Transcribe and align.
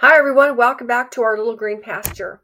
Hi, 0.00 0.16
everyone. 0.16 0.56
Welcome 0.56 0.86
back 0.86 1.10
to 1.10 1.22
our 1.22 1.36
little 1.36 1.56
green 1.56 1.82
pasture. 1.82 2.40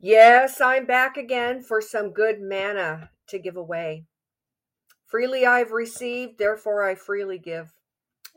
Yes, 0.00 0.60
I'm 0.60 0.86
back 0.86 1.16
again 1.16 1.62
for 1.62 1.80
some 1.80 2.10
good 2.10 2.40
manna 2.40 3.10
to 3.28 3.38
give 3.38 3.56
away. 3.56 4.06
Freely 5.06 5.46
I've 5.46 5.70
received, 5.70 6.36
therefore 6.36 6.82
I 6.82 6.96
freely 6.96 7.38
give. 7.38 7.74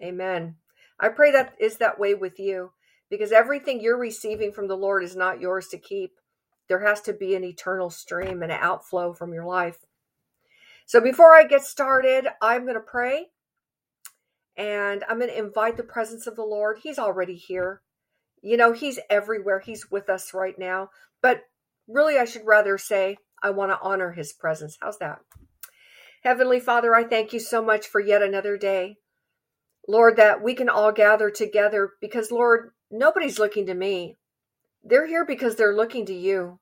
Amen. 0.04 0.58
I 1.00 1.10
pray 1.10 1.32
that 1.32 1.56
is 1.60 1.78
that 1.78 1.98
way 1.98 2.14
with 2.14 2.38
you 2.38 2.74
because 3.10 3.32
everything 3.32 3.82
you're 3.82 3.98
receiving 3.98 4.52
from 4.52 4.68
the 4.68 4.78
Lord 4.78 5.04
is 5.04 5.16
not 5.16 5.42
yours 5.42 5.70
to 5.70 5.80
keep. 5.80 6.12
There 6.68 6.86
has 6.86 7.02
to 7.02 7.14
be 7.14 7.34
an 7.34 7.44
eternal 7.44 7.90
stream 7.90 8.44
and 8.44 8.52
an 8.52 8.60
outflow 8.62 9.14
from 9.14 9.34
your 9.34 9.48
life. 9.48 9.80
So 10.86 11.02
before 11.02 11.36
I 11.36 11.46
get 11.46 11.64
started, 11.64 12.28
I'm 12.40 12.66
going 12.66 12.76
to 12.76 12.82
pray 12.82 13.30
and 14.56 15.04
I'm 15.10 15.18
going 15.18 15.32
to 15.32 15.40
invite 15.40 15.76
the 15.76 15.82
presence 15.82 16.28
of 16.28 16.36
the 16.36 16.44
Lord. 16.44 16.82
He's 16.84 17.00
already 17.00 17.36
here. 17.36 17.82
You 18.42 18.58
know, 18.58 18.72
He's 18.72 19.00
everywhere. 19.10 19.60
He's 19.60 19.90
with 19.92 20.10
us 20.10 20.34
right 20.34 20.58
now. 20.58 20.90
But 21.22 21.44
really, 21.88 22.18
I 22.18 22.26
should 22.26 22.46
rather 22.46 22.78
say, 22.78 23.18
I 23.44 23.52
want 23.52 23.72
to 23.72 23.80
honor 23.82 24.12
His 24.12 24.34
presence. 24.34 24.78
How's 24.82 24.98
that? 25.00 25.20
Heavenly 26.24 26.60
Father, 26.60 26.94
I 26.94 27.04
thank 27.04 27.34
you 27.34 27.40
so 27.40 27.64
much 27.64 27.88
for 27.88 28.00
yet 28.00 28.22
another 28.22 28.58
day. 28.58 28.98
Lord, 29.88 30.18
that 30.18 30.44
we 30.44 30.54
can 30.54 30.70
all 30.70 30.92
gather 30.92 31.32
together 31.32 31.92
because, 32.00 32.32
Lord, 32.32 32.72
nobody's 32.92 33.40
looking 33.40 33.66
to 33.66 33.74
me. 33.74 34.18
They're 34.84 35.08
here 35.08 35.26
because 35.26 35.56
they're 35.56 35.76
looking 35.76 36.06
to 36.06 36.14
you. 36.14 36.60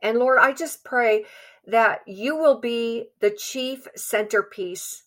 And 0.00 0.18
Lord, 0.18 0.38
I 0.40 0.52
just 0.52 0.84
pray 0.84 1.24
that 1.66 2.00
you 2.06 2.36
will 2.36 2.60
be 2.60 3.08
the 3.20 3.30
chief 3.30 3.88
centerpiece 3.96 5.04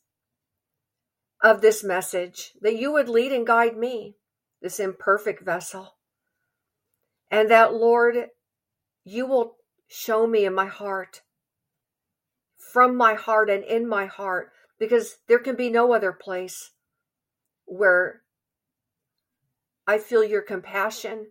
of 1.41 1.61
this 1.61 1.83
message, 1.83 2.53
that 2.61 2.77
you 2.77 2.91
would 2.91 3.07
lead 3.07 3.31
and 3.31 3.45
guide 3.45 3.77
me 3.77 4.16
this 4.61 4.79
imperfect 4.79 5.43
vessel. 5.43 5.95
And 7.29 7.51
that, 7.51 7.73
Lord, 7.73 8.15
you 9.03 9.25
will 9.25 9.57
show 9.87 10.27
me 10.27 10.45
in 10.45 10.53
my 10.53 10.65
heart, 10.65 11.21
from 12.57 12.95
my 12.95 13.13
heart 13.13 13.49
and 13.49 13.63
in 13.63 13.87
my 13.87 14.05
heart, 14.05 14.51
because 14.79 15.17
there 15.27 15.39
can 15.39 15.55
be 15.55 15.69
no 15.69 15.93
other 15.93 16.11
place 16.11 16.71
where 17.65 18.21
I 19.85 19.97
feel 19.97 20.23
your 20.23 20.41
compassion. 20.41 21.27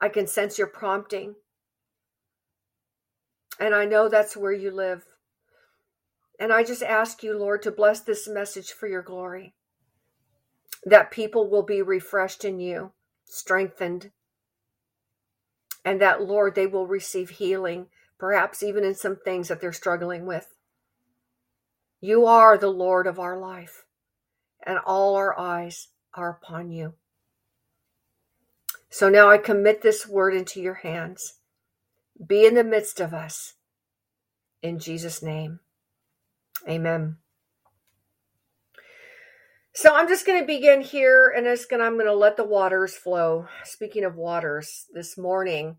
I 0.00 0.08
can 0.08 0.26
sense 0.26 0.58
your 0.58 0.66
prompting. 0.66 1.34
And 3.58 3.74
I 3.74 3.84
know 3.84 4.08
that's 4.08 4.36
where 4.36 4.52
you 4.52 4.70
live. 4.70 5.04
And 6.40 6.52
I 6.52 6.64
just 6.64 6.82
ask 6.82 7.22
you, 7.22 7.38
Lord, 7.38 7.62
to 7.62 7.70
bless 7.70 8.00
this 8.00 8.28
message 8.28 8.72
for 8.72 8.88
your 8.88 9.02
glory 9.02 9.54
that 10.84 11.10
people 11.10 11.48
will 11.48 11.62
be 11.62 11.80
refreshed 11.82 12.44
in 12.44 12.60
you, 12.60 12.92
strengthened, 13.24 14.10
and 15.84 16.00
that, 16.00 16.22
Lord, 16.22 16.54
they 16.54 16.66
will 16.66 16.86
receive 16.86 17.30
healing, 17.30 17.86
perhaps 18.18 18.62
even 18.62 18.84
in 18.84 18.94
some 18.94 19.16
things 19.16 19.48
that 19.48 19.60
they're 19.60 19.72
struggling 19.72 20.26
with. 20.26 20.54
You 22.00 22.26
are 22.26 22.58
the 22.58 22.68
Lord 22.68 23.06
of 23.06 23.18
our 23.18 23.38
life, 23.38 23.84
and 24.64 24.78
all 24.78 25.16
our 25.16 25.38
eyes 25.38 25.88
are 26.12 26.30
upon 26.30 26.70
you. 26.70 26.94
So 28.90 29.08
now 29.08 29.28
I 29.28 29.38
commit 29.38 29.82
this 29.82 30.06
word 30.06 30.34
into 30.34 30.60
your 30.60 30.74
hands. 30.74 31.38
Be 32.24 32.46
in 32.46 32.54
the 32.54 32.62
midst 32.62 33.00
of 33.00 33.12
us. 33.12 33.54
In 34.62 34.78
Jesus' 34.78 35.22
name, 35.22 35.60
amen. 36.68 37.16
So 39.76 39.92
I'm 39.92 40.06
just 40.06 40.24
going 40.24 40.40
to 40.40 40.46
begin 40.46 40.82
here 40.82 41.34
and 41.36 41.48
it's 41.48 41.66
going 41.66 41.82
I'm 41.82 41.94
going 41.94 42.06
to 42.06 42.14
let 42.14 42.36
the 42.36 42.44
waters 42.44 42.94
flow. 42.94 43.48
Speaking 43.64 44.04
of 44.04 44.14
waters, 44.14 44.86
this 44.94 45.18
morning 45.18 45.78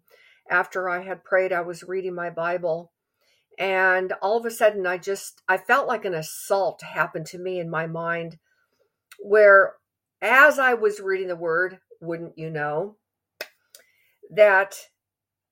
after 0.52 0.90
I 0.90 1.02
had 1.02 1.24
prayed, 1.24 1.54
I 1.54 1.62
was 1.62 1.82
reading 1.82 2.14
my 2.14 2.30
Bible 2.30 2.92
and 3.58 4.12
all 4.22 4.38
of 4.38 4.46
a 4.46 4.52
sudden 4.52 4.86
I 4.86 4.98
just 4.98 5.42
I 5.48 5.56
felt 5.58 5.88
like 5.88 6.04
an 6.04 6.14
assault 6.14 6.82
happened 6.82 7.28
to 7.28 7.38
me 7.38 7.58
in 7.58 7.70
my 7.70 7.88
mind 7.88 8.38
where 9.24 9.76
as 10.22 10.60
I 10.60 10.74
was 10.74 11.00
reading 11.00 11.30
the 11.30 11.38
word, 11.38 11.80
wouldn't 12.02 12.38
you 12.38 12.50
know, 12.50 12.98
that 14.30 14.76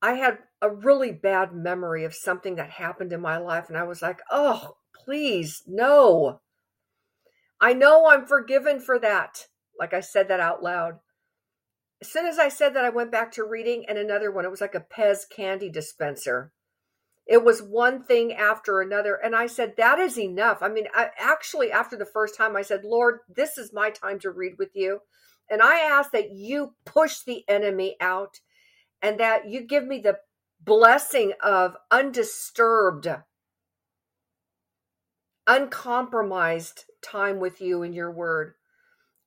I 0.02 0.16
had 0.16 0.40
a 0.62 0.70
really 0.70 1.14
bad 1.14 1.54
memory 1.54 2.04
of 2.04 2.14
something 2.14 2.56
that 2.56 2.72
happened 2.72 3.14
in 3.14 3.22
my 3.22 3.38
life 3.38 3.70
and 3.70 3.78
I 3.78 3.84
was 3.84 4.02
like, 4.02 4.20
"Oh, 4.30 4.76
please, 4.94 5.64
no." 5.66 6.42
I 7.60 7.74
know 7.74 8.08
I'm 8.08 8.26
forgiven 8.26 8.80
for 8.80 9.00
that. 9.00 9.48
Like 9.80 9.94
I 9.94 10.02
said 10.02 10.28
that 10.28 10.40
out 10.40 10.62
loud. 10.62 11.00
As 12.02 12.12
soon 12.12 12.26
as 12.26 12.38
I 12.38 12.50
said 12.50 12.76
that, 12.76 12.84
I 12.84 12.90
went 12.90 13.12
back 13.12 13.32
to 13.34 13.44
reading 13.44 13.86
and 13.88 13.98
another 13.98 14.32
one. 14.32 14.46
It 14.46 14.52
was 14.52 14.62
like 14.62 14.76
a 14.76 14.82
Pez 14.82 15.20
candy 15.34 15.70
dispenser. 15.70 16.52
It 17.26 17.44
was 17.44 17.62
one 17.62 18.04
thing 18.04 18.34
after 18.34 18.82
another. 18.82 19.16
And 19.16 19.36
I 19.36 19.48
said, 19.48 19.76
that 19.78 20.00
is 20.00 20.20
enough. 20.20 20.58
I 20.62 20.68
mean, 20.68 20.88
I, 20.94 21.12
actually, 21.18 21.72
after 21.72 21.96
the 21.96 22.06
first 22.06 22.36
time, 22.36 22.58
I 22.58 22.62
said, 22.62 22.84
Lord, 22.84 23.20
this 23.34 23.58
is 23.58 23.72
my 23.74 23.90
time 23.90 24.20
to 24.20 24.32
read 24.32 24.54
with 24.60 24.72
you. 24.74 25.00
And 25.50 25.62
I 25.62 25.80
ask 25.80 26.12
that 26.12 26.32
you 26.32 26.76
push 26.86 27.20
the 27.26 27.46
enemy 27.48 27.96
out 28.02 28.42
and 29.02 29.20
that 29.20 29.48
you 29.48 29.62
give 29.62 29.86
me 29.86 30.00
the 30.00 30.18
blessing 30.62 31.34
of 31.42 31.78
undisturbed 31.90 33.08
uncompromised 35.48 36.86
time 37.04 37.40
with 37.40 37.62
you 37.62 37.84
and 37.84 37.94
your 37.94 38.12
word. 38.12 38.54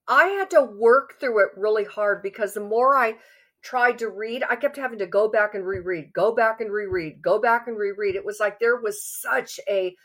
I 0.09 0.27
had 0.27 0.51
to 0.51 0.63
work 0.63 1.19
through 1.19 1.45
it 1.45 1.51
really 1.57 1.85
hard 1.85 2.23
because 2.23 2.55
the 2.55 2.61
more 2.61 2.97
I 2.97 3.17
tried 3.63 3.99
to 3.99 4.09
read, 4.09 4.45
I 4.49 4.57
kept 4.57 4.77
having 4.77 5.01
to 5.01 5.07
go 5.07 5.29
back 5.29 5.55
and 5.55 5.67
reread, 5.67 6.13
go 6.13 6.35
back 6.35 6.61
and 6.61 6.73
reread, 6.73 7.21
go 7.23 7.41
back 7.41 7.67
and 7.67 7.77
reread. 7.77 8.15
It 8.15 8.25
was 8.25 8.39
like 8.39 8.61
there 8.61 8.81
was 8.81 9.03
such 9.03 9.59
a 9.69 9.97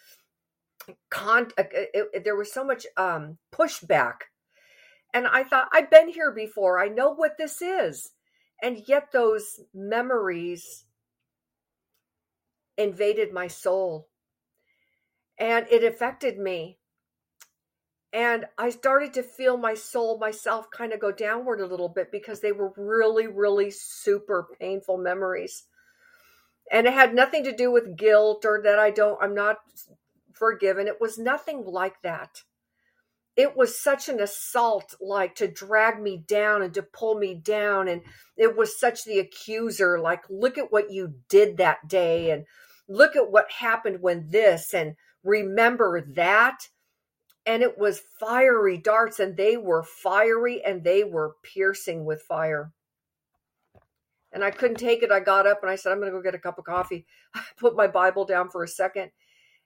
con 1.11 1.49
it, 1.57 2.07
it, 2.13 2.23
there 2.23 2.35
was 2.35 2.51
so 2.51 2.63
much 2.63 2.85
um 2.97 3.37
pushback. 3.53 4.15
And 5.13 5.27
I 5.27 5.43
thought 5.43 5.69
I've 5.71 5.91
been 5.91 6.09
here 6.09 6.31
before. 6.31 6.79
I 6.79 6.87
know 6.87 7.13
what 7.13 7.37
this 7.37 7.61
is. 7.61 8.11
And 8.63 8.81
yet 8.87 9.11
those 9.11 9.59
memories 9.73 10.85
invaded 12.77 13.33
my 13.33 13.47
soul 13.47 14.07
and 15.37 15.65
it 15.69 15.83
affected 15.83 16.37
me. 16.37 16.77
And 18.13 18.45
I 18.57 18.71
started 18.71 19.13
to 19.13 19.23
feel 19.23 19.55
my 19.55 19.73
soul, 19.73 20.17
myself 20.17 20.69
kind 20.69 20.91
of 20.91 20.99
go 20.99 21.11
downward 21.11 21.61
a 21.61 21.65
little 21.65 21.87
bit 21.87 22.11
because 22.11 22.41
they 22.41 22.51
were 22.51 22.73
really, 22.75 23.27
really 23.27 23.71
super 23.71 24.47
painful 24.59 24.97
memories. 24.97 25.63
And 26.69 26.87
it 26.87 26.93
had 26.93 27.13
nothing 27.13 27.45
to 27.45 27.55
do 27.55 27.71
with 27.71 27.97
guilt 27.97 28.43
or 28.45 28.61
that 28.63 28.79
I 28.79 28.91
don't, 28.91 29.21
I'm 29.21 29.33
not 29.33 29.57
forgiven. 30.33 30.87
It 30.87 30.99
was 30.99 31.17
nothing 31.17 31.63
like 31.65 32.01
that. 32.03 32.43
It 33.37 33.55
was 33.55 33.81
such 33.81 34.09
an 34.09 34.19
assault, 34.19 34.95
like 34.99 35.35
to 35.35 35.47
drag 35.47 36.01
me 36.01 36.17
down 36.17 36.61
and 36.61 36.73
to 36.73 36.83
pull 36.83 37.15
me 37.15 37.33
down. 37.33 37.87
And 37.87 38.01
it 38.35 38.57
was 38.57 38.77
such 38.77 39.05
the 39.05 39.19
accuser, 39.19 39.99
like, 39.99 40.23
look 40.29 40.57
at 40.57 40.71
what 40.71 40.91
you 40.91 41.15
did 41.29 41.55
that 41.57 41.87
day. 41.87 42.29
And 42.31 42.45
look 42.89 43.15
at 43.15 43.31
what 43.31 43.49
happened 43.59 44.01
when 44.01 44.29
this. 44.31 44.73
And 44.73 44.95
remember 45.23 46.01
that. 46.15 46.67
And 47.45 47.63
it 47.63 47.77
was 47.77 48.03
fiery 48.19 48.77
darts, 48.77 49.19
and 49.19 49.35
they 49.35 49.57
were 49.57 49.83
fiery 49.83 50.63
and 50.63 50.83
they 50.83 51.03
were 51.03 51.35
piercing 51.43 52.05
with 52.05 52.21
fire. 52.21 52.71
And 54.31 54.43
I 54.43 54.51
couldn't 54.51 54.77
take 54.77 55.03
it. 55.03 55.11
I 55.11 55.19
got 55.19 55.47
up 55.47 55.59
and 55.61 55.71
I 55.71 55.75
said, 55.75 55.91
I'm 55.91 55.99
going 55.99 56.11
to 56.11 56.17
go 56.17 56.21
get 56.21 56.35
a 56.35 56.39
cup 56.39 56.57
of 56.57 56.65
coffee. 56.65 57.05
I 57.35 57.41
put 57.57 57.75
my 57.75 57.87
Bible 57.87 58.25
down 58.25 58.49
for 58.49 58.63
a 58.63 58.67
second. 58.67 59.11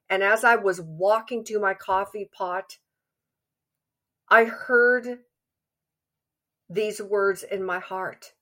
And 0.09 0.24
as 0.24 0.44
I 0.44 0.56
was 0.56 0.81
walking 0.81 1.44
to 1.46 1.59
my 1.59 1.74
coffee 1.74 2.30
pot, 2.34 2.78
I 4.30 4.46
heard 4.46 5.19
these 6.69 7.02
words 7.02 7.44
in 7.44 7.63
my 7.63 7.80
heart 7.80 8.33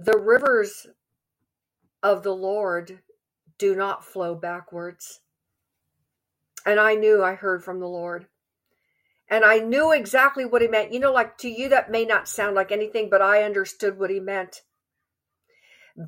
The 0.00 0.18
rivers 0.18 0.88
of 2.02 2.22
the 2.22 2.34
Lord 2.34 3.00
do 3.58 3.76
not 3.76 4.04
flow 4.04 4.34
backwards. 4.34 5.20
And 6.66 6.80
I 6.80 6.94
knew 6.94 7.22
I 7.22 7.34
heard 7.34 7.62
from 7.62 7.80
the 7.80 7.86
Lord. 7.86 8.26
And 9.28 9.44
I 9.44 9.58
knew 9.58 9.92
exactly 9.92 10.44
what 10.44 10.62
he 10.62 10.68
meant. 10.68 10.92
You 10.92 11.00
know, 11.00 11.12
like 11.12 11.38
to 11.38 11.48
you, 11.48 11.68
that 11.70 11.90
may 11.90 12.04
not 12.04 12.28
sound 12.28 12.54
like 12.54 12.70
anything, 12.70 13.08
but 13.10 13.22
I 13.22 13.42
understood 13.42 13.98
what 13.98 14.10
he 14.10 14.20
meant. 14.20 14.62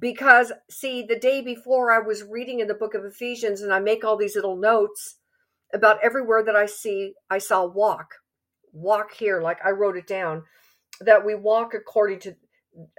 Because, 0.00 0.52
see, 0.68 1.02
the 1.02 1.18
day 1.18 1.40
before 1.40 1.92
I 1.92 1.98
was 1.98 2.24
reading 2.24 2.60
in 2.60 2.68
the 2.68 2.74
book 2.74 2.94
of 2.94 3.04
Ephesians 3.04 3.60
and 3.60 3.72
I 3.72 3.78
make 3.78 4.04
all 4.04 4.16
these 4.16 4.34
little 4.34 4.56
notes 4.56 5.16
about 5.72 6.02
everywhere 6.02 6.42
that 6.44 6.56
I 6.56 6.66
see, 6.66 7.14
I 7.30 7.38
saw 7.38 7.64
walk, 7.64 8.14
walk 8.72 9.14
here, 9.14 9.40
like 9.40 9.58
I 9.64 9.70
wrote 9.70 9.96
it 9.96 10.06
down, 10.06 10.42
that 11.00 11.24
we 11.24 11.34
walk 11.34 11.72
according 11.74 12.20
to, 12.20 12.36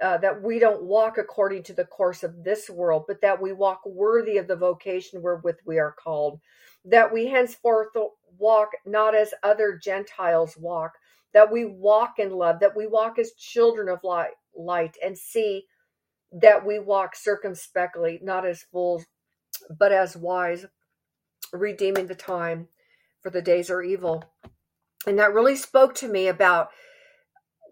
uh, 0.02 0.18
that 0.18 0.42
we 0.42 0.58
don't 0.58 0.82
walk 0.82 1.18
according 1.18 1.62
to 1.64 1.74
the 1.74 1.84
course 1.84 2.22
of 2.22 2.42
this 2.42 2.70
world, 2.70 3.04
but 3.06 3.20
that 3.20 3.40
we 3.40 3.52
walk 3.52 3.82
worthy 3.84 4.38
of 4.38 4.48
the 4.48 4.56
vocation 4.56 5.22
wherewith 5.22 5.58
we 5.66 5.78
are 5.78 5.92
called 5.92 6.40
that 6.90 7.12
we 7.12 7.26
henceforth 7.26 7.88
walk 8.38 8.70
not 8.86 9.14
as 9.14 9.34
other 9.42 9.78
Gentiles 9.82 10.56
walk, 10.58 10.92
that 11.34 11.50
we 11.50 11.64
walk 11.64 12.14
in 12.18 12.30
love, 12.30 12.60
that 12.60 12.76
we 12.76 12.86
walk 12.86 13.18
as 13.18 13.32
children 13.32 13.88
of 13.88 14.02
light, 14.02 14.32
light 14.56 14.96
and 15.04 15.16
see 15.16 15.64
that 16.32 16.64
we 16.64 16.78
walk 16.78 17.14
circumspectly, 17.16 18.20
not 18.22 18.46
as 18.46 18.62
fools, 18.70 19.04
but 19.78 19.92
as 19.92 20.16
wise, 20.16 20.66
redeeming 21.52 22.06
the 22.06 22.14
time, 22.14 22.68
for 23.22 23.30
the 23.30 23.42
days 23.42 23.70
are 23.70 23.82
evil. 23.82 24.24
And 25.06 25.18
that 25.18 25.32
really 25.32 25.56
spoke 25.56 25.94
to 25.96 26.08
me 26.08 26.28
about 26.28 26.68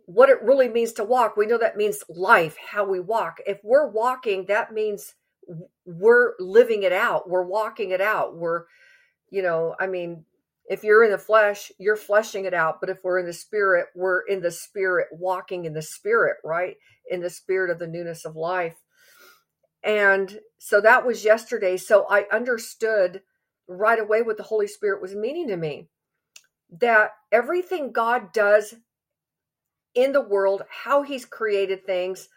what 0.07 0.31
it 0.31 0.43
really 0.43 0.69
means 0.69 0.93
to 0.95 1.05
walk. 1.05 1.37
We 1.37 1.47
know 1.47 1.59
that 1.59 1.77
means 1.77 2.03
life, 2.09 2.57
how 2.71 2.85
we 2.85 3.01
walk. 3.01 3.39
If 3.47 3.59
we're 3.63 3.89
walking, 3.89 4.47
that 4.47 4.73
means 4.73 5.15
we're 5.85 6.33
living 6.39 6.83
it 6.83 6.93
out. 6.93 7.29
We're 7.29 7.47
walking 7.47 7.91
it 7.91 8.01
out. 8.01 8.37
We're, 8.37 8.65
you 9.31 9.43
know, 9.43 9.75
I 9.81 9.87
mean, 9.87 10.25
if 10.69 10.83
you're 10.83 11.05
in 11.05 11.11
the 11.11 11.19
flesh, 11.19 11.71
you're 11.79 11.97
fleshing 11.97 12.45
it 12.45 12.55
out. 12.55 12.81
But 12.81 12.91
if 12.91 12.99
we're 13.05 13.19
in 13.19 13.27
the 13.27 13.33
spirit, 13.33 13.87
we're 13.95 14.21
in 14.23 14.41
the 14.41 14.51
spirit, 14.51 15.09
walking 15.13 15.65
in 15.65 15.75
the 15.75 15.83
spirit, 15.83 16.37
right? 16.45 16.77
In 17.11 17.21
the 17.21 17.31
spirit 17.31 17.71
of 17.71 17.79
the 17.79 17.87
newness 17.87 18.25
of 18.25 18.37
life. 18.37 18.77
And 19.85 20.41
so 20.59 20.81
that 20.81 21.07
was 21.07 21.25
yesterday. 21.25 21.77
So 21.77 22.07
I 22.11 22.25
understood 22.33 23.23
right 23.69 24.01
away 24.01 24.23
what 24.23 24.37
the 24.37 24.43
Holy 24.43 24.67
Spirit 24.67 25.01
was 25.01 25.15
meaning 25.15 25.49
to 25.49 25.57
me 25.57 25.89
that 26.81 27.11
everything 27.31 27.93
God 27.93 28.33
does 28.33 28.75
in 29.95 30.13
the 30.13 30.21
world, 30.21 30.63
how 30.85 31.03
He's 31.03 31.25
created 31.25 31.87
things, 31.87 32.29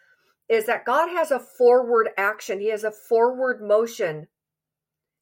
is 0.48 0.66
that 0.66 0.86
God 0.86 1.10
has 1.10 1.32
a 1.32 1.40
forward 1.40 2.10
action, 2.18 2.60
He 2.60 2.70
has 2.70 2.84
a 2.84 2.92
forward 2.92 3.62
motion. 3.62 4.28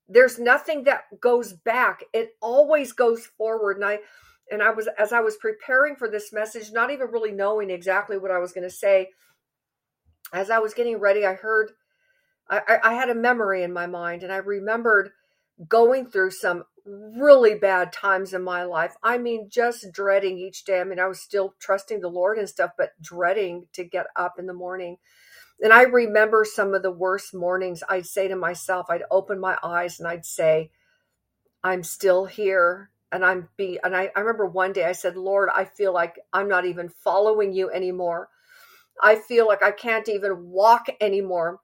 There's 0.09 0.39
nothing 0.39 0.83
that 0.83 1.19
goes 1.19 1.53
back. 1.53 2.03
It 2.13 2.35
always 2.41 2.93
goes 2.93 3.25
forward. 3.25 3.77
And 3.77 3.85
I 3.85 3.99
and 4.49 4.63
I 4.63 4.71
was 4.71 4.87
as 4.97 5.11
I 5.11 5.19
was 5.19 5.37
preparing 5.37 5.95
for 5.95 6.09
this 6.09 6.31
message, 6.31 6.71
not 6.71 6.91
even 6.91 7.11
really 7.11 7.31
knowing 7.31 7.69
exactly 7.69 8.17
what 8.17 8.31
I 8.31 8.39
was 8.39 8.53
going 8.53 8.63
to 8.63 8.69
say, 8.69 9.09
as 10.33 10.49
I 10.49 10.59
was 10.59 10.73
getting 10.73 10.99
ready, 10.99 11.25
I 11.25 11.33
heard 11.33 11.71
I, 12.49 12.79
I 12.83 12.93
had 12.93 13.09
a 13.09 13.15
memory 13.15 13.63
in 13.63 13.73
my 13.73 13.87
mind 13.87 14.23
and 14.23 14.31
I 14.31 14.37
remembered 14.37 15.11
going 15.67 16.05
through 16.05 16.31
some 16.31 16.63
really 16.85 17.55
bad 17.55 17.91
times 17.91 18.33
in 18.33 18.43
my 18.43 18.63
life. 18.63 18.95
I 19.03 19.17
mean, 19.17 19.49
just 19.49 19.91
dreading 19.91 20.37
each 20.37 20.63
day. 20.63 20.79
I 20.79 20.83
mean, 20.85 20.99
I 20.99 21.07
was 21.07 21.19
still 21.19 21.55
trusting 21.59 21.99
the 21.99 22.07
Lord 22.07 22.37
and 22.37 22.47
stuff, 22.47 22.71
but 22.77 22.91
dreading 23.01 23.67
to 23.73 23.83
get 23.83 24.07
up 24.15 24.39
in 24.39 24.45
the 24.45 24.53
morning. 24.53 24.97
And 25.59 25.73
I 25.73 25.83
remember 25.83 26.45
some 26.45 26.73
of 26.73 26.83
the 26.83 26.91
worst 26.91 27.33
mornings. 27.33 27.83
I'd 27.89 28.05
say 28.05 28.27
to 28.27 28.35
myself, 28.35 28.87
I'd 28.89 29.03
open 29.09 29.39
my 29.39 29.57
eyes 29.63 29.99
and 29.99 30.07
I'd 30.07 30.25
say, 30.25 30.71
I'm 31.63 31.83
still 31.83 32.25
here. 32.25 32.91
And 33.11 33.23
I'm 33.23 33.47
be 33.55 33.79
and 33.83 33.95
I, 33.95 34.11
I 34.15 34.19
remember 34.19 34.45
one 34.45 34.73
day 34.73 34.83
I 34.83 34.91
said, 34.91 35.15
Lord, 35.15 35.49
I 35.53 35.63
feel 35.63 35.93
like 35.93 36.19
I'm 36.33 36.49
not 36.49 36.65
even 36.65 36.89
following 36.89 37.53
you 37.53 37.71
anymore. 37.71 38.29
I 39.01 39.15
feel 39.15 39.47
like 39.47 39.63
I 39.63 39.71
can't 39.71 40.09
even 40.09 40.49
walk 40.49 40.87
anymore. 40.99 41.61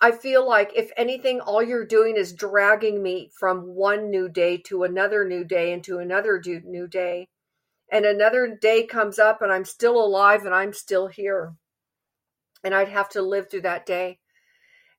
I 0.00 0.12
feel 0.12 0.46
like 0.46 0.72
if 0.76 0.90
anything, 0.96 1.40
all 1.40 1.62
you're 1.62 1.86
doing 1.86 2.16
is 2.16 2.34
dragging 2.34 3.02
me 3.02 3.30
from 3.38 3.74
one 3.74 4.10
new 4.10 4.28
day 4.28 4.58
to 4.66 4.82
another 4.82 5.24
new 5.26 5.44
day 5.44 5.72
and 5.72 5.82
to 5.84 5.98
another 5.98 6.42
new 6.64 6.86
day. 6.86 7.28
And 7.90 8.04
another 8.04 8.58
day 8.60 8.86
comes 8.86 9.18
up 9.18 9.40
and 9.40 9.50
I'm 9.50 9.64
still 9.64 9.96
alive 9.96 10.44
and 10.44 10.54
I'm 10.54 10.72
still 10.74 11.06
here. 11.06 11.54
And 12.64 12.74
I'd 12.74 12.88
have 12.88 13.10
to 13.10 13.22
live 13.22 13.50
through 13.50 13.62
that 13.62 13.86
day. 13.86 14.18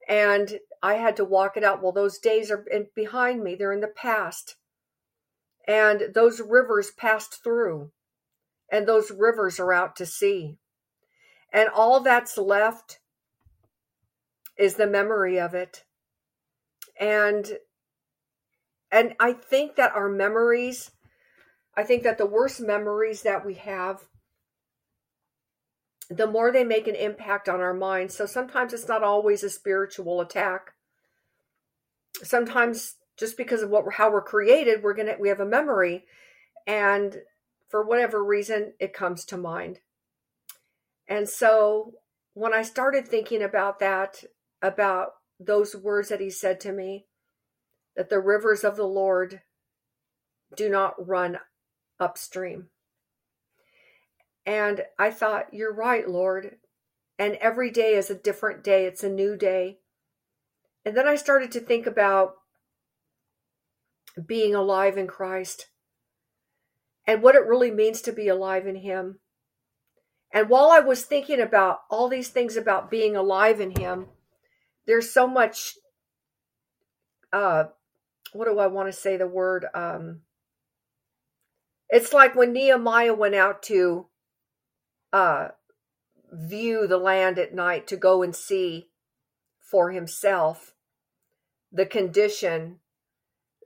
And 0.07 0.59
I 0.83 0.95
had 0.95 1.15
to 1.17 1.25
walk 1.25 1.57
it 1.57 1.63
out. 1.63 1.81
Well, 1.81 1.91
those 1.91 2.19
days 2.19 2.51
are 2.51 2.63
behind 2.95 3.43
me, 3.43 3.55
they're 3.55 3.73
in 3.73 3.81
the 3.81 3.87
past. 3.87 4.55
And 5.67 6.13
those 6.13 6.39
rivers 6.39 6.91
passed 6.91 7.43
through, 7.43 7.91
and 8.71 8.87
those 8.87 9.09
rivers 9.09 9.59
are 9.59 9.73
out 9.73 9.95
to 9.95 10.05
sea. 10.05 10.57
And 11.51 11.69
all 11.69 12.01
that's 12.01 12.37
left 12.37 12.99
is 14.57 14.75
the 14.75 14.85
memory 14.85 15.39
of 15.39 15.55
it. 15.55 15.83
And 16.99 17.57
and 18.91 19.13
I 19.19 19.33
think 19.33 19.75
that 19.75 19.95
our 19.95 20.07
memories, 20.07 20.91
I 21.75 21.83
think 21.83 22.03
that 22.03 22.17
the 22.17 22.25
worst 22.25 22.61
memories 22.61 23.23
that 23.23 23.45
we 23.45 23.55
have, 23.55 24.03
the 26.09 26.27
more 26.27 26.51
they 26.51 26.63
make 26.63 26.87
an 26.87 26.95
impact 26.95 27.49
on 27.49 27.61
our 27.61 27.73
minds. 27.73 28.15
So 28.15 28.25
sometimes 28.25 28.73
it's 28.73 28.87
not 28.87 29.03
always 29.03 29.43
a 29.43 29.49
spiritual 29.49 30.21
attack. 30.21 30.73
Sometimes 32.23 32.95
just 33.17 33.37
because 33.37 33.61
of 33.61 33.69
what 33.69 33.85
how 33.93 34.11
we're 34.11 34.21
created, 34.21 34.83
we're 34.83 34.93
gonna 34.93 35.15
we 35.19 35.29
have 35.29 35.39
a 35.39 35.45
memory, 35.45 36.05
and 36.67 37.21
for 37.69 37.83
whatever 37.83 38.23
reason, 38.23 38.73
it 38.79 38.93
comes 38.93 39.25
to 39.25 39.37
mind. 39.37 39.79
And 41.07 41.27
so 41.27 41.93
when 42.33 42.53
I 42.53 42.63
started 42.63 43.07
thinking 43.07 43.41
about 43.41 43.79
that, 43.79 44.23
about 44.61 45.13
those 45.39 45.75
words 45.75 46.09
that 46.09 46.21
he 46.21 46.29
said 46.29 46.59
to 46.61 46.71
me 46.71 47.05
that 47.95 48.09
the 48.09 48.19
rivers 48.19 48.63
of 48.63 48.75
the 48.75 48.87
Lord 48.87 49.41
do 50.55 50.69
not 50.69 50.93
run 51.05 51.39
upstream. 51.99 52.69
And 54.45 54.83
I 54.99 55.11
thought, 55.11 55.53
you're 55.53 55.73
right, 55.73 56.07
Lord. 56.07 56.57
And 57.17 57.35
every 57.35 57.71
day 57.71 57.95
is 57.95 58.09
a 58.09 58.15
different 58.15 58.63
day, 58.63 58.85
it's 58.85 59.03
a 59.03 59.09
new 59.09 59.35
day. 59.35 59.79
And 60.85 60.95
then 60.95 61.07
I 61.07 61.15
started 61.15 61.51
to 61.53 61.59
think 61.59 61.87
about 61.87 62.35
being 64.23 64.53
alive 64.53 64.97
in 64.97 65.07
Christ 65.07 65.67
and 67.07 67.21
what 67.21 67.35
it 67.35 67.45
really 67.45 67.71
means 67.71 68.01
to 68.01 68.11
be 68.11 68.27
alive 68.27 68.67
in 68.67 68.75
Him. 68.75 69.19
And 70.31 70.49
while 70.49 70.69
I 70.69 70.79
was 70.79 71.03
thinking 71.03 71.39
about 71.39 71.79
all 71.89 72.09
these 72.09 72.29
things 72.29 72.57
about 72.57 72.91
being 72.91 73.15
alive 73.15 73.59
in 73.59 73.71
Him, 73.71 74.07
there's 74.85 75.11
so 75.11 75.27
much 75.27 75.75
uh 77.33 77.65
what 78.33 78.45
do 78.45 78.59
I 78.59 78.67
want 78.67 78.87
to 78.87 78.93
say 78.93 79.17
the 79.17 79.27
word 79.27 79.65
um 79.73 80.21
it's 81.89 82.13
like 82.13 82.35
when 82.35 82.53
Nehemiah 82.53 83.13
went 83.13 83.35
out 83.35 83.63
to 83.63 84.07
uh 85.15 85.47
view 86.31 86.87
the 86.87 86.97
land 86.97 87.39
at 87.39 87.53
night 87.53 87.87
to 87.87 87.95
go 87.95 88.21
and 88.21 88.35
see 88.35 88.89
for 89.59 89.91
himself 89.91 90.73
the 91.71 91.85
condition 91.85 92.79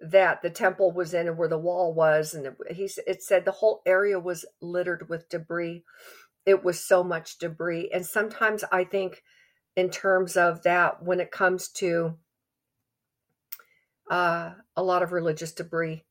that 0.01 0.41
the 0.41 0.49
temple 0.49 0.91
was 0.91 1.13
in 1.13 1.27
and 1.27 1.37
where 1.37 1.47
the 1.47 1.57
wall 1.57 1.93
was 1.93 2.33
and 2.33 2.55
he 2.69 2.89
it 3.07 3.23
said 3.23 3.43
the 3.43 3.51
whole 3.51 3.81
area 3.85 4.19
was 4.19 4.45
littered 4.61 5.09
with 5.09 5.27
debris 5.29 5.83
it 6.45 6.63
was 6.63 6.79
so 6.79 7.03
much 7.03 7.39
debris 7.39 7.89
and 7.91 8.05
sometimes 8.05 8.63
i 8.71 8.83
think 8.83 9.23
in 9.75 9.89
terms 9.89 10.37
of 10.37 10.61
that 10.63 11.01
when 11.03 11.19
it 11.19 11.31
comes 11.31 11.69
to 11.69 12.15
uh, 14.09 14.51
a 14.75 14.83
lot 14.83 15.03
of 15.03 15.11
religious 15.11 15.51
debris. 15.51 16.03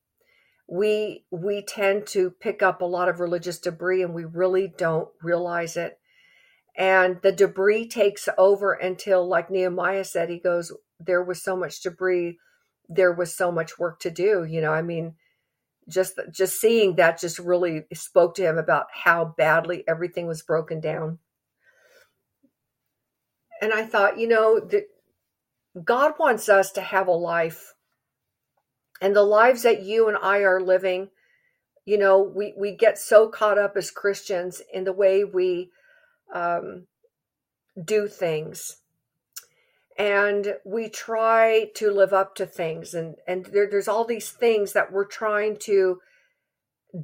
We 0.69 1.25
we 1.31 1.63
tend 1.63 2.07
to 2.09 2.31
pick 2.31 2.63
up 2.63 2.83
a 2.83 2.87
lot 2.87 3.09
of 3.09 3.21
religious 3.21 3.59
debris 3.59 4.03
and 4.03 4.15
we 4.15 4.25
really 4.25 4.69
don't 4.69 5.09
realize 5.23 5.77
it. 5.77 5.99
And 6.77 7.21
the 7.23 7.33
debris 7.33 7.89
takes 7.89 8.29
over 8.39 8.73
until, 8.73 9.27
like 9.29 9.51
Nehemiah 9.51 10.05
said, 10.05 10.31
he 10.31 10.39
goes, 10.39 10.73
There 11.01 11.25
was 11.25 11.43
so 11.43 11.57
much 11.57 11.83
debris, 11.83 12.39
there 12.89 13.13
was 13.13 13.37
so 13.37 13.53
much 13.53 13.79
work 13.79 14.01
to 14.01 14.11
do. 14.11 14.45
You 14.45 14.61
know, 14.61 14.73
I 14.73 14.83
mean, 14.83 15.15
just 15.89 16.21
just 16.33 16.61
seeing 16.61 16.97
that 16.97 17.21
just 17.21 17.39
really 17.39 17.85
spoke 17.95 18.35
to 18.37 18.43
him 18.43 18.59
about 18.59 18.87
how 18.93 19.35
badly 19.39 19.85
everything 19.89 20.27
was 20.27 20.43
broken 20.43 20.81
down 20.81 21.19
and 23.61 23.73
I 23.73 23.85
thought, 23.85 24.19
you 24.19 24.29
know, 24.29 24.61
that 24.61 24.85
God 25.85 26.15
wants 26.19 26.49
us 26.49 26.73
to 26.73 26.81
have 26.81 27.09
a 27.09 27.13
life. 27.13 27.75
And 29.01 29.15
the 29.15 29.23
lives 29.23 29.63
that 29.63 29.83
you 29.83 30.09
and 30.09 30.17
I 30.21 30.39
are 30.39 30.61
living, 30.61 31.11
you 31.85 31.99
know, 31.99 32.21
we, 32.21 32.55
we 32.57 32.73
get 32.73 32.99
so 32.99 33.29
caught 33.29 33.59
up 33.59 33.77
as 33.77 33.91
Christians 33.91 34.61
in 34.73 34.85
the 34.85 34.93
way 34.93 35.25
we 35.25 35.71
um, 36.35 36.87
do 37.83 38.09
things. 38.09 38.79
And 39.97 40.55
we 40.65 40.89
try 40.89 41.71
to 41.75 41.91
live 41.91 42.13
up 42.13 42.35
to 42.37 42.47
things. 42.47 42.95
And, 42.95 43.17
and 43.27 43.47
there, 43.47 43.69
there's 43.69 43.89
all 43.89 44.05
these 44.05 44.31
things 44.31 44.73
that 44.73 44.93
we're 44.93 45.07
trying 45.07 45.57
to 45.63 46.01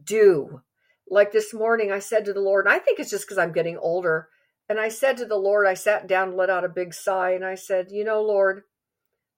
do. 0.05 0.63
Like 1.09 1.33
this 1.33 1.53
morning, 1.53 1.93
I 1.93 1.99
said 1.99 2.25
to 2.25 2.33
the 2.33 2.41
Lord, 2.41 2.67
and 2.67 2.75
I 2.75 2.79
think 2.79 2.99
it's 2.99 3.11
just 3.11 3.25
because 3.27 3.39
I'm 3.39 3.53
getting 3.53 3.79
older. 3.79 4.29
And 4.69 4.81
I 4.81 4.89
said 4.89 5.17
to 5.19 5.27
the 5.27 5.37
Lord, 5.37 5.67
I 5.67 5.75
sat 5.75 6.07
down 6.07 6.37
let 6.37 6.51
out 6.51 6.65
a 6.65 6.69
big 6.69 6.95
sigh, 6.95 7.33
and 7.33 7.45
I 7.45 7.55
said, 7.55 7.89
You 7.91 8.05
know, 8.05 8.23
Lord, 8.23 8.63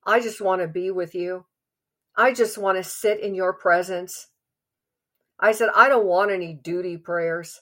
I 0.07 0.21
just 0.21 0.41
want 0.41 0.63
to 0.63 0.69
be 0.69 0.91
with 0.91 1.15
you. 1.15 1.47
I 2.17 2.33
just 2.33 2.57
want 2.57 2.79
to 2.79 2.85
sit 2.85 3.21
in 3.21 3.35
your 3.35 3.53
presence. 3.53 4.29
I 5.39 5.53
said, 5.53 5.69
I 5.75 5.89
don't 5.89 6.07
want 6.07 6.31
any 6.31 6.55
duty 6.55 6.97
prayers. 6.97 7.61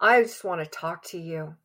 I 0.00 0.22
just 0.22 0.44
want 0.44 0.62
to 0.62 0.70
talk 0.70 1.02
to 1.06 1.18
you. 1.18 1.56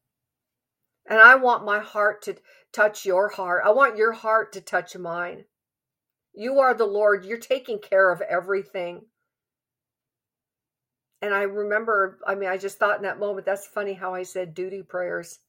And 1.08 1.20
I 1.20 1.36
want 1.36 1.66
my 1.66 1.80
heart 1.80 2.24
to 2.24 2.36
touch 2.74 3.06
your 3.06 3.30
heart. 3.30 3.62
I 3.64 3.72
want 3.72 3.96
your 3.96 4.12
heart 4.12 4.54
to 4.54 4.62
touch 4.62 4.98
mine. 4.98 5.46
You 6.34 6.60
are 6.60 6.74
the 6.74 6.86
Lord. 6.86 7.26
You're 7.26 7.38
taking 7.38 7.80
care 7.80 8.12
of 8.12 8.22
everything. 8.22 9.06
And 11.22 11.34
I 11.34 11.44
remember, 11.44 12.20
I 12.26 12.36
mean, 12.36 12.50
I 12.50 12.58
just 12.58 12.78
thought 12.78 12.98
in 12.98 13.04
that 13.04 13.20
moment, 13.20 13.46
that's 13.46 13.68
funny 13.68 13.94
how 13.94 14.14
I 14.14 14.24
said 14.24 14.54
duty 14.54 14.82
prayers. 14.82 15.40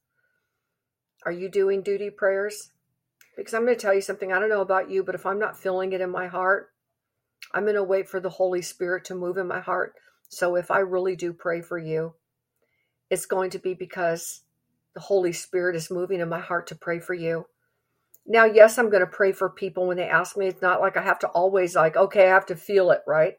Are 1.25 1.31
you 1.31 1.49
doing 1.49 1.81
duty 1.81 2.11
prayers? 2.11 2.69
Because 3.37 3.53
I'm 3.53 3.63
going 3.63 3.75
to 3.75 3.81
tell 3.81 3.93
you 3.93 4.01
something. 4.01 4.33
I 4.33 4.39
don't 4.39 4.49
know 4.49 4.61
about 4.61 4.89
you, 4.89 5.03
but 5.03 5.15
if 5.15 5.25
I'm 5.25 5.39
not 5.39 5.57
feeling 5.57 5.93
it 5.93 6.01
in 6.01 6.09
my 6.09 6.27
heart, 6.27 6.71
I'm 7.53 7.63
going 7.63 7.75
to 7.75 7.83
wait 7.83 8.09
for 8.09 8.19
the 8.19 8.29
Holy 8.29 8.61
Spirit 8.61 9.05
to 9.05 9.15
move 9.15 9.37
in 9.37 9.47
my 9.47 9.59
heart. 9.59 9.93
So 10.27 10.55
if 10.55 10.71
I 10.71 10.79
really 10.79 11.15
do 11.15 11.31
pray 11.31 11.61
for 11.61 11.77
you, 11.77 12.15
it's 13.09 13.27
going 13.27 13.51
to 13.51 13.59
be 13.59 13.73
because 13.73 14.41
the 14.95 15.01
Holy 15.01 15.31
Spirit 15.31 15.75
is 15.75 15.91
moving 15.91 16.19
in 16.19 16.27
my 16.27 16.39
heart 16.39 16.67
to 16.67 16.75
pray 16.75 16.99
for 16.99 17.13
you. 17.13 17.45
Now, 18.25 18.43
yes, 18.43 18.77
I'm 18.77 18.89
going 18.89 19.01
to 19.01 19.07
pray 19.07 19.31
for 19.31 19.49
people 19.49 19.87
when 19.87 19.97
they 19.97 20.09
ask 20.09 20.35
me. 20.35 20.47
It's 20.47 20.61
not 20.61 20.81
like 20.81 20.97
I 20.97 21.03
have 21.03 21.19
to 21.19 21.27
always 21.27 21.75
like, 21.75 21.95
okay, 21.95 22.25
I 22.25 22.33
have 22.33 22.47
to 22.47 22.55
feel 22.55 22.91
it, 22.91 23.01
right? 23.07 23.35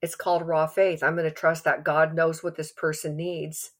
It's 0.00 0.14
called 0.14 0.46
raw 0.46 0.68
faith. 0.68 1.02
I'm 1.02 1.16
going 1.16 1.28
to 1.28 1.34
trust 1.34 1.64
that 1.64 1.82
God 1.82 2.14
knows 2.14 2.44
what 2.44 2.56
this 2.56 2.70
person 2.70 3.16
needs. 3.16 3.72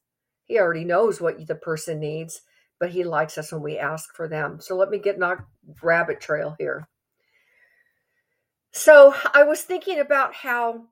He 0.47 0.59
already 0.59 0.85
knows 0.85 1.21
what 1.21 1.47
the 1.47 1.55
person 1.55 2.01
needs, 2.01 2.41
but 2.81 2.91
he 2.91 3.05
likes 3.05 3.39
us 3.39 3.53
when 3.53 3.63
we 3.63 3.79
ask 3.79 4.15
for 4.15 4.29
them. 4.29 4.61
So 4.61 4.77
let 4.77 4.91
me 4.91 4.99
get 4.99 5.21
on 5.23 5.45
rabbit 5.83 6.21
trail 6.21 6.55
here. 6.59 6.89
So 8.73 9.15
I 9.33 9.43
was 9.45 9.63
thinking 9.63 9.99
about 9.99 10.35
how, 10.35 10.85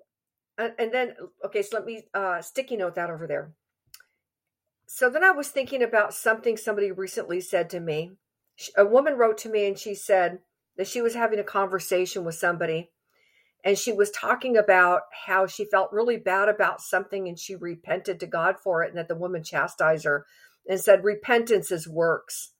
and 0.58 0.92
then, 0.92 1.14
okay, 1.44 1.62
so 1.62 1.76
let 1.76 1.86
me 1.86 2.04
uh, 2.14 2.40
sticky 2.42 2.76
note 2.76 2.94
that 2.96 3.10
over 3.10 3.26
there. 3.26 3.52
So 4.86 5.10
then 5.10 5.24
I 5.24 5.32
was 5.32 5.48
thinking 5.48 5.82
about 5.82 6.14
something 6.14 6.56
somebody 6.56 6.90
recently 6.90 7.40
said 7.40 7.70
to 7.70 7.80
me. 7.80 8.12
A 8.76 8.86
woman 8.86 9.14
wrote 9.14 9.38
to 9.38 9.50
me 9.50 9.66
and 9.66 9.78
she 9.78 9.94
said 9.94 10.38
that 10.76 10.86
she 10.86 11.02
was 11.02 11.14
having 11.14 11.38
a 11.38 11.44
conversation 11.44 12.24
with 12.24 12.36
somebody 12.36 12.90
and 13.64 13.76
she 13.76 13.92
was 13.92 14.12
talking 14.12 14.56
about 14.56 15.02
how 15.26 15.46
she 15.46 15.64
felt 15.64 15.92
really 15.92 16.16
bad 16.16 16.48
about 16.48 16.80
something 16.80 17.26
and 17.26 17.38
she 17.38 17.56
repented 17.56 18.20
to 18.20 18.26
God 18.26 18.56
for 18.62 18.82
it 18.82 18.88
and 18.88 18.96
that 18.96 19.08
the 19.08 19.16
woman 19.16 19.42
chastised 19.42 20.04
her 20.04 20.24
and 20.68 20.80
said 20.80 21.04
repentance 21.04 21.70
is 21.70 21.88
works. 21.88 22.52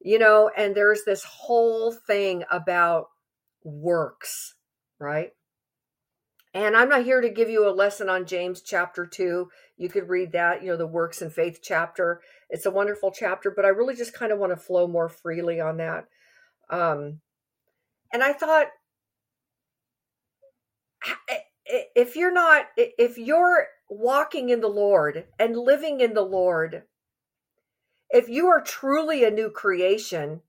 You 0.00 0.18
know, 0.18 0.50
and 0.56 0.74
there's 0.74 1.04
this 1.04 1.24
whole 1.24 1.92
thing 1.92 2.44
about 2.50 3.06
works, 3.62 4.54
right? 4.98 5.32
And 6.52 6.76
I'm 6.76 6.88
not 6.88 7.04
here 7.04 7.20
to 7.20 7.30
give 7.30 7.50
you 7.50 7.68
a 7.68 7.74
lesson 7.74 8.08
on 8.08 8.26
James 8.26 8.60
chapter 8.60 9.06
2. 9.06 9.48
You 9.76 9.88
could 9.88 10.08
read 10.08 10.32
that, 10.32 10.62
you 10.62 10.68
know, 10.68 10.76
the 10.76 10.86
works 10.86 11.20
and 11.20 11.32
faith 11.32 11.58
chapter. 11.62 12.20
It's 12.48 12.66
a 12.66 12.70
wonderful 12.70 13.10
chapter, 13.10 13.50
but 13.50 13.64
I 13.64 13.68
really 13.68 13.96
just 13.96 14.14
kind 14.14 14.30
of 14.30 14.38
want 14.38 14.52
to 14.52 14.56
flow 14.56 14.86
more 14.86 15.08
freely 15.08 15.60
on 15.60 15.78
that. 15.78 16.04
Um, 16.70 17.20
and 18.12 18.22
I 18.22 18.32
thought, 18.32 18.68
if 21.66 22.14
you're 22.14 22.32
not, 22.32 22.66
if 22.76 23.18
you're 23.18 23.66
walking 23.90 24.50
in 24.50 24.60
the 24.60 24.68
Lord 24.68 25.24
and 25.38 25.56
living 25.56 26.00
in 26.00 26.14
the 26.14 26.22
Lord, 26.22 26.84
if 28.14 28.28
you 28.28 28.46
are 28.46 28.60
truly 28.60 29.24
a 29.24 29.30
new 29.30 29.50
creation, 29.50 30.40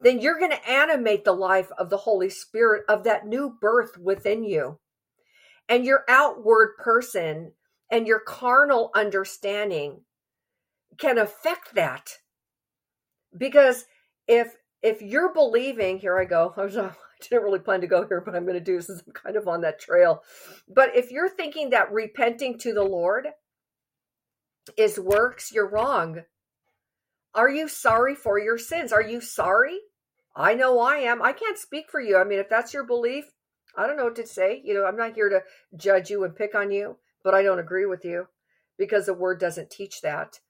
then 0.00 0.20
you're 0.20 0.38
going 0.38 0.50
to 0.50 0.68
animate 0.68 1.24
the 1.24 1.32
life 1.32 1.70
of 1.78 1.90
the 1.90 1.96
Holy 1.98 2.28
Spirit 2.28 2.82
of 2.88 3.04
that 3.04 3.24
new 3.24 3.56
birth 3.60 3.96
within 3.96 4.42
you. 4.42 4.80
And 5.68 5.84
your 5.84 6.04
outward 6.08 6.76
person 6.76 7.52
and 7.88 8.08
your 8.08 8.18
carnal 8.18 8.90
understanding 8.96 10.00
can 10.98 11.18
affect 11.18 11.76
that. 11.76 12.10
Because 13.36 13.84
if 14.26 14.56
if 14.82 15.00
you're 15.00 15.32
believing, 15.32 15.98
here 15.98 16.18
I 16.18 16.24
go. 16.24 16.52
I, 16.56 16.90
didn't 17.20 17.42
really 17.42 17.58
plan 17.58 17.80
to 17.80 17.88
go 17.88 18.06
here, 18.06 18.22
but 18.24 18.34
I'm 18.34 18.44
going 18.44 18.54
to 18.54 18.60
do 18.60 18.76
this. 18.76 18.90
I'm 18.90 19.12
kind 19.12 19.36
of 19.36 19.48
on 19.48 19.60
that 19.62 19.80
trail. 19.80 20.22
But 20.68 20.96
if 20.96 21.10
you're 21.10 21.28
thinking 21.28 21.70
that 21.70 21.92
repenting 21.92 22.58
to 22.58 22.72
the 22.72 22.84
Lord 22.84 23.26
is 24.76 25.00
works, 25.00 25.52
you're 25.52 25.68
wrong. 25.68 26.22
Are 27.34 27.48
you 27.48 27.68
sorry 27.68 28.14
for 28.14 28.38
your 28.38 28.58
sins? 28.58 28.92
Are 28.92 29.02
you 29.02 29.20
sorry? 29.20 29.78
I 30.34 30.54
know 30.54 30.78
I 30.80 30.96
am. 30.96 31.22
I 31.22 31.32
can't 31.32 31.58
speak 31.58 31.90
for 31.90 32.00
you. 32.00 32.16
I 32.16 32.24
mean, 32.24 32.38
if 32.38 32.48
that's 32.48 32.72
your 32.72 32.84
belief, 32.84 33.24
I 33.76 33.86
don't 33.86 33.96
know 33.96 34.04
what 34.04 34.16
to 34.16 34.26
say. 34.26 34.60
You 34.64 34.74
know, 34.74 34.86
I'm 34.86 34.96
not 34.96 35.14
here 35.14 35.28
to 35.28 35.42
judge 35.76 36.10
you 36.10 36.24
and 36.24 36.34
pick 36.34 36.54
on 36.54 36.70
you, 36.70 36.96
but 37.22 37.34
I 37.34 37.42
don't 37.42 37.58
agree 37.58 37.86
with 37.86 38.04
you 38.04 38.28
because 38.78 39.06
the 39.06 39.14
word 39.14 39.40
doesn't 39.40 39.70
teach 39.70 40.00
that. 40.02 40.40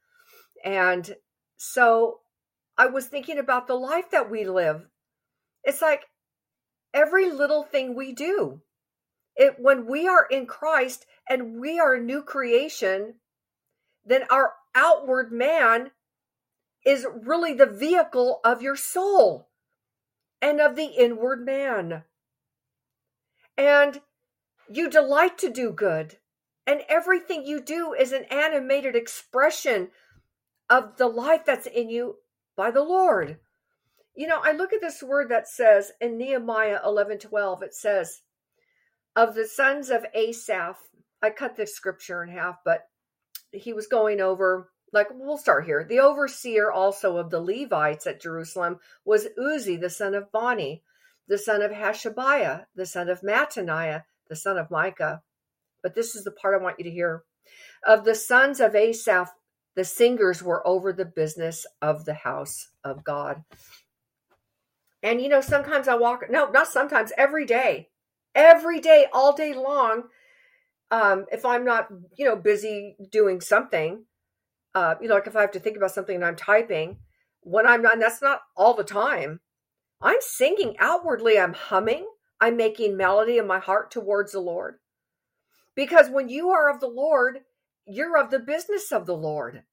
And 0.65 1.17
so 1.57 2.21
I 2.77 2.87
was 2.87 3.07
thinking 3.07 3.39
about 3.39 3.67
the 3.67 3.75
life 3.75 4.11
that 4.11 4.31
we 4.31 4.45
live. 4.45 4.87
It's 5.65 5.83
like 5.83 6.07
every 6.95 7.31
little 7.31 7.63
thing 7.63 7.95
we 7.95 8.13
do. 8.13 8.61
It 9.37 9.57
when 9.59 9.87
we 9.87 10.09
are 10.09 10.27
in 10.31 10.47
Christ 10.47 11.07
and 11.29 11.61
we 11.61 11.79
are 11.79 11.95
a 11.95 12.03
new 12.03 12.23
creation, 12.23 13.15
then 14.05 14.23
our 14.31 14.55
outward 14.75 15.33
man 15.33 15.91
is 16.88 17.07
really 17.23 17.52
the 17.52 17.66
vehicle 17.66 18.40
of 18.42 18.62
your 18.62 18.75
soul 18.75 19.50
and 20.40 20.59
of 20.59 20.75
the 20.75 20.87
inward 20.87 21.45
man. 21.45 22.02
And 23.59 24.00
you 24.71 24.88
delight 24.88 25.37
to 25.38 25.50
do 25.50 25.71
good. 25.71 26.16
And 26.66 26.80
everything 26.88 27.45
you 27.45 27.61
do 27.61 27.92
is 27.92 28.12
an 28.12 28.25
animated 28.30 28.97
expression 28.97 29.88
of 30.71 30.97
the 30.97 31.09
life 31.09 31.45
that's 31.45 31.66
in 31.66 31.90
you 31.90 32.16
by 32.57 32.71
the 32.71 32.83
Lord. 32.83 33.37
You 34.14 34.26
know, 34.26 34.40
I 34.42 34.52
look 34.52 34.73
at 34.73 34.80
this 34.80 35.02
word 35.02 35.28
that 35.28 35.47
says 35.47 35.92
in 36.00 36.16
Nehemiah 36.16 36.80
11 36.83 37.18
12, 37.18 37.62
it 37.62 37.75
says, 37.75 38.23
Of 39.14 39.35
the 39.35 39.47
sons 39.47 39.90
of 39.90 40.07
Asaph, 40.14 40.78
I 41.23 41.28
cut 41.28 41.57
the 41.57 41.66
scripture 41.66 42.23
in 42.23 42.30
half, 42.30 42.57
but 42.64 42.85
he 43.52 43.75
was 43.75 43.87
going 43.87 44.23
over 44.23 44.71
like 44.92 45.09
we'll 45.12 45.38
start 45.38 45.66
here. 45.66 45.85
The 45.85 46.00
overseer 46.00 46.71
also 46.71 47.16
of 47.16 47.30
the 47.30 47.40
Levites 47.40 48.07
at 48.07 48.21
Jerusalem 48.21 48.78
was 49.04 49.28
Uzzi, 49.38 49.76
the 49.76 49.90
son 49.90 50.14
of 50.14 50.33
Bani, 50.33 50.83
the 51.28 51.38
son 51.38 51.62
of 51.62 51.73
Hashabiah, 51.73 52.66
the 52.75 52.87
son 52.87 53.09
of 53.09 53.21
Mattaniah, 53.21 54.04
the 54.28 54.37
son 54.37 54.59
of 54.59 54.71
Micah. 54.71 55.23
But 55.83 55.95
this 55.95 56.14
is 56.14 56.25
the 56.25 56.30
part 56.30 56.59
I 56.59 56.62
want 56.62 56.78
you 56.78 56.85
to 56.85 56.90
hear. 56.90 57.23
Of 57.87 58.04
the 58.04 58.14
sons 58.14 58.61
of 58.61 58.75
Asaph, 58.75 59.30
the 59.75 59.85
singers 59.85 60.42
were 60.42 60.66
over 60.66 60.92
the 60.92 61.04
business 61.04 61.66
of 61.80 62.04
the 62.04 62.14
house 62.14 62.68
of 62.83 63.04
God. 63.04 63.45
And 65.02 65.21
you 65.21 65.28
know, 65.28 65.40
sometimes 65.40 65.87
I 65.87 65.95
walk, 65.95 66.25
no, 66.28 66.50
not 66.50 66.66
sometimes, 66.66 67.12
every 67.16 67.47
day, 67.47 67.88
every 68.35 68.80
day, 68.80 69.07
all 69.12 69.37
day 69.37 69.54
long. 69.54 70.04
Um, 70.90 71.26
if 71.30 71.45
I'm 71.45 71.64
not, 71.64 71.88
you 72.16 72.25
know, 72.25 72.35
busy 72.35 72.97
doing 73.12 73.40
something, 73.40 74.04
uh, 74.79 74.95
you 75.01 75.09
know, 75.09 75.17
like 75.17 75.27
if 75.27 75.35
I 75.35 75.41
have 75.41 75.51
to 75.53 75.61
think 75.61 75.77
about 75.77 75.91
something 75.91 76.15
and 76.15 76.25
I'm 76.25 76.37
typing, 76.37 76.99
when 77.41 77.67
I'm 77.67 77.83
not, 77.83 77.99
that's 77.99 78.23
not 78.23 78.43
all 78.57 78.75
the 78.75 78.85
time. 78.85 79.41
I'm 80.01 80.19
singing 80.21 80.77
outwardly, 80.79 81.37
I'm 81.37 81.55
humming, 81.55 82.07
I'm 82.41 82.57
making 82.57 82.97
melody 82.97 83.39
in 83.39 83.47
my 83.49 83.59
heart 83.59 83.91
towards 83.91 84.31
the 84.31 84.41
Lord. 84.41 84.77
Because 85.75 86.09
when 86.09 86.29
you 86.29 86.51
are 86.51 86.71
of 86.71 86.79
the 86.79 86.89
Lord, 86.89 87.41
you're 87.87 88.17
of 88.17 88.31
the 88.31 88.39
business 88.39 88.93
of 88.93 89.07
the 89.07 89.17
Lord. 89.17 89.65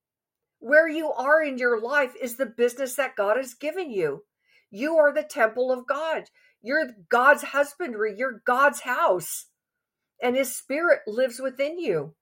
Where 0.58 0.90
you 0.90 1.12
are 1.12 1.44
in 1.44 1.60
your 1.60 1.80
life 1.80 2.14
is 2.20 2.38
the 2.38 2.48
business 2.48 2.96
that 2.96 3.16
God 3.16 3.38
has 3.38 3.54
given 3.54 3.92
you. 3.92 4.24
You 4.72 4.98
are 4.98 5.14
the 5.14 5.22
temple 5.22 5.72
of 5.72 5.86
God. 5.86 6.24
You're 6.64 6.94
God's 7.10 7.44
husbandry. 7.44 8.16
You're 8.18 8.42
God's 8.44 8.82
house. 8.82 9.46
And 10.20 10.36
his 10.36 10.56
spirit 10.56 11.02
lives 11.06 11.40
within 11.40 11.78
you. 11.78 12.16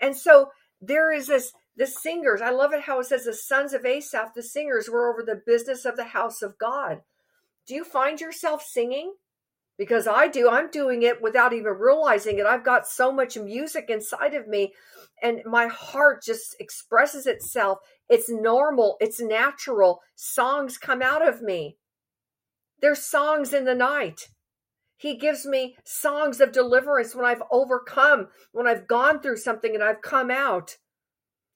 And 0.00 0.16
so 0.16 0.50
there 0.80 1.12
is 1.12 1.26
this 1.26 1.52
the 1.78 1.86
singers, 1.86 2.42
I 2.42 2.50
love 2.50 2.72
it 2.72 2.82
how 2.82 2.98
it 2.98 3.06
says 3.06 3.24
the 3.24 3.32
sons 3.32 3.72
of 3.72 3.86
Asaph, 3.86 4.34
the 4.34 4.42
singers, 4.42 4.90
were 4.90 5.08
over 5.08 5.22
the 5.22 5.40
business 5.46 5.84
of 5.84 5.96
the 5.96 6.04
house 6.04 6.42
of 6.42 6.58
God. 6.58 7.02
Do 7.68 7.74
you 7.74 7.84
find 7.84 8.20
yourself 8.20 8.62
singing? 8.62 9.14
Because 9.78 10.08
I 10.08 10.26
do. 10.26 10.50
I'm 10.50 10.72
doing 10.72 11.02
it 11.02 11.22
without 11.22 11.52
even 11.52 11.74
realizing 11.74 12.40
it. 12.40 12.46
I've 12.46 12.64
got 12.64 12.88
so 12.88 13.12
much 13.12 13.38
music 13.38 13.86
inside 13.88 14.34
of 14.34 14.48
me, 14.48 14.74
and 15.22 15.40
my 15.46 15.68
heart 15.68 16.24
just 16.24 16.56
expresses 16.58 17.28
itself. 17.28 17.78
It's 18.08 18.28
normal, 18.28 18.96
it's 18.98 19.20
natural. 19.20 20.00
Songs 20.16 20.78
come 20.78 21.00
out 21.00 21.26
of 21.26 21.42
me. 21.42 21.76
There's 22.80 23.04
songs 23.04 23.54
in 23.54 23.66
the 23.66 23.76
night. 23.76 24.30
He 24.96 25.16
gives 25.16 25.46
me 25.46 25.76
songs 25.84 26.40
of 26.40 26.50
deliverance 26.50 27.14
when 27.14 27.24
I've 27.24 27.42
overcome, 27.52 28.28
when 28.50 28.66
I've 28.66 28.88
gone 28.88 29.20
through 29.20 29.36
something 29.36 29.76
and 29.76 29.84
I've 29.84 30.02
come 30.02 30.32
out 30.32 30.76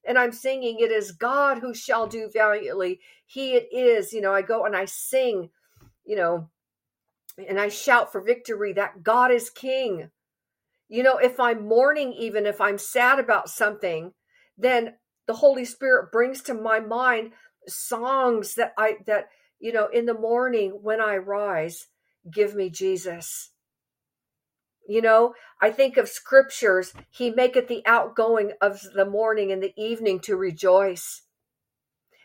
and 0.06 0.18
I'm 0.18 0.32
singing, 0.32 0.78
It 0.78 0.90
is 0.90 1.12
God 1.12 1.58
who 1.58 1.74
shall 1.74 2.06
do 2.06 2.30
valiantly. 2.32 3.00
He 3.26 3.54
it 3.54 3.68
is. 3.72 4.12
You 4.12 4.20
know, 4.20 4.32
I 4.32 4.42
go 4.42 4.64
and 4.64 4.76
I 4.76 4.84
sing, 4.84 5.50
you 6.04 6.16
know, 6.16 6.50
and 7.48 7.58
I 7.58 7.68
shout 7.68 8.12
for 8.12 8.20
victory 8.20 8.72
that 8.74 9.02
God 9.02 9.30
is 9.30 9.50
King. 9.50 10.10
You 10.88 11.02
know, 11.02 11.16
if 11.16 11.40
I'm 11.40 11.66
mourning, 11.66 12.12
even 12.12 12.44
if 12.44 12.60
I'm 12.60 12.78
sad 12.78 13.18
about 13.18 13.48
something, 13.48 14.12
then 14.58 14.94
the 15.26 15.34
Holy 15.34 15.64
Spirit 15.64 16.12
brings 16.12 16.42
to 16.42 16.54
my 16.54 16.80
mind 16.80 17.32
songs 17.66 18.56
that 18.56 18.74
I, 18.76 18.96
that, 19.06 19.28
you 19.58 19.72
know, 19.72 19.86
in 19.86 20.04
the 20.04 20.14
morning 20.14 20.80
when 20.82 21.00
I 21.00 21.16
rise, 21.16 21.86
give 22.30 22.54
me 22.54 22.68
Jesus. 22.68 23.50
You 24.88 25.00
know, 25.00 25.34
I 25.60 25.70
think 25.70 25.96
of 25.96 26.08
scriptures, 26.08 26.92
He 27.10 27.30
maketh 27.30 27.68
the 27.68 27.82
outgoing 27.86 28.52
of 28.60 28.80
the 28.94 29.04
morning 29.04 29.52
and 29.52 29.62
the 29.62 29.72
evening 29.76 30.20
to 30.20 30.36
rejoice. 30.36 31.22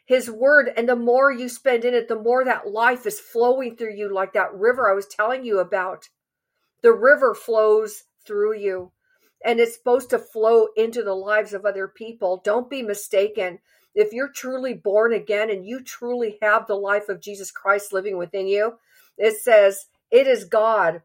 His 0.05 0.31
word, 0.31 0.71
and 0.75 0.87
the 0.87 0.95
more 0.95 1.31
you 1.31 1.49
spend 1.49 1.83
in 1.83 1.93
it, 1.93 2.07
the 2.07 2.15
more 2.15 2.45
that 2.45 2.69
life 2.69 3.05
is 3.05 3.19
flowing 3.19 3.75
through 3.75 3.93
you, 3.93 4.13
like 4.13 4.33
that 4.33 4.53
river 4.53 4.89
I 4.89 4.93
was 4.93 5.05
telling 5.05 5.43
you 5.43 5.59
about. 5.59 6.09
The 6.81 6.93
river 6.93 7.35
flows 7.35 8.03
through 8.25 8.57
you 8.57 8.91
and 9.43 9.59
it's 9.59 9.75
supposed 9.75 10.09
to 10.09 10.19
flow 10.19 10.67
into 10.75 11.03
the 11.03 11.13
lives 11.13 11.53
of 11.53 11.65
other 11.65 11.87
people. 11.87 12.41
Don't 12.43 12.69
be 12.69 12.81
mistaken. 12.81 13.59
If 13.93 14.13
you're 14.13 14.31
truly 14.31 14.73
born 14.73 15.13
again 15.13 15.49
and 15.49 15.65
you 15.65 15.81
truly 15.83 16.37
have 16.41 16.67
the 16.67 16.75
life 16.75 17.09
of 17.09 17.21
Jesus 17.21 17.51
Christ 17.51 17.93
living 17.93 18.17
within 18.17 18.47
you, 18.47 18.73
it 19.17 19.37
says, 19.37 19.87
It 20.11 20.27
is 20.27 20.45
God 20.45 21.01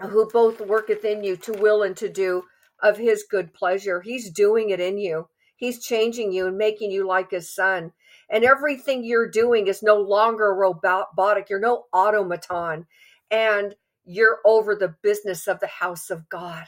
who 0.00 0.28
both 0.30 0.60
worketh 0.60 1.04
in 1.04 1.24
you 1.24 1.36
to 1.38 1.52
will 1.52 1.82
and 1.82 1.96
to 1.96 2.08
do 2.08 2.44
of 2.82 2.98
his 2.98 3.24
good 3.30 3.54
pleasure. 3.54 4.00
He's 4.00 4.30
doing 4.30 4.70
it 4.70 4.80
in 4.80 4.98
you. 4.98 5.28
He's 5.56 5.84
changing 5.84 6.32
you 6.32 6.46
and 6.46 6.58
making 6.58 6.90
you 6.90 7.06
like 7.06 7.30
his 7.30 7.54
son. 7.54 7.92
And 8.28 8.44
everything 8.44 9.04
you're 9.04 9.30
doing 9.30 9.68
is 9.68 9.82
no 9.82 9.96
longer 9.96 10.54
robotic. 10.54 11.48
You're 11.48 11.60
no 11.60 11.84
automaton. 11.92 12.86
And 13.30 13.74
you're 14.04 14.40
over 14.44 14.74
the 14.74 14.94
business 15.02 15.48
of 15.48 15.60
the 15.60 15.66
house 15.66 16.10
of 16.10 16.28
God. 16.28 16.66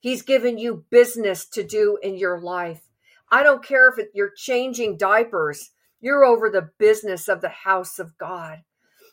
He's 0.00 0.22
given 0.22 0.58
you 0.58 0.84
business 0.90 1.46
to 1.50 1.62
do 1.62 1.98
in 2.02 2.16
your 2.16 2.40
life. 2.40 2.88
I 3.30 3.42
don't 3.42 3.64
care 3.64 3.88
if 3.88 3.98
it, 3.98 4.10
you're 4.14 4.32
changing 4.36 4.98
diapers, 4.98 5.70
you're 6.00 6.24
over 6.24 6.50
the 6.50 6.70
business 6.78 7.28
of 7.28 7.40
the 7.40 7.48
house 7.48 7.98
of 7.98 8.16
God. 8.18 8.58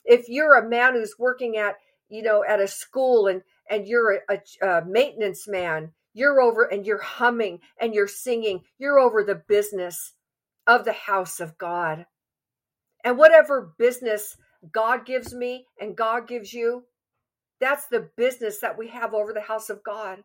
If 0.04 0.28
you're 0.28 0.58
a 0.58 0.68
man 0.68 0.94
who's 0.94 1.16
working 1.18 1.56
at, 1.58 1.76
you 2.12 2.22
know, 2.22 2.44
at 2.48 2.60
a 2.60 2.68
school 2.68 3.28
and 3.28 3.42
and 3.70 3.88
you're 3.88 4.22
a, 4.30 4.40
a, 4.62 4.86
maintenance 4.86 5.48
man, 5.48 5.94
you're 6.14 6.42
over 6.42 6.64
and 6.64 6.86
you're 6.86 7.02
humming 7.02 7.60
and 7.80 7.96
you're 7.96 8.08
singing, 8.08 8.62
you're 8.78 9.00
over 9.00 9.24
the 9.24 9.42
business 9.48 10.14
of 10.68 10.84
the 10.84 10.94
house 10.94 11.40
of 11.40 11.58
God. 11.58 12.06
And 13.04 13.18
whatever 13.18 13.74
business 13.78 14.36
God 14.72 15.06
gives 15.06 15.34
me 15.34 15.68
and 15.80 15.96
God 15.96 16.28
gives 16.28 16.54
you, 16.54 16.84
that's 17.62 17.88
the 17.88 18.10
business 18.18 18.60
that 18.60 18.78
we 18.78 18.90
have 18.90 19.14
over 19.14 19.32
the 19.32 19.42
house 19.42 19.70
of 19.70 19.84
God. 19.84 20.24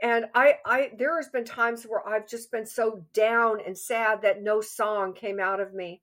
And 0.00 0.26
i 0.32 0.54
i 0.64 0.90
there 0.96 1.16
has 1.16 1.28
been 1.28 1.44
times 1.44 1.82
where 1.82 2.06
i've 2.06 2.28
just 2.28 2.52
been 2.52 2.66
so 2.66 3.04
down 3.12 3.58
and 3.66 3.76
sad 3.76 4.22
that 4.22 4.44
no 4.44 4.60
song 4.60 5.12
came 5.12 5.40
out 5.40 5.58
of 5.58 5.74
me. 5.74 6.02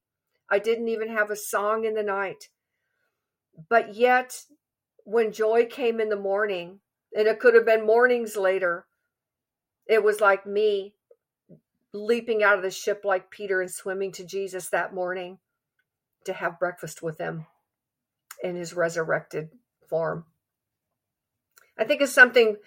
I 0.49 0.59
didn't 0.59 0.89
even 0.89 1.07
have 1.15 1.31
a 1.31 1.35
song 1.37 1.85
in 1.85 1.93
the 1.93 2.03
night. 2.03 2.49
But 3.69 3.95
yet 3.95 4.43
when 5.05 5.31
joy 5.31 5.65
came 5.65 6.01
in 6.01 6.09
the 6.09 6.15
morning 6.15 6.79
and 7.15 7.27
it 7.27 7.39
could 7.39 7.53
have 7.53 7.65
been 7.65 7.85
mornings 7.85 8.35
later 8.35 8.85
it 9.87 10.03
was 10.03 10.19
like 10.19 10.45
me 10.45 10.93
leaping 11.93 12.43
out 12.43 12.57
of 12.57 12.63
the 12.63 12.71
ship 12.71 13.03
like 13.05 13.31
peter 13.31 13.61
and 13.61 13.71
swimming 13.71 14.11
to 14.11 14.25
jesus 14.25 14.69
that 14.69 14.93
morning 14.93 15.37
to 16.25 16.33
have 16.33 16.59
breakfast 16.59 17.01
with 17.01 17.17
him 17.19 17.45
in 18.43 18.55
his 18.55 18.73
resurrected 18.73 19.49
form 19.87 20.25
i 21.77 21.83
think 21.85 22.01
it's 22.01 22.11
something 22.11 22.57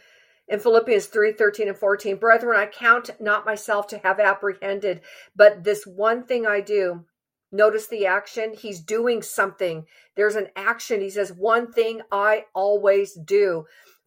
in 0.48 0.60
Philippians 0.60 1.06
3 1.06 1.32
13 1.32 1.68
and 1.68 1.76
14. 1.76 2.16
Brethren, 2.16 2.58
I 2.58 2.66
count 2.66 3.10
not 3.20 3.44
myself 3.44 3.86
to 3.88 3.98
have 3.98 4.18
apprehended, 4.18 5.02
but 5.36 5.62
this 5.62 5.86
one 5.86 6.24
thing 6.24 6.46
I 6.46 6.62
do. 6.62 7.04
Notice 7.50 7.86
the 7.86 8.06
action. 8.06 8.54
He's 8.54 8.80
doing 8.80 9.22
something. 9.22 9.86
There's 10.16 10.34
an 10.34 10.48
action. 10.54 11.00
He 11.00 11.10
says, 11.10 11.32
One 11.32 11.72
thing 11.72 12.02
I 12.12 12.44
always 12.54 13.14
do, 13.14 13.64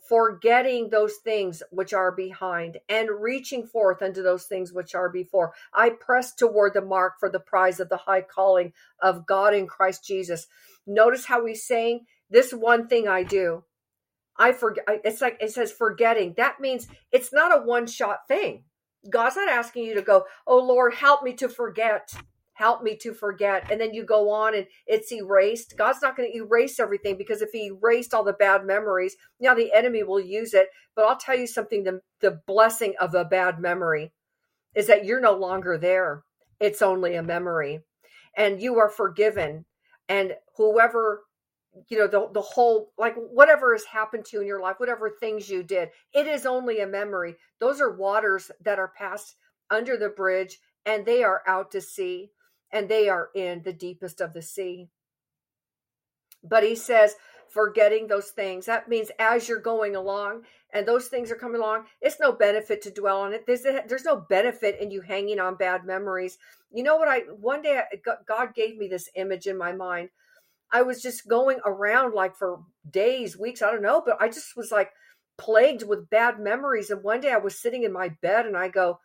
forgetting 0.08 0.90
those 0.90 1.16
things 1.24 1.64
which 1.72 1.94
are 1.94 2.12
behind 2.12 2.78
and 2.88 3.10
reaching 3.20 3.66
forth 3.66 4.02
unto 4.02 4.22
those 4.22 4.46
things 4.46 4.72
which 4.72 4.94
are 4.94 5.10
before. 5.10 5.54
I 5.74 5.90
press 5.90 6.36
toward 6.36 6.74
the 6.74 6.82
mark 6.82 7.14
for 7.20 7.30
the 7.30 7.40
prize 7.40 7.80
of 7.80 7.90
the 7.90 7.98
high 7.98 8.22
calling 8.22 8.74
of 9.01 9.25
God 9.25 9.54
in 9.54 9.68
Christ 9.68 10.06
Jesus. 10.06 10.48
Notice 10.86 11.25
how 11.25 11.46
he's 11.46 11.66
saying, 11.66 12.06
This 12.30 12.54
one 12.54 12.88
thing 12.88 13.08
I 13.08 13.24
do. 13.24 13.64
I 14.38 14.51
forget. 14.54 14.86
It's 15.04 15.22
like 15.22 15.38
it 15.40 15.51
says 15.51 15.72
forgetting. 15.72 16.36
That 16.38 16.60
means 16.60 16.88
it's 17.12 17.34
not 17.34 17.56
a 17.56 17.64
one 17.64 17.88
shot 17.88 18.27
thing. 18.27 18.64
God's 19.10 19.36
not 19.36 19.50
asking 19.50 19.86
you 19.86 19.96
to 19.96 20.01
go, 20.01 20.25
oh 20.46 20.60
Lord, 20.60 20.94
help 20.94 21.24
me 21.24 21.34
to 21.34 21.50
forget. 21.50 22.14
Help 22.62 22.84
me 22.84 22.96
to 22.98 23.12
forget. 23.12 23.72
And 23.72 23.82
then 23.82 23.92
you 23.92 24.06
go 24.06 24.30
on 24.30 24.54
and 24.54 24.68
it's 24.86 25.12
erased. 25.12 25.76
God's 25.76 26.04
not 26.04 26.16
going 26.16 26.32
to 26.32 26.38
erase 26.38 26.80
everything 26.80 27.18
because 27.18 27.42
if 27.42 27.50
He 27.52 27.72
erased 27.72 28.14
all 28.14 28.24
the 28.24 28.34
bad 28.34 28.68
memories, 28.68 29.16
now 29.40 29.56
the 29.56 29.74
enemy 29.74 30.04
will 30.04 30.20
use 30.20 30.54
it. 30.54 30.68
But 30.96 31.06
I'll 31.06 31.18
tell 31.18 31.36
you 31.36 31.48
something 31.48 31.84
the, 31.84 32.02
the 32.20 32.40
blessing 32.46 32.94
of 33.02 33.16
a 33.16 33.26
bad 33.26 33.60
memory 33.60 34.14
is 34.76 34.86
that 34.86 35.06
you're 35.06 35.20
no 35.20 35.34
longer 35.34 35.76
there. 35.80 36.22
It's 36.60 36.84
only 36.84 37.16
a 37.16 37.24
memory. 37.24 37.80
And 38.38 38.62
you 38.62 38.78
are 38.78 38.90
forgiven. 38.90 39.66
And 40.08 40.36
whoever 40.56 41.24
you 41.90 41.98
know 41.98 42.06
the 42.06 42.30
the 42.32 42.42
whole 42.42 42.92
like 42.96 43.16
whatever 43.16 43.74
has 43.74 43.86
happened 43.86 44.26
to 44.26 44.38
you 44.38 44.42
in 44.42 44.48
your 44.48 44.62
life 44.62 44.76
whatever 44.78 45.10
things 45.10 45.50
you 45.50 45.64
did 45.64 45.88
it 46.14 46.28
is 46.28 46.46
only 46.46 46.82
a 46.82 46.86
memory 46.86 47.38
those 47.62 47.80
are 47.80 47.96
waters 47.96 48.52
that 48.60 48.78
are 48.78 48.92
passed 48.98 49.38
under 49.70 49.96
the 49.96 50.10
bridge 50.10 50.60
and 50.86 51.06
they 51.06 51.24
are 51.24 51.42
out 51.48 51.72
to 51.72 51.80
sea 51.80 52.30
and 52.72 52.88
they 52.88 53.10
are 53.10 53.29
in 53.36 53.62
the 53.64 53.74
deepest 53.74 54.22
of 54.22 54.34
the 54.34 54.42
sea. 54.42 54.90
But 56.44 56.64
he 56.64 56.75
says 56.75 57.16
forgetting 57.50 58.07
those 58.07 58.29
things 58.29 58.66
that 58.66 58.88
means 58.88 59.12
as 59.20 59.50
you're 59.50 59.60
going 59.60 59.94
along 59.96 60.42
and 60.74 60.88
those 60.88 61.07
things 61.07 61.29
are 61.29 61.36
coming 61.36 61.60
along 61.60 61.84
it's 62.00 62.18
no 62.18 62.31
benefit 62.31 62.81
to 62.81 62.90
dwell 62.90 63.20
on 63.20 63.34
it. 63.34 63.46
There's, 63.46 63.64
there's 63.64 64.05
no 64.05 64.16
benefit 64.16 64.79
in 64.79 64.90
you 64.90 65.01
hanging 65.01 65.40
on 65.40 65.55
bad 65.55 65.86
memories. 65.86 66.38
You 66.72 66.84
know 66.84 66.96
what 66.96 67.10
i 67.10 67.20
one 67.40 67.62
day 67.62 67.81
god 68.25 68.55
gave 68.55 68.77
me 68.77 68.88
this 68.88 69.10
image 69.16 69.48
in 69.48 69.57
my 69.57 69.74
mind. 69.74 70.10
I 70.72 70.84
was 70.84 71.01
just 71.01 71.27
going 71.27 71.60
around 71.66 72.14
like 72.14 72.36
for 72.38 72.62
days, 72.90 73.38
weeks, 73.38 73.62
I 73.62 73.72
don't 73.72 73.81
know, 73.81 74.01
but 74.05 74.22
I 74.22 74.29
just 74.29 74.55
was 74.55 74.72
like 74.72 74.92
plagued 75.38 75.84
with 75.84 76.10
bad 76.10 76.40
memories. 76.40 76.90
And 76.90 77.03
one 77.03 77.20
day 77.20 77.31
I 77.31 77.38
was 77.38 77.60
sitting 77.60 77.84
in 77.84 77.92
my 77.92 78.10
bed 78.22 78.46
and 78.46 78.55
I 78.55 78.70
go, 78.70 79.00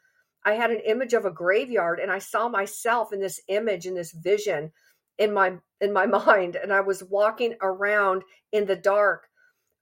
I 0.47 0.53
had 0.53 0.71
an 0.71 0.81
image 0.87 1.13
of 1.13 1.25
a 1.25 1.31
graveyard 1.31 1.99
and 1.99 2.11
I 2.11 2.21
saw 2.21 2.49
myself 2.49 3.13
in 3.13 3.21
this 3.21 3.41
image 3.49 3.85
in 3.85 3.95
this 3.95 4.13
vision 4.13 4.73
in 5.19 5.35
my 5.35 5.55
in 5.81 5.93
my 5.93 6.07
mind 6.27 6.57
and 6.57 6.73
I 6.73 6.81
was 6.81 7.03
walking 7.03 7.57
around 7.61 8.23
in 8.53 8.65
the 8.67 8.77
dark 8.77 9.27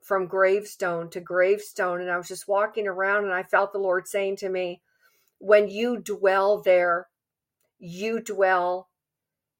from 0.03 0.27
gravestone 0.27 1.11
to 1.11 1.20
gravestone 1.20 2.00
and 2.00 2.11
I 2.11 2.16
was 2.16 2.29
just 2.29 2.48
walking 2.48 2.88
around 2.88 3.24
and 3.24 3.35
I 3.35 3.42
felt 3.42 3.72
the 3.72 3.79
Lord 3.79 4.09
saying 4.09 4.37
to 4.38 4.48
me 4.48 4.81
when 5.38 5.68
you 5.68 5.98
dwell 5.98 6.62
there 6.62 7.09
you 7.79 8.20
dwell 8.20 8.88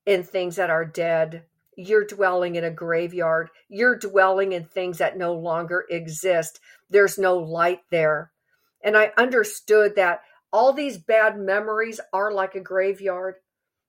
in 0.07 0.25
things 0.25 0.57
that 0.57 0.71
are 0.71 0.87
dead 0.87 1.45
you're 1.77 2.07
dwelling 2.07 2.55
in 2.55 2.65
a 2.65 2.71
graveyard. 2.71 3.51
You're 3.69 3.97
dwelling 3.97 4.53
in 4.53 4.65
things 4.65 4.99
that 4.99 5.19
no 5.19 5.35
longer 5.35 5.85
exist. 5.91 6.61
There's 6.89 7.19
no 7.19 7.37
light 7.37 7.81
there. 7.91 8.31
And 8.83 8.97
I 8.97 9.13
understood 9.17 9.97
that 9.97 10.21
all 10.55 10.73
these 10.73 10.99
bad 10.99 11.37
memories 11.37 12.01
are 12.13 12.33
like 12.33 12.55
a 12.55 12.61
graveyard. 12.61 13.35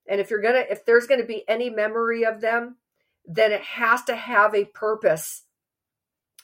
And 0.10 0.20
if 0.20 0.32
you're 0.32 0.42
going 0.42 0.56
to, 0.56 0.72
if 0.72 0.84
there's 0.84 1.06
going 1.06 1.22
to 1.22 1.28
be 1.28 1.48
any 1.48 1.70
memory 1.70 2.26
of 2.26 2.42
them, 2.42 2.78
then 3.24 3.52
it 3.52 3.62
has 3.62 4.04
to 4.06 4.16
have 4.16 4.56
a 4.56 4.66
purpose. 4.66 5.44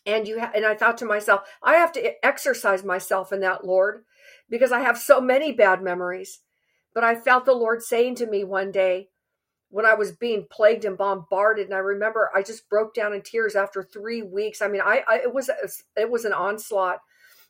And 0.05 0.27
you 0.27 0.39
ha- 0.39 0.51
and 0.55 0.63
I 0.63 0.75
thought 0.75 0.99
to 0.99 1.05
myself, 1.05 1.41
I 1.63 1.73
have 1.77 1.91
to 1.93 2.23
exercise 2.23 2.83
myself 2.83 3.33
in 3.33 3.39
that, 3.39 3.65
Lord, 3.65 4.03
because 4.47 4.71
I 4.71 4.81
have 4.81 4.99
so 4.99 5.19
many 5.19 5.51
bad 5.51 5.81
memories. 5.81 6.41
But 6.93 7.03
I 7.03 7.15
felt 7.15 7.45
the 7.45 7.53
Lord 7.53 7.81
saying 7.81 8.15
to 8.15 8.27
me 8.27 8.43
one 8.43 8.71
day, 8.71 9.09
when 9.71 9.85
I 9.85 9.93
was 9.95 10.11
being 10.11 10.45
plagued 10.51 10.85
and 10.85 10.97
bombarded. 10.97 11.65
And 11.65 11.73
I 11.73 11.79
remember 11.79 12.29
I 12.35 12.43
just 12.43 12.69
broke 12.69 12.93
down 12.93 13.13
in 13.13 13.21
tears 13.21 13.55
after 13.55 13.81
three 13.81 14.21
weeks. 14.21 14.61
I 14.61 14.67
mean, 14.67 14.81
I, 14.81 15.01
I 15.07 15.15
it 15.19 15.33
was 15.33 15.49
it 15.95 16.11
was 16.11 16.25
an 16.25 16.33
onslaught, 16.33 16.99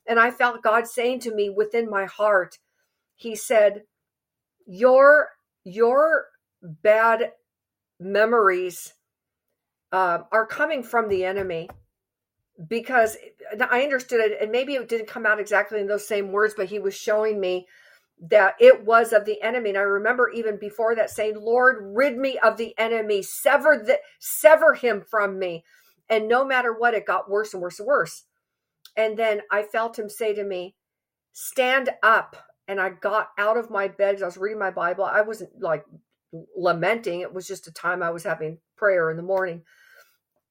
and 0.07 0.19
I 0.19 0.31
felt 0.31 0.63
God 0.63 0.87
saying 0.87 1.21
to 1.21 1.35
me 1.35 1.49
within 1.49 1.89
my 1.89 2.05
heart, 2.05 2.57
He 3.15 3.35
said, 3.35 3.83
"Your 4.65 5.29
your 5.63 6.27
bad 6.61 7.33
memories 7.99 8.93
uh, 9.91 10.19
are 10.31 10.45
coming 10.45 10.83
from 10.83 11.09
the 11.09 11.25
enemy." 11.25 11.69
Because 12.67 13.17
I 13.59 13.81
understood 13.83 14.19
it, 14.19 14.37
and 14.39 14.51
maybe 14.51 14.75
it 14.75 14.87
didn't 14.87 15.07
come 15.07 15.25
out 15.25 15.39
exactly 15.39 15.79
in 15.79 15.87
those 15.87 16.07
same 16.07 16.31
words, 16.31 16.53
but 16.55 16.67
he 16.67 16.77
was 16.77 16.93
showing 16.95 17.39
me 17.39 17.67
that 18.21 18.55
it 18.59 18.85
was 18.85 19.13
of 19.13 19.25
the 19.25 19.41
enemy. 19.41 19.69
And 19.69 19.77
I 19.77 19.81
remember 19.81 20.29
even 20.29 20.57
before 20.57 20.95
that 20.95 21.09
saying, 21.09 21.35
Lord, 21.39 21.77
rid 21.95 22.17
me 22.17 22.37
of 22.39 22.57
the 22.57 22.77
enemy, 22.77 23.23
sever 23.23 23.81
the 23.83 23.99
sever 24.19 24.73
him 24.75 25.01
from 25.09 25.39
me. 25.39 25.63
And 26.09 26.27
no 26.27 26.45
matter 26.45 26.73
what, 26.73 26.93
it 26.93 27.05
got 27.05 27.29
worse 27.29 27.53
and 27.53 27.63
worse 27.63 27.79
and 27.79 27.87
worse. 27.87 28.25
And 28.95 29.17
then 29.17 29.41
I 29.51 29.63
felt 29.63 29.97
him 29.97 30.09
say 30.09 30.33
to 30.33 30.43
me, 30.43 30.75
Stand 31.33 31.89
up. 32.03 32.35
And 32.67 32.79
I 32.79 32.89
got 32.89 33.29
out 33.37 33.57
of 33.57 33.69
my 33.69 33.87
bed 33.87 34.21
I 34.21 34.25
was 34.25 34.37
reading 34.37 34.59
my 34.59 34.71
Bible. 34.71 35.03
I 35.03 35.21
wasn't 35.21 35.59
like 35.59 35.85
lamenting. 36.55 37.21
It 37.21 37.33
was 37.33 37.47
just 37.47 37.67
a 37.67 37.73
time 37.73 38.03
I 38.03 38.11
was 38.11 38.23
having 38.23 38.59
prayer 38.77 39.09
in 39.11 39.17
the 39.17 39.23
morning. 39.23 39.63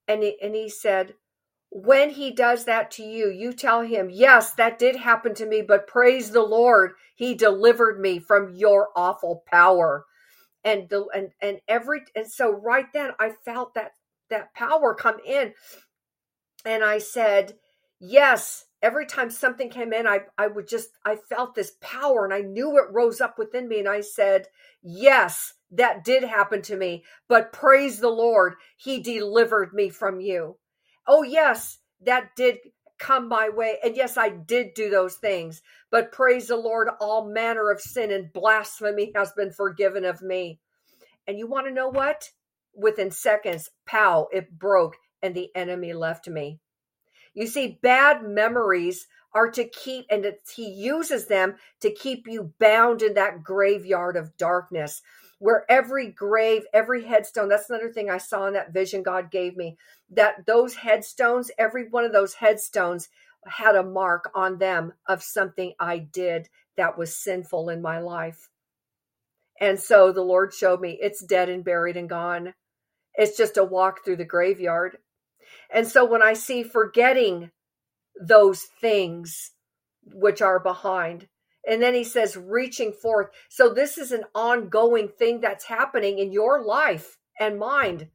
And 0.07 0.21
he, 0.21 0.37
and 0.41 0.53
he 0.53 0.69
said, 0.69 1.15
when 1.71 2.09
he 2.09 2.31
does 2.31 2.65
that 2.65 2.91
to 2.91 3.03
you, 3.03 3.29
you 3.29 3.53
tell 3.53 3.81
him, 3.81 4.09
Yes, 4.11 4.51
that 4.53 4.77
did 4.77 4.97
happen 4.97 5.33
to 5.35 5.45
me, 5.45 5.61
but 5.61 5.87
praise 5.87 6.31
the 6.31 6.41
Lord, 6.41 6.93
he 7.15 7.33
delivered 7.33 7.99
me 7.99 8.19
from 8.19 8.53
your 8.55 8.89
awful 8.95 9.43
power. 9.47 10.05
And 10.63 10.89
the 10.89 11.05
and 11.15 11.29
and 11.41 11.59
every 11.67 12.01
and 12.15 12.29
so 12.29 12.51
right 12.51 12.85
then 12.93 13.11
I 13.19 13.31
felt 13.45 13.73
that 13.75 13.93
that 14.29 14.53
power 14.53 14.93
come 14.93 15.17
in. 15.25 15.53
And 16.65 16.83
I 16.83 16.99
said, 16.99 17.53
Yes, 18.01 18.65
every 18.81 19.05
time 19.07 19.29
something 19.31 19.69
came 19.69 19.93
in, 19.93 20.07
I 20.07 20.21
I 20.37 20.47
would 20.47 20.67
just 20.67 20.89
I 21.05 21.15
felt 21.17 21.55
this 21.55 21.73
power 21.81 22.25
and 22.25 22.33
I 22.33 22.41
knew 22.41 22.77
it 22.79 22.91
rose 22.93 23.21
up 23.21 23.39
within 23.39 23.69
me. 23.69 23.79
And 23.79 23.89
I 23.89 24.01
said, 24.01 24.47
Yes, 24.83 25.53
that 25.71 26.03
did 26.05 26.23
happen 26.23 26.63
to 26.63 26.77
me, 26.77 27.05
but 27.29 27.53
praise 27.53 27.99
the 28.01 28.09
Lord, 28.09 28.55
he 28.77 29.01
delivered 29.01 29.73
me 29.73 29.89
from 29.89 30.19
you 30.21 30.57
oh, 31.07 31.23
yes, 31.23 31.79
that 32.05 32.35
did 32.35 32.57
come 32.99 33.27
my 33.27 33.49
way. 33.49 33.77
And 33.83 33.95
yes, 33.97 34.17
I 34.17 34.29
did 34.29 34.73
do 34.75 34.89
those 34.89 35.15
things. 35.17 35.61
But 35.91 36.11
praise 36.13 36.47
the 36.47 36.57
Lord, 36.57 36.89
all 37.01 37.29
manner 37.29 37.71
of 37.71 37.81
sin 37.81 38.11
and 38.11 38.31
blasphemy 38.33 39.11
has 39.15 39.33
been 39.33 39.51
forgiven 39.51 40.05
of 40.05 40.21
me. 40.21 40.59
And 41.27 41.37
you 41.37 41.47
want 41.47 41.67
to 41.67 41.73
know 41.73 41.89
what? 41.89 42.29
Within 42.75 43.11
seconds, 43.11 43.69
pow, 43.85 44.27
it 44.31 44.57
broke 44.57 44.95
and 45.21 45.35
the 45.35 45.49
enemy 45.55 45.93
left 45.93 46.27
me. 46.29 46.59
You 47.33 47.47
see, 47.47 47.79
bad 47.81 48.23
memories 48.23 49.07
are 49.33 49.49
to 49.51 49.63
keep, 49.63 50.05
and 50.09 50.25
he 50.53 50.69
uses 50.69 51.27
them 51.27 51.55
to 51.79 51.91
keep 51.91 52.27
you 52.27 52.53
bound 52.59 53.01
in 53.01 53.13
that 53.13 53.43
graveyard 53.43 54.17
of 54.17 54.35
darkness 54.37 55.01
where 55.39 55.65
every 55.69 56.07
grave, 56.07 56.65
every 56.71 57.03
headstone, 57.03 57.49
that's 57.49 57.67
another 57.67 57.91
thing 57.91 58.11
I 58.11 58.19
saw 58.19 58.45
in 58.45 58.53
that 58.53 58.73
vision 58.73 59.01
God 59.01 59.31
gave 59.31 59.57
me, 59.57 59.75
that 60.11 60.45
those 60.45 60.75
headstones, 60.75 61.49
every 61.57 61.89
one 61.89 62.03
of 62.03 62.11
those 62.11 62.35
headstones 62.35 63.09
had 63.47 63.75
a 63.75 63.81
mark 63.81 64.29
on 64.35 64.59
them 64.59 64.93
of 65.07 65.23
something 65.23 65.73
I 65.79 65.97
did 65.97 66.47
that 66.77 66.95
was 66.95 67.17
sinful 67.17 67.69
in 67.69 67.81
my 67.81 67.99
life. 67.99 68.49
And 69.59 69.79
so 69.79 70.11
the 70.11 70.21
Lord 70.21 70.53
showed 70.53 70.79
me 70.79 70.99
it's 71.01 71.25
dead 71.25 71.49
and 71.49 71.63
buried 71.63 71.97
and 71.97 72.07
gone. 72.07 72.53
It's 73.15 73.35
just 73.35 73.57
a 73.57 73.63
walk 73.63 74.05
through 74.05 74.17
the 74.17 74.25
graveyard. 74.25 74.97
And 75.73 75.87
so 75.87 76.05
when 76.05 76.21
I 76.21 76.33
see 76.33 76.63
forgetting 76.63 77.51
those 78.19 78.63
things 78.63 79.51
which 80.03 80.41
are 80.41 80.59
behind, 80.59 81.27
and 81.67 81.81
then 81.81 81.93
he 81.93 82.03
says, 82.03 82.35
reaching 82.35 82.91
forth. 82.91 83.27
So 83.49 83.73
this 83.73 83.97
is 83.97 84.11
an 84.11 84.23
ongoing 84.33 85.07
thing 85.07 85.41
that's 85.41 85.65
happening 85.65 86.17
in 86.17 86.31
your 86.31 86.63
life 86.63 87.17
and 87.39 87.59
mind. 87.59 88.07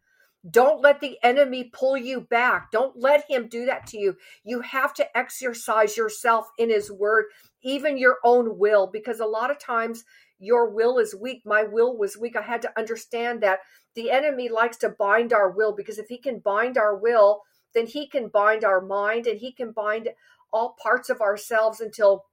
Don't 0.48 0.80
let 0.80 1.00
the 1.00 1.16
enemy 1.22 1.70
pull 1.72 1.96
you 1.96 2.20
back. 2.20 2.70
Don't 2.70 2.98
let 2.98 3.24
him 3.28 3.48
do 3.48 3.66
that 3.66 3.86
to 3.88 3.98
you. 3.98 4.16
You 4.44 4.60
have 4.60 4.94
to 4.94 5.16
exercise 5.16 5.96
yourself 5.96 6.46
in 6.58 6.70
his 6.70 6.90
word, 6.90 7.26
even 7.66 7.98
your 7.98 8.18
own 8.22 8.58
will, 8.58 8.86
because 8.86 9.18
a 9.18 9.26
lot 9.26 9.50
of 9.50 9.58
times 9.58 10.04
your 10.38 10.70
will 10.70 10.98
is 10.98 11.14
weak. 11.14 11.42
My 11.44 11.64
will 11.64 11.96
was 11.98 12.16
weak. 12.16 12.36
I 12.36 12.42
had 12.42 12.62
to 12.62 12.78
understand 12.78 13.42
that 13.42 13.58
the 13.96 14.10
enemy 14.10 14.48
likes 14.48 14.76
to 14.78 14.88
bind 14.88 15.32
our 15.32 15.50
will 15.50 15.74
because 15.74 15.98
if 15.98 16.06
he 16.08 16.18
can 16.18 16.38
bind 16.38 16.78
our 16.78 16.96
will, 16.96 17.42
then 17.74 17.86
he 17.86 18.06
can 18.06 18.28
bind 18.28 18.64
our 18.64 18.80
mind 18.80 19.26
and 19.26 19.40
he 19.40 19.52
can 19.52 19.72
bind 19.72 20.10
all 20.52 20.76
parts 20.80 21.10
of 21.10 21.20
ourselves 21.20 21.80
until 21.80 22.24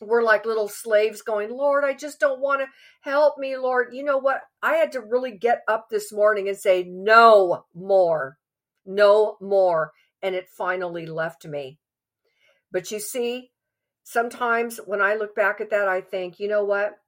we're 0.00 0.22
like 0.22 0.46
little 0.46 0.68
slaves 0.68 1.20
going, 1.20 1.50
Lord, 1.50 1.84
I 1.84 1.92
just 1.92 2.18
don't 2.18 2.40
want 2.40 2.62
to 2.62 2.68
help 3.02 3.36
me, 3.36 3.58
Lord. 3.58 3.88
You 3.92 4.02
know 4.02 4.16
what? 4.16 4.40
I 4.62 4.76
had 4.76 4.92
to 4.92 5.00
really 5.00 5.36
get 5.36 5.60
up 5.68 5.90
this 5.90 6.10
morning 6.10 6.48
and 6.48 6.56
say, 6.56 6.84
no 6.84 7.66
more, 7.74 8.38
no 8.86 9.36
more. 9.42 9.92
And 10.22 10.34
it 10.34 10.48
finally 10.48 11.04
left 11.04 11.44
me. 11.44 11.78
But 12.72 12.90
you 12.90 12.98
see, 12.98 13.50
sometimes 14.10 14.80
when 14.86 15.00
I 15.00 15.14
look 15.14 15.36
back 15.36 15.60
at 15.60 15.70
that, 15.70 15.86
I 15.86 16.00
think, 16.00 16.40
you 16.40 16.48
know 16.48 16.64
what? 16.64 16.98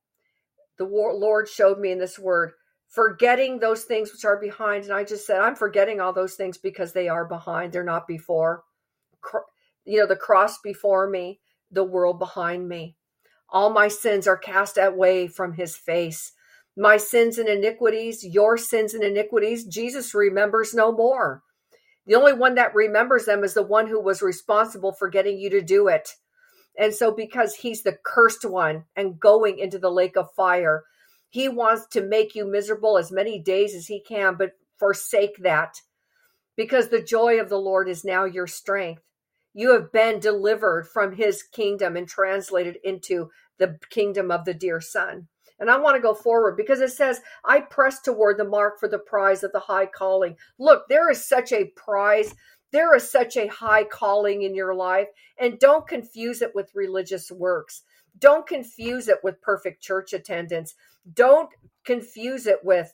The 0.79 0.85
Lord 0.85 1.49
showed 1.49 1.81
me 1.81 1.91
in 1.91 1.99
this 1.99 2.17
word, 2.17 2.53
forgetting 2.89 3.59
those 3.59 3.83
things 3.83 4.13
which 4.13 4.25
are 4.25 4.39
behind. 4.39 4.85
And 4.85 4.93
I 4.93 5.03
just 5.03 5.27
said, 5.27 5.41
I'm 5.41 5.57
forgetting 5.57 6.01
all 6.01 6.13
those 6.13 6.35
things 6.35 6.59
because 6.59 6.93
they 6.93 7.09
are 7.09 7.25
behind, 7.25 7.73
they're 7.73 7.83
not 7.83 8.07
before. 8.07 8.63
You 9.85 9.99
know, 9.99 10.07
the 10.07 10.15
cross 10.15 10.59
before 10.61 11.11
me 11.11 11.41
the 11.73 11.83
world 11.83 12.21
behind 12.21 12.69
me. 12.69 12.97
All 13.49 13.71
my 13.71 13.89
sins 13.89 14.29
are 14.29 14.37
cast 14.37 14.79
away 14.79 15.27
from 15.27 15.55
his 15.55 15.75
face. 15.77 16.33
My 16.77 16.99
sins 16.99 17.37
and 17.37 17.49
iniquities, 17.49 18.25
your 18.25 18.57
sins 18.57 18.95
and 18.95 19.03
iniquities, 19.03 19.65
Jesus 19.65 20.15
remembers 20.15 20.73
no 20.73 20.93
more. 20.93 21.43
The 22.07 22.15
only 22.15 22.33
one 22.33 22.55
that 22.55 22.75
remembers 22.75 23.25
them 23.25 23.43
is 23.43 23.55
the 23.55 23.63
one 23.63 23.89
who 23.89 24.01
was 24.01 24.23
responsible 24.23 24.93
for 24.93 25.09
getting 25.09 25.39
you 25.39 25.51
to 25.51 25.61
do 25.63 25.89
it. 25.89 26.15
And 26.79 26.95
so, 26.95 27.13
because 27.13 27.55
he's 27.55 27.83
the 27.83 27.99
cursed 28.05 28.45
one 28.45 28.85
and 28.97 29.21
going 29.21 29.59
into 29.59 29.79
the 29.79 29.91
lake 29.91 30.17
of 30.17 30.33
fire, 30.35 30.85
he 31.29 31.49
wants 31.49 31.87
to 31.89 32.03
make 32.03 32.35
you 32.35 32.47
miserable 32.47 32.99
as 32.99 33.13
many 33.13 33.39
days 33.39 33.75
as 33.75 33.87
he 33.87 34.01
can, 34.01 34.37
but 34.37 34.53
forsake 34.79 35.37
that 35.39 35.81
because 36.57 36.89
the 36.89 37.03
joy 37.03 37.41
of 37.41 37.49
the 37.49 37.59
Lord 37.59 37.89
is 37.89 38.05
now 38.05 38.25
your 38.25 38.47
strength. 38.47 39.03
You 39.55 39.73
have 39.73 39.93
been 39.93 40.19
delivered 40.19 40.89
from 40.89 41.13
his 41.13 41.43
kingdom 41.43 41.97
and 41.97 42.09
translated 42.09 42.79
into 42.85 43.31
the 43.59 43.79
kingdom 43.91 44.31
of 44.31 44.45
the 44.45 44.55
dear 44.55 44.81
son. 44.81 45.29
And 45.59 45.71
I 45.71 45.79
want 45.79 45.97
to 45.97 46.03
go 46.03 46.15
forward 46.15 46.57
because 46.57 46.81
it 46.81 46.91
says, 46.91 47.21
I 47.45 47.61
press 47.61 48.01
toward 48.01 48.39
the 48.39 48.45
mark 48.45 48.81
for 48.81 48.89
the 48.89 48.99
prize 48.99 49.45
of 49.45 49.53
the 49.53 49.61
high 49.61 49.87
calling. 49.87 50.37
Look, 50.59 50.89
there 50.89 51.11
is 51.11 51.27
such 51.27 51.53
a 51.53 51.71
prize. 51.77 52.35
There 52.73 52.95
is 52.97 53.11
such 53.11 53.37
a 53.37 53.49
high 53.49 53.85
calling 53.85 54.43
in 54.43 54.55
your 54.55 54.75
life. 54.75 55.09
And 55.39 55.59
don't 55.59 55.87
confuse 55.87 56.43
it 56.43 56.55
with 56.55 56.75
religious 56.75 57.31
works. 57.31 57.83
Don't 58.19 58.47
confuse 58.47 59.09
it 59.09 59.19
with 59.23 59.41
perfect 59.41 59.83
church 59.83 60.13
attendance. 60.13 60.75
Don't 61.13 61.51
confuse 61.85 62.47
it 62.47 62.65
with 62.65 62.93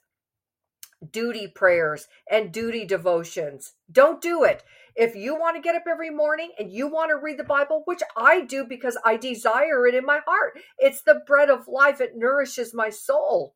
duty 1.12 1.46
prayers 1.46 2.08
and 2.30 2.52
duty 2.52 2.84
devotions. 2.84 3.74
Don't 3.90 4.20
do 4.20 4.44
it. 4.44 4.64
If 4.96 5.14
you 5.14 5.38
want 5.38 5.54
to 5.56 5.62
get 5.62 5.76
up 5.76 5.84
every 5.88 6.10
morning 6.10 6.50
and 6.58 6.72
you 6.72 6.88
want 6.88 7.10
to 7.10 7.16
read 7.16 7.38
the 7.38 7.44
Bible, 7.44 7.82
which 7.84 8.02
I 8.16 8.40
do 8.40 8.64
because 8.64 8.98
I 9.04 9.16
desire 9.16 9.86
it 9.86 9.94
in 9.94 10.04
my 10.04 10.20
heart, 10.26 10.58
it's 10.78 11.02
the 11.02 11.22
bread 11.26 11.50
of 11.50 11.68
life, 11.68 12.00
it 12.00 12.16
nourishes 12.16 12.74
my 12.74 12.90
soul. 12.90 13.54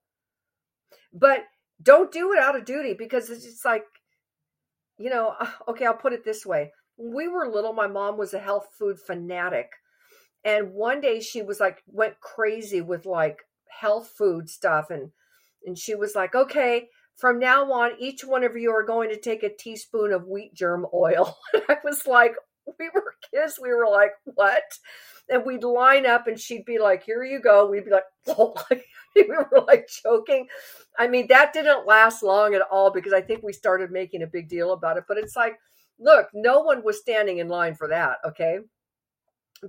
But 1.13 1.45
don't 1.83 2.13
do 2.13 2.33
it 2.33 2.39
out 2.39 2.55
of 2.55 2.65
duty 2.65 2.95
because 2.95 3.29
it's 3.29 3.65
like, 3.65 3.85
you 5.03 5.11
know, 5.11 5.35
okay, 5.69 5.87
I'll 5.87 5.95
put 5.95 6.13
it 6.13 6.25
this 6.25 6.47
way. 6.47 6.73
When 6.97 7.15
we 7.15 7.29
were 7.29 7.49
little, 7.49 7.73
my 7.73 7.89
mom 7.89 8.17
was 8.17 8.33
a 8.33 8.39
health 8.39 8.69
food 8.79 8.99
fanatic. 8.99 9.71
And 10.45 10.73
one 10.73 11.01
day 11.01 11.21
she 11.21 11.43
was 11.43 11.61
like, 11.61 11.83
went 11.87 12.21
crazy 12.21 12.81
with 12.81 13.07
like 13.07 13.39
health 13.81 14.13
food 14.17 14.49
stuff. 14.49 14.91
And, 14.91 15.11
and 15.65 15.79
she 15.79 15.95
was 15.95 16.15
like, 16.15 16.35
okay, 16.35 16.89
from 17.17 17.39
now 17.39 17.71
on, 17.73 17.93
each 17.99 18.25
one 18.25 18.45
of 18.45 18.57
you 18.57 18.71
are 18.71 18.85
going 18.85 19.11
to 19.11 19.21
take 19.21 19.43
a 19.43 19.55
teaspoon 19.55 20.13
of 20.13 20.27
wheat 20.27 20.55
germ 20.55 20.87
oil. 20.95 21.37
And 21.55 21.63
I 21.69 21.77
was 21.85 22.07
like, 22.07 22.35
we 22.79 22.91
were 22.95 23.15
kids. 23.33 23.59
We 23.61 23.71
were 23.71 23.89
like, 23.89 24.13
what? 24.25 24.63
And 25.29 25.45
we'd 25.45 25.65
line 25.65 26.07
up 26.07 26.27
and 26.27 26.39
she'd 26.39 26.65
be 26.65 26.79
like, 26.79 27.05
here 27.05 27.25
you 27.25 27.41
go. 27.41 27.67
We'd 27.67 27.85
be 27.85 27.91
like, 27.91 28.05
oh, 28.29 28.55
we 29.17 29.25
were 29.29 29.65
like 29.67 29.89
choking. 29.89 30.47
I 30.99 31.09
mean, 31.09 31.27
that 31.29 31.53
didn't 31.53 31.87
last 31.87 32.23
long 32.23 32.55
at 32.55 32.63
all 32.63 32.91
because 32.91 33.13
I 33.13 33.21
think 33.21 33.43
we 33.43 33.53
started 33.53 33.91
making 33.91 34.23
a 34.23 34.27
big 34.27 34.49
deal 34.49 34.73
about 34.73 34.97
it. 34.97 35.05
But 35.09 35.19
it's 35.19 35.37
like, 35.37 35.59
look, 35.99 36.29
no 36.35 36.61
one 36.61 36.83
was 36.85 37.01
standing 37.01 37.39
in 37.39 37.49
line 37.49 37.75
for 37.75 37.89
that. 37.89 38.19
Okay. 38.27 38.59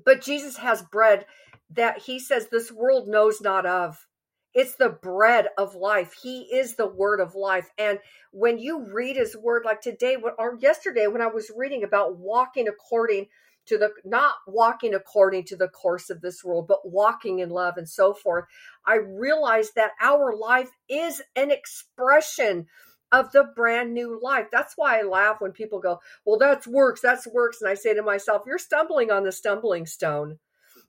But 0.06 0.22
Jesus 0.22 0.58
has 0.58 0.82
bread 0.82 1.26
that 1.72 2.00
he 2.00 2.20
says 2.20 2.48
this 2.48 2.72
world 2.72 3.08
knows 3.08 3.42
not 3.42 3.66
of. 3.66 4.06
It's 4.54 4.76
the 4.76 4.90
bread 4.90 5.48
of 5.58 5.76
life. 5.76 6.14
He 6.22 6.42
is 6.42 6.76
the 6.76 6.88
word 6.88 7.20
of 7.20 7.36
life. 7.36 7.70
And 7.78 8.00
when 8.32 8.60
you 8.60 8.86
read 8.94 9.16
his 9.16 9.36
word, 9.36 9.64
like 9.66 9.82
today 9.82 10.18
or 10.38 10.58
yesterday, 10.60 11.08
when 11.08 11.22
I 11.22 11.28
was 11.28 11.52
reading 11.56 11.84
about 11.84 12.18
walking 12.18 12.68
according 12.68 13.28
to 13.66 13.78
the 13.78 13.92
not 14.04 14.36
walking 14.46 14.94
according 14.94 15.46
to 15.46 15.56
the 15.56 15.70
course 15.70 16.10
of 16.10 16.22
this 16.22 16.44
world, 16.44 16.68
but 16.68 16.90
walking 16.90 17.40
in 17.40 17.50
love 17.50 17.78
and 17.78 17.88
so 17.88 18.14
forth, 18.14 18.46
I 18.86 18.96
realized 18.96 19.74
that 19.76 19.92
our 20.02 20.36
life 20.36 20.70
is 20.90 21.22
an 21.36 21.50
expression 21.50 22.68
of 23.12 23.32
the 23.32 23.46
brand 23.56 23.94
new 23.94 24.20
life. 24.22 24.48
That's 24.52 24.74
why 24.76 25.00
I 25.00 25.04
laugh 25.04 25.40
when 25.40 25.52
people 25.52 25.80
go, 25.80 26.00
Well, 26.26 26.38
that's 26.38 26.68
works, 26.68 27.02
that's 27.02 27.28
works. 27.28 27.62
And 27.62 27.70
I 27.70 27.76
say 27.76 27.94
to 27.94 28.04
myself, 28.04 28.44
You're 28.46 28.58
stumbling 28.58 29.12
on 29.12 29.24
the 29.24 29.32
stumbling 29.32 29.86
stone 29.86 30.40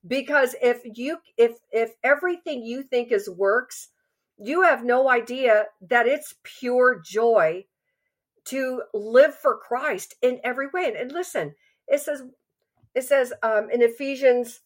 because 0.07 0.55
if 0.63 0.81
you 0.85 1.19
if 1.37 1.53
if 1.71 1.93
everything 2.03 2.65
you 2.65 2.83
think 2.83 3.11
is 3.13 3.29
works 3.29 3.89
you 4.39 4.63
have 4.63 4.85
no 4.85 5.09
idea 5.09 5.67
that 5.81 6.07
it's 6.07 6.35
pure 6.43 7.01
joy 7.05 7.65
to 8.45 8.83
live 8.93 9.35
for 9.35 9.57
christ 9.57 10.15
in 10.23 10.41
every 10.45 10.67
way 10.69 10.85
and, 10.87 10.97
and 10.97 11.13
listen 11.13 11.55
it 11.89 12.01
says 12.01 12.23
it 12.95 13.03
says 13.03 13.33
um, 13.43 13.71
in 13.71 13.83
ephesians 13.83 14.61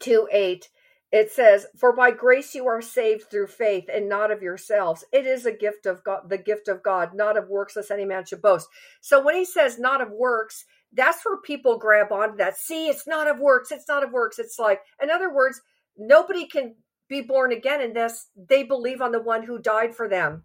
2 0.00 0.28
8 0.30 0.68
it 1.10 1.30
says, 1.30 1.66
For 1.76 1.94
by 1.94 2.10
grace 2.10 2.54
you 2.54 2.66
are 2.66 2.82
saved 2.82 3.30
through 3.30 3.46
faith 3.46 3.88
and 3.92 4.08
not 4.08 4.30
of 4.30 4.42
yourselves. 4.42 5.04
It 5.10 5.26
is 5.26 5.46
a 5.46 5.52
gift 5.52 5.86
of 5.86 6.04
God, 6.04 6.28
the 6.28 6.36
gift 6.36 6.68
of 6.68 6.82
God, 6.82 7.14
not 7.14 7.38
of 7.38 7.48
works, 7.48 7.76
lest 7.76 7.90
any 7.90 8.04
man 8.04 8.26
should 8.26 8.42
boast. 8.42 8.68
So 9.00 9.22
when 9.22 9.34
he 9.34 9.44
says 9.44 9.78
not 9.78 10.02
of 10.02 10.10
works, 10.10 10.66
that's 10.92 11.24
where 11.24 11.36
people 11.36 11.78
grab 11.78 12.12
onto 12.12 12.36
that. 12.36 12.56
See, 12.56 12.88
it's 12.88 13.06
not 13.06 13.28
of 13.28 13.40
works, 13.40 13.70
it's 13.70 13.88
not 13.88 14.02
of 14.02 14.12
works. 14.12 14.38
It's 14.38 14.58
like, 14.58 14.80
in 15.02 15.10
other 15.10 15.32
words, 15.32 15.60
nobody 15.96 16.46
can 16.46 16.76
be 17.08 17.20
born 17.20 17.52
again 17.52 17.80
unless 17.80 18.28
they 18.36 18.62
believe 18.62 19.00
on 19.00 19.12
the 19.12 19.22
one 19.22 19.44
who 19.44 19.58
died 19.58 19.94
for 19.94 20.08
them. 20.08 20.44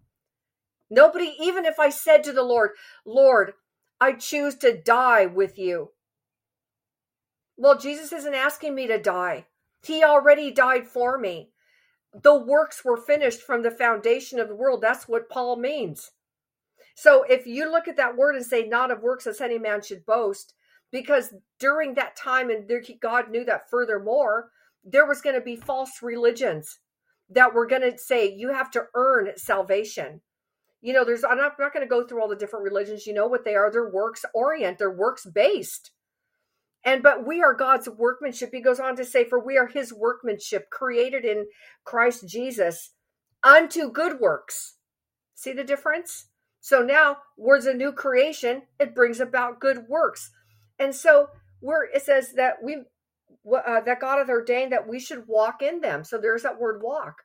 Nobody, 0.89 1.36
even 1.39 1.65
if 1.65 1.79
I 1.79 1.89
said 1.89 2.23
to 2.23 2.34
the 2.34 2.43
Lord, 2.43 2.71
Lord, 3.06 3.53
I 3.99 4.13
choose 4.13 4.56
to 4.56 4.77
die 4.77 5.25
with 5.25 5.58
you. 5.58 5.91
Well, 7.58 7.77
Jesus 7.77 8.12
isn't 8.12 8.34
asking 8.34 8.75
me 8.75 8.88
to 8.88 8.99
die. 8.99 9.45
He 9.86 10.03
already 10.03 10.51
died 10.51 10.88
for 10.88 11.17
me. 11.17 11.49
The 12.13 12.36
works 12.36 12.84
were 12.86 12.97
finished 12.97 13.41
from 13.41 13.63
the 13.63 13.71
foundation 13.71 14.39
of 14.39 14.47
the 14.47 14.56
world. 14.56 14.82
That's 14.82 15.08
what 15.08 15.29
Paul 15.29 15.56
means. 15.58 16.12
So 16.95 17.23
if 17.23 17.45
you 17.45 17.71
look 17.71 17.88
at 17.88 17.97
that 17.97 18.15
word 18.15 18.36
and 18.36 18.45
say, 18.45 18.67
not 18.67 18.91
of 18.91 19.01
works 19.01 19.27
as 19.27 19.41
any 19.41 19.58
man 19.58 19.82
should 19.82 20.06
boast, 20.06 20.53
because 20.91 21.34
during 21.60 21.95
that 21.95 22.15
time, 22.15 22.49
and 22.49 22.69
God 23.01 23.32
knew 23.32 23.43
that 23.45 23.69
furthermore, 23.69 24.51
there 24.84 25.08
was 25.08 25.21
going 25.21 25.36
to 25.36 25.41
be 25.41 25.56
false 25.56 26.01
religions 26.01 26.79
that 27.29 27.53
were 27.53 27.65
going 27.65 27.82
to 27.82 27.97
say 27.97 28.32
you 28.32 28.53
have 28.53 28.69
to 28.71 28.86
earn 28.93 29.32
salvation. 29.38 30.21
You 30.82 30.93
know, 30.93 31.06
there's 31.06 31.23
I'm 31.23 31.38
not, 31.38 31.53
I'm 31.58 31.65
not 31.65 31.73
going 31.73 31.86
to 31.86 31.89
go 31.89 32.06
through 32.06 32.21
all 32.21 32.27
the 32.27 32.36
different 32.36 32.65
religions. 32.65 33.08
You 33.08 33.13
know 33.13 33.27
what 33.27 33.45
they 33.45 33.56
are? 33.56 33.71
They're 33.71 33.89
works 33.89 34.25
orient. 34.34 34.77
They're 34.77 34.91
works 34.91 35.25
based. 35.25 35.91
And 36.84 37.01
but 37.01 37.25
we 37.25 37.41
are 37.41 37.53
God's 37.53 37.88
workmanship. 37.88 38.49
He 38.53 38.62
goes 38.62 38.79
on 38.79 38.95
to 38.97 39.06
say, 39.06 39.23
for 39.23 39.43
we 39.43 39.58
are 39.58 39.67
his 39.67 39.93
workmanship, 39.93 40.69
created 40.69 41.23
in 41.23 41.47
Christ 41.86 42.27
Jesus 42.27 42.91
unto 43.41 43.89
good 43.89 44.19
works. 44.19 44.75
See 45.34 45.53
the 45.53 45.63
difference? 45.63 46.27
So 46.63 46.82
now 46.82 47.17
we're 47.38 47.58
a 47.69 47.73
new 47.73 47.91
creation. 47.91 48.62
It 48.80 48.95
brings 48.95 49.19
about 49.19 49.60
good 49.60 49.86
works. 49.89 50.32
And 50.80 50.95
so 50.95 51.28
we're 51.62 51.88
it 51.88 52.04
says 52.04 52.32
that 52.38 52.63
we 52.63 52.78
uh, 53.54 53.82
that 53.82 53.99
God 53.99 54.19
hath 54.19 54.30
ordained 54.30 54.71
that 54.71 54.88
we 54.88 54.97
should 54.97 55.28
walk 55.28 55.62
in 55.62 55.82
them. 55.82 56.06
So 56.06 56.17
there's 56.17 56.43
that 56.43 56.62
word 56.62 56.82
walk. 56.82 57.15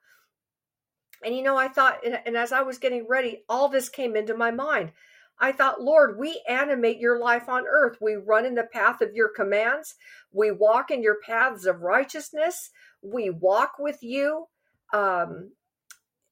And 1.24 1.36
you 1.36 1.44
know, 1.44 1.56
I 1.56 1.68
thought, 1.68 2.04
and, 2.04 2.18
and 2.26 2.36
as 2.36 2.50
I 2.50 2.62
was 2.62 2.78
getting 2.78 3.06
ready, 3.08 3.44
all 3.48 3.68
this 3.68 3.88
came 3.88 4.16
into 4.16 4.36
my 4.36 4.50
mind. 4.50 4.90
I 5.38 5.52
thought, 5.52 5.80
Lord, 5.80 6.18
we 6.18 6.42
animate 6.48 6.98
your 6.98 7.20
life 7.20 7.48
on 7.48 7.62
earth. 7.64 7.98
We 8.00 8.16
run 8.16 8.44
in 8.44 8.56
the 8.56 8.64
path 8.64 9.00
of 9.02 9.14
your 9.14 9.28
commands. 9.28 9.94
We 10.32 10.50
walk 10.50 10.90
in 10.90 11.00
your 11.00 11.18
paths 11.24 11.64
of 11.64 11.82
righteousness. 11.82 12.70
We 13.02 13.30
walk 13.30 13.74
with 13.78 14.02
you. 14.02 14.46
Um, 14.92 15.52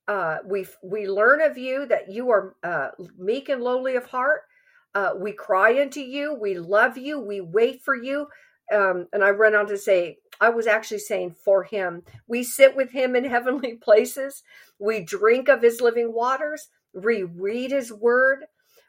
uh, 0.09 0.39
we 0.47 0.67
we 0.83 1.09
learn 1.09 1.41
of 1.41 1.59
you 1.59 1.87
that 1.87 2.11
you 2.11 2.31
are 2.31 2.55
uh, 2.63 2.89
meek 3.19 3.49
and 3.49 3.63
lowly 3.63 3.97
of 3.97 4.07
heart. 4.07 4.43
Uh, 4.95 5.11
we 5.19 5.33
cry 5.33 5.81
unto 5.81 6.01
you. 6.01 6.35
We 6.35 6.55
love 6.59 6.97
you. 6.99 7.21
We 7.21 7.41
wait 7.41 7.83
for 7.85 7.95
you. 7.95 8.29
Um, 8.73 9.09
and 9.13 9.25
I 9.25 9.31
run 9.31 9.55
on 9.55 9.67
to 9.69 9.79
say, 9.79 10.19
I 10.41 10.51
was 10.51 10.67
actually 10.67 11.01
saying 11.01 11.35
for 11.45 11.65
him. 11.65 12.03
We 12.29 12.45
sit 12.45 12.77
with 12.77 12.91
him 12.93 13.17
in 13.17 13.25
heavenly 13.27 13.75
places. 13.75 14.43
We 14.79 15.03
drink 15.05 15.49
of 15.49 15.63
his 15.63 15.81
living 15.81 16.13
waters. 16.13 16.69
We 16.95 17.23
read 17.25 17.73
his 17.73 17.93
word. 17.93 18.45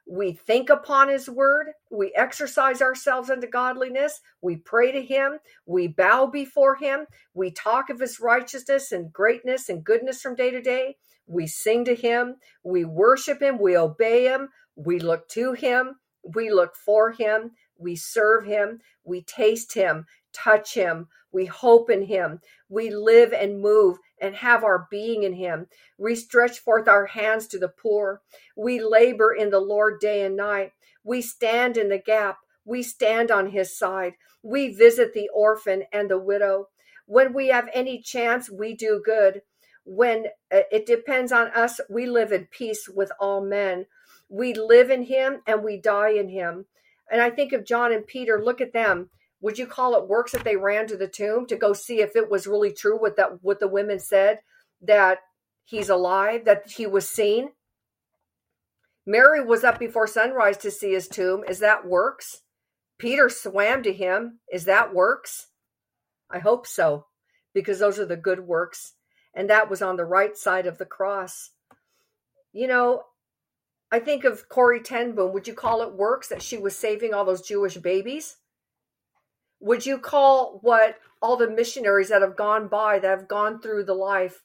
We 0.07 0.33
think 0.33 0.69
upon 0.69 1.09
his 1.09 1.29
word. 1.29 1.69
We 1.91 2.13
exercise 2.15 2.81
ourselves 2.81 3.29
unto 3.29 3.47
godliness. 3.47 4.21
We 4.41 4.57
pray 4.57 4.91
to 4.91 5.01
him. 5.03 5.39
We 5.65 5.87
bow 5.87 6.27
before 6.27 6.75
him. 6.75 7.07
We 7.33 7.51
talk 7.51 7.89
of 7.89 7.99
his 7.99 8.19
righteousness 8.19 8.91
and 8.91 9.11
greatness 9.11 9.69
and 9.69 9.83
goodness 9.83 10.21
from 10.21 10.35
day 10.35 10.51
to 10.51 10.61
day. 10.61 10.93
We 11.27 11.47
sing 11.47 11.85
to 11.85 11.95
him. 11.95 12.35
We 12.63 12.85
worship 12.85 13.41
him. 13.41 13.59
We 13.59 13.77
obey 13.77 14.25
him. 14.25 14.49
We 14.75 14.99
look 14.99 15.27
to 15.29 15.53
him. 15.53 15.95
We 16.35 16.51
look 16.51 16.75
for 16.75 17.11
him. 17.11 17.51
We 17.77 17.95
serve 17.95 18.45
him. 18.45 18.79
We 19.03 19.21
taste 19.23 19.73
him, 19.73 20.05
touch 20.33 20.73
him. 20.73 21.07
We 21.31 21.45
hope 21.45 21.89
in 21.89 22.03
him. 22.03 22.41
We 22.69 22.89
live 22.89 23.33
and 23.33 23.61
move 23.61 23.97
and 24.19 24.35
have 24.35 24.63
our 24.63 24.87
being 24.89 25.23
in 25.23 25.33
him. 25.33 25.67
We 25.97 26.15
stretch 26.15 26.59
forth 26.59 26.87
our 26.87 27.05
hands 27.05 27.47
to 27.47 27.59
the 27.59 27.69
poor. 27.69 28.21
We 28.55 28.81
labor 28.81 29.33
in 29.33 29.49
the 29.49 29.59
Lord 29.59 29.99
day 29.99 30.25
and 30.25 30.35
night. 30.35 30.71
We 31.03 31.21
stand 31.21 31.77
in 31.77 31.89
the 31.89 31.99
gap. 31.99 32.39
We 32.65 32.83
stand 32.83 33.31
on 33.31 33.51
his 33.51 33.77
side. 33.77 34.13
We 34.43 34.69
visit 34.69 35.13
the 35.13 35.29
orphan 35.33 35.83
and 35.93 36.09
the 36.09 36.19
widow. 36.19 36.69
When 37.05 37.33
we 37.33 37.47
have 37.47 37.69
any 37.73 38.01
chance, 38.01 38.49
we 38.49 38.75
do 38.75 39.01
good. 39.03 39.41
When 39.89 40.25
uh, 40.53 40.67
it 40.69 40.85
depends 40.85 41.31
on 41.31 41.47
us, 41.51 41.79
we 41.89 42.07
live 42.07 42.33
in 42.33 42.49
peace 42.51 42.89
with 42.93 43.09
all 43.21 43.39
men. 43.39 43.85
We 44.27 44.53
live 44.53 44.91
in 44.91 45.03
him 45.03 45.37
and 45.47 45.63
we 45.63 45.77
die 45.77 46.09
in 46.09 46.27
him. 46.27 46.65
And 47.09 47.21
I 47.21 47.29
think 47.29 47.53
of 47.53 47.65
John 47.65 47.93
and 47.93 48.05
Peter, 48.05 48.43
look 48.43 48.59
at 48.59 48.73
them. 48.73 49.09
Would 49.39 49.57
you 49.57 49.65
call 49.65 49.95
it 49.95 50.09
works 50.09 50.33
that 50.33 50.43
they 50.43 50.57
ran 50.57 50.87
to 50.87 50.97
the 50.97 51.07
tomb 51.07 51.45
to 51.47 51.55
go 51.55 51.71
see 51.71 52.01
if 52.01 52.17
it 52.17 52.29
was 52.29 52.47
really 52.47 52.73
true 52.73 52.99
what 52.99 53.15
that 53.15 53.41
what 53.41 53.61
the 53.61 53.67
women 53.69 53.97
said 53.97 54.39
that 54.81 55.19
he's 55.63 55.87
alive 55.87 56.43
that 56.43 56.69
he 56.69 56.85
was 56.85 57.07
seen? 57.07 57.51
Mary 59.05 59.41
was 59.41 59.63
up 59.63 59.79
before 59.79 60.05
sunrise 60.05 60.57
to 60.57 60.69
see 60.69 60.91
his 60.91 61.07
tomb. 61.07 61.45
Is 61.47 61.59
that 61.59 61.87
works? 61.87 62.41
Peter 62.97 63.29
swam 63.29 63.83
to 63.83 63.93
him. 63.93 64.39
Is 64.51 64.65
that 64.65 64.93
works? 64.93 65.47
I 66.29 66.39
hope 66.39 66.67
so 66.67 67.05
because 67.53 67.79
those 67.79 67.99
are 67.99 68.05
the 68.05 68.17
good 68.17 68.41
works 68.41 68.95
and 69.37 69.51
that 69.51 69.69
was 69.69 69.83
on 69.83 69.95
the 69.95 70.03
right 70.03 70.35
side 70.35 70.65
of 70.65 70.79
the 70.79 70.85
cross. 70.85 71.51
You 72.51 72.67
know 72.67 73.03
i 73.89 73.99
think 73.99 74.25
of 74.25 74.49
corrie 74.49 74.81
ten 74.81 75.15
boom 75.15 75.31
would 75.31 75.47
you 75.47 75.53
call 75.53 75.81
it 75.81 75.93
works 75.93 76.27
that 76.27 76.41
she 76.41 76.57
was 76.57 76.77
saving 76.77 77.13
all 77.13 77.23
those 77.23 77.47
jewish 77.47 77.77
babies? 77.77 78.37
Would 79.61 79.85
you 79.85 79.97
call 79.97 80.59
what 80.61 80.97
all 81.21 81.37
the 81.37 81.49
missionaries 81.49 82.09
that 82.09 82.21
have 82.21 82.35
gone 82.35 82.67
by 82.67 82.99
that 82.99 83.07
have 83.07 83.27
gone 83.29 83.61
through 83.61 83.85
the 83.85 83.93
life 83.93 84.43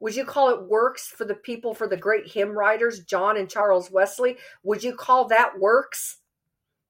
would 0.00 0.16
you 0.16 0.24
call 0.24 0.48
it 0.50 0.68
works 0.68 1.06
for 1.06 1.24
the 1.24 1.34
people 1.34 1.74
for 1.74 1.86
the 1.86 1.96
great 1.96 2.32
hymn 2.32 2.50
writers 2.50 3.00
john 3.00 3.36
and 3.36 3.50
charles 3.50 3.90
wesley? 3.90 4.38
Would 4.62 4.82
you 4.82 4.94
call 4.94 5.28
that 5.28 5.58
works? 5.58 6.18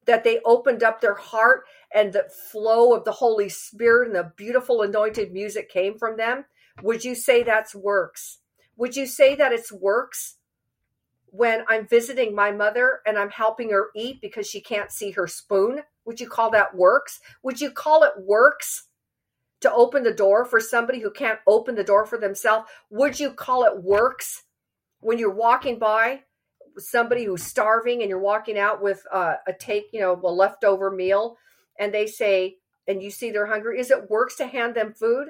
That 0.06 0.24
they 0.24 0.40
opened 0.44 0.82
up 0.82 1.00
their 1.00 1.16
heart 1.16 1.64
and 1.92 2.12
the 2.12 2.28
flow 2.50 2.94
of 2.94 3.04
the 3.04 3.12
holy 3.12 3.48
spirit 3.48 4.06
and 4.06 4.16
the 4.16 4.32
beautiful 4.36 4.82
anointed 4.82 5.32
music 5.32 5.68
came 5.68 5.98
from 5.98 6.16
them 6.16 6.44
would 6.82 7.04
you 7.04 7.14
say 7.14 7.42
that's 7.42 7.74
works 7.74 8.38
would 8.76 8.96
you 8.96 9.06
say 9.06 9.34
that 9.34 9.52
it's 9.52 9.72
works 9.72 10.36
when 11.26 11.64
i'm 11.68 11.86
visiting 11.86 12.34
my 12.34 12.50
mother 12.50 13.00
and 13.06 13.18
i'm 13.18 13.30
helping 13.30 13.70
her 13.70 13.88
eat 13.94 14.20
because 14.20 14.46
she 14.46 14.60
can't 14.60 14.90
see 14.92 15.10
her 15.12 15.26
spoon 15.26 15.82
would 16.08 16.20
you 16.20 16.26
call 16.26 16.50
that 16.52 16.74
works? 16.74 17.20
Would 17.42 17.60
you 17.60 17.70
call 17.70 18.02
it 18.02 18.12
works 18.16 18.88
to 19.60 19.70
open 19.70 20.04
the 20.04 20.14
door 20.14 20.46
for 20.46 20.58
somebody 20.58 21.00
who 21.00 21.10
can't 21.10 21.38
open 21.46 21.74
the 21.74 21.84
door 21.84 22.06
for 22.06 22.16
themselves? 22.16 22.66
Would 22.88 23.20
you 23.20 23.30
call 23.30 23.64
it 23.64 23.82
works 23.82 24.44
when 25.00 25.18
you're 25.18 25.28
walking 25.28 25.78
by 25.78 26.22
somebody 26.78 27.24
who's 27.24 27.42
starving 27.42 28.00
and 28.00 28.08
you're 28.08 28.18
walking 28.18 28.58
out 28.58 28.82
with 28.82 29.02
uh, 29.12 29.34
a 29.46 29.52
take, 29.52 29.88
you 29.92 30.00
know, 30.00 30.18
a 30.24 30.32
leftover 30.32 30.90
meal 30.90 31.36
and 31.78 31.92
they 31.92 32.06
say, 32.06 32.56
and 32.86 33.02
you 33.02 33.10
see 33.10 33.30
they're 33.30 33.44
hungry, 33.44 33.78
is 33.78 33.90
it 33.90 34.08
works 34.08 34.36
to 34.36 34.46
hand 34.46 34.74
them 34.74 34.94
food? 34.94 35.28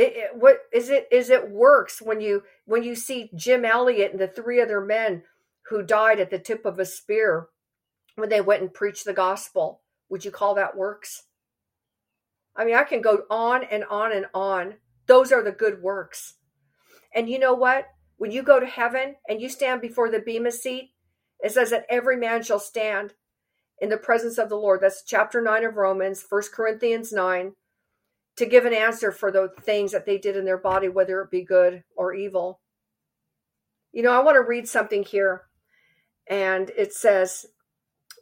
It, 0.00 0.16
it, 0.16 0.30
what 0.34 0.60
is 0.72 0.88
it 0.88 1.08
is 1.12 1.28
it 1.28 1.50
works 1.50 2.00
when 2.00 2.22
you 2.22 2.44
when 2.64 2.82
you 2.82 2.94
see 2.94 3.28
Jim 3.36 3.66
Elliot 3.66 4.12
and 4.12 4.20
the 4.20 4.26
three 4.26 4.58
other 4.58 4.80
men 4.80 5.24
who 5.68 5.82
died 5.82 6.18
at 6.18 6.30
the 6.30 6.38
tip 6.38 6.64
of 6.64 6.78
a 6.78 6.86
spear 6.86 7.48
when 8.14 8.30
they 8.30 8.40
went 8.40 8.62
and 8.62 8.72
preached 8.72 9.04
the 9.04 9.12
gospel. 9.12 9.82
Would 10.08 10.24
you 10.24 10.30
call 10.30 10.54
that 10.54 10.74
works? 10.74 11.24
I 12.56 12.64
mean, 12.64 12.76
I 12.76 12.84
can 12.84 13.02
go 13.02 13.24
on 13.28 13.62
and 13.64 13.84
on 13.84 14.10
and 14.10 14.24
on. 14.32 14.76
Those 15.06 15.32
are 15.32 15.42
the 15.44 15.52
good 15.52 15.82
works. 15.82 16.36
And 17.14 17.28
you 17.28 17.38
know 17.38 17.52
what? 17.52 17.86
When 18.16 18.30
you 18.30 18.42
go 18.42 18.58
to 18.58 18.66
heaven 18.66 19.16
and 19.28 19.38
you 19.38 19.50
stand 19.50 19.82
before 19.82 20.10
the 20.10 20.18
Bema 20.18 20.52
seat, 20.52 20.92
it 21.40 21.52
says 21.52 21.68
that 21.70 21.84
every 21.90 22.16
man 22.16 22.42
shall 22.42 22.58
stand 22.58 23.12
in 23.78 23.90
the 23.90 23.98
presence 23.98 24.38
of 24.38 24.48
the 24.48 24.56
Lord. 24.56 24.80
That's 24.80 25.02
chapter 25.04 25.42
9 25.42 25.62
of 25.62 25.76
Romans, 25.76 26.22
First 26.22 26.54
Corinthians 26.54 27.12
9, 27.12 27.52
to 28.40 28.46
give 28.46 28.64
an 28.64 28.72
answer 28.72 29.12
for 29.12 29.30
the 29.30 29.52
things 29.60 29.92
that 29.92 30.06
they 30.06 30.16
did 30.16 30.34
in 30.34 30.46
their 30.46 30.56
body, 30.56 30.88
whether 30.88 31.20
it 31.20 31.30
be 31.30 31.44
good 31.44 31.84
or 31.94 32.14
evil. 32.14 32.58
You 33.92 34.02
know, 34.02 34.12
I 34.12 34.24
want 34.24 34.36
to 34.36 34.40
read 34.40 34.66
something 34.66 35.02
here. 35.02 35.42
And 36.26 36.70
it 36.70 36.94
says, 36.94 37.44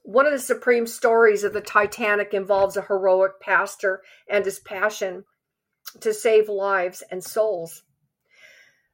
one 0.03 0.27
of 0.27 0.33
the 0.33 0.41
supreme 0.41 0.89
stories 0.89 1.45
of 1.45 1.53
the 1.53 1.61
Titanic 1.61 2.35
involves 2.35 2.77
a 2.77 2.83
heroic 2.83 3.39
pastor 3.41 4.03
and 4.29 4.45
his 4.45 4.59
passion 4.59 5.25
to 6.01 6.13
save 6.13 6.49
lives 6.49 7.05
and 7.13 7.23
souls. 7.23 7.85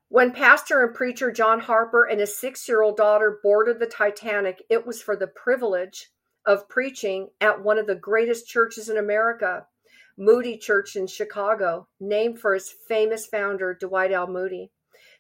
When 0.09 0.31
pastor 0.31 0.85
and 0.85 0.95
preacher 0.95 1.33
John 1.33 1.61
Harper 1.61 2.05
and 2.05 2.21
his 2.21 2.37
six 2.37 2.69
year 2.69 2.83
old 2.83 2.99
daughter 2.99 3.41
boarded 3.43 3.81
the 3.81 3.87
Titanic, 3.87 4.63
it 4.69 4.87
was 4.87 5.01
for 5.01 5.17
the 5.17 5.27
privilege 5.27 6.11
of 6.45 6.69
preaching 6.69 7.29
at 7.41 7.63
one 7.63 7.79
of 7.79 7.87
the 7.87 7.95
greatest 7.95 8.47
churches 8.47 8.91
in 8.91 8.99
America. 8.99 9.67
Moody 10.17 10.57
Church 10.57 10.97
in 10.97 11.07
Chicago, 11.07 11.89
named 11.99 12.39
for 12.39 12.55
its 12.55 12.71
famous 12.71 13.27
founder, 13.27 13.75
Dwight 13.75 14.13
L. 14.13 14.27
Moody. 14.27 14.71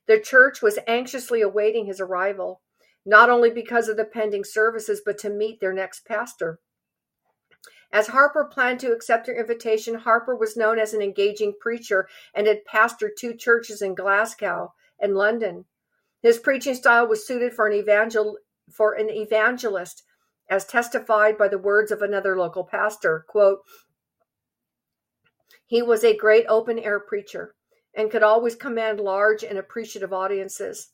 The 0.07 0.20
church 0.20 0.62
was 0.62 0.78
anxiously 0.87 1.40
awaiting 1.40 1.87
his 1.87 2.00
arrival, 2.00 2.61
not 3.04 3.30
only 3.30 3.50
because 3.50 3.88
of 3.88 3.96
the 3.96 4.04
pending 4.04 4.44
services, 4.44 5.02
but 5.04 5.18
to 5.18 5.30
meet 5.30 5.61
their 5.61 5.72
next 5.72 6.07
pastor. 6.07 6.61
As 7.92 8.09
Harper 8.09 8.44
planned 8.44 8.80
to 8.80 8.92
accept 8.92 9.26
their 9.26 9.38
invitation, 9.38 9.94
Harper 9.94 10.35
was 10.35 10.57
known 10.57 10.78
as 10.78 10.94
an 10.94 11.02
engaging 11.02 11.54
preacher 11.61 12.09
and 12.35 12.46
had 12.46 12.64
pastored 12.64 13.16
two 13.16 13.35
churches 13.35 13.83
in 13.83 13.94
Glasgow 13.94 14.74
and 14.98 15.14
London. 15.14 15.64
His 16.20 16.38
preaching 16.38 16.74
style 16.74 17.07
was 17.07 17.26
suited 17.26 17.54
for 17.54 17.66
an, 17.66 17.72
evangel- 17.72 18.38
for 18.70 18.94
an 18.94 19.11
evangelist, 19.11 20.02
as 20.50 20.64
testified 20.64 21.38
by 21.38 21.48
the 21.48 21.59
words 21.59 21.90
of 21.90 22.02
another 22.02 22.37
local 22.37 22.64
pastor. 22.64 23.24
Quote, 23.28 23.61
he 25.66 25.83
was 25.83 26.05
a 26.05 26.16
great 26.16 26.46
open 26.48 26.79
air 26.79 27.00
preacher 27.00 27.55
and 27.96 28.11
could 28.11 28.22
always 28.22 28.55
command 28.55 29.00
large 29.00 29.42
and 29.44 29.59
appreciative 29.59 30.12
audiences. 30.12 30.90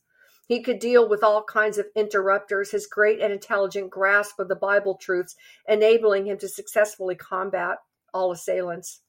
He 0.47 0.61
could 0.61 0.79
deal 0.79 1.07
with 1.07 1.23
all 1.23 1.43
kinds 1.43 1.77
of 1.77 1.87
interrupters, 1.95 2.71
his 2.71 2.87
great 2.87 3.19
and 3.19 3.31
intelligent 3.31 3.89
grasp 3.89 4.39
of 4.39 4.47
the 4.47 4.55
Bible 4.55 4.95
truths 4.95 5.35
enabling 5.67 6.27
him 6.27 6.37
to 6.39 6.47
successfully 6.49 7.15
combat 7.15 7.77
all 8.13 8.31
assailants. 8.31 9.01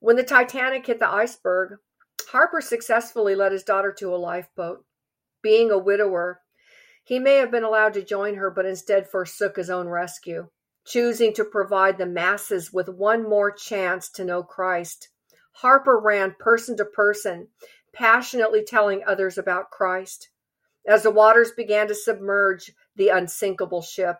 When 0.00 0.16
the 0.16 0.24
Titanic 0.24 0.86
hit 0.86 0.98
the 0.98 1.08
iceberg, 1.08 1.78
Harper 2.28 2.60
successfully 2.60 3.34
led 3.34 3.52
his 3.52 3.62
daughter 3.62 3.92
to 3.98 4.14
a 4.14 4.16
lifeboat. 4.16 4.84
Being 5.42 5.70
a 5.70 5.78
widower, 5.78 6.40
he 7.04 7.18
may 7.18 7.36
have 7.36 7.50
been 7.50 7.64
allowed 7.64 7.94
to 7.94 8.04
join 8.04 8.36
her, 8.36 8.50
but 8.50 8.66
instead 8.66 9.08
forsook 9.08 9.56
his 9.56 9.68
own 9.68 9.88
rescue, 9.88 10.48
choosing 10.84 11.32
to 11.34 11.44
provide 11.44 11.98
the 11.98 12.06
masses 12.06 12.72
with 12.72 12.88
one 12.88 13.22
more 13.28 13.50
chance 13.50 14.08
to 14.10 14.24
know 14.24 14.42
Christ. 14.42 15.08
Harper 15.52 15.98
ran 15.98 16.34
person 16.38 16.76
to 16.78 16.84
person, 16.84 17.48
passionately 17.92 18.64
telling 18.64 19.02
others 19.04 19.38
about 19.38 19.70
Christ. 19.70 20.30
As 20.86 21.02
the 21.02 21.10
waters 21.10 21.52
began 21.52 21.88
to 21.88 21.94
submerge 21.94 22.72
the 22.96 23.08
unsinkable 23.08 23.82
ship, 23.82 24.16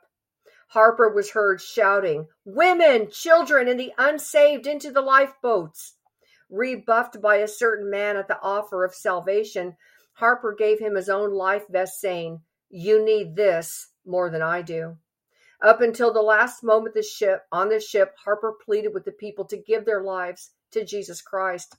Harper 0.68 1.08
was 1.08 1.32
heard 1.32 1.60
shouting, 1.60 2.28
Women, 2.44 3.10
children, 3.10 3.68
and 3.68 3.78
the 3.78 3.92
unsaved 3.98 4.66
into 4.66 4.90
the 4.90 5.02
lifeboats. 5.02 5.96
Rebuffed 6.48 7.20
by 7.20 7.36
a 7.36 7.48
certain 7.48 7.90
man 7.90 8.16
at 8.16 8.28
the 8.28 8.40
offer 8.40 8.84
of 8.84 8.94
salvation, 8.94 9.76
Harper 10.14 10.54
gave 10.54 10.78
him 10.78 10.94
his 10.94 11.08
own 11.08 11.32
life 11.32 11.66
vest, 11.68 12.00
saying, 12.00 12.42
You 12.70 13.04
need 13.04 13.36
this 13.36 13.88
more 14.06 14.30
than 14.30 14.42
I 14.42 14.62
do. 14.62 14.96
Up 15.62 15.80
until 15.80 16.12
the 16.12 16.20
last 16.20 16.64
moment 16.64 16.94
the 16.94 17.02
ship 17.02 17.44
on 17.52 17.68
the 17.68 17.78
ship, 17.78 18.14
Harper 18.24 18.54
pleaded 18.64 18.92
with 18.92 19.04
the 19.04 19.12
people 19.12 19.44
to 19.46 19.56
give 19.56 19.84
their 19.84 20.02
lives 20.02 20.50
to 20.72 20.84
Jesus 20.84 21.22
Christ. 21.22 21.76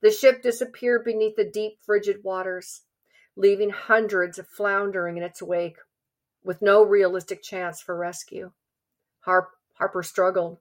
The 0.00 0.10
ship 0.10 0.42
disappeared 0.42 1.04
beneath 1.04 1.36
the 1.36 1.44
deep, 1.44 1.78
frigid 1.84 2.22
waters 2.22 2.82
leaving 3.36 3.70
hundreds 3.70 4.38
floundering 4.56 5.16
in 5.16 5.22
its 5.22 5.42
wake 5.42 5.76
with 6.42 6.62
no 6.62 6.82
realistic 6.82 7.42
chance 7.42 7.80
for 7.80 7.96
rescue. 7.96 8.52
Harp, 9.20 9.50
Harper 9.74 10.02
struggled 10.02 10.58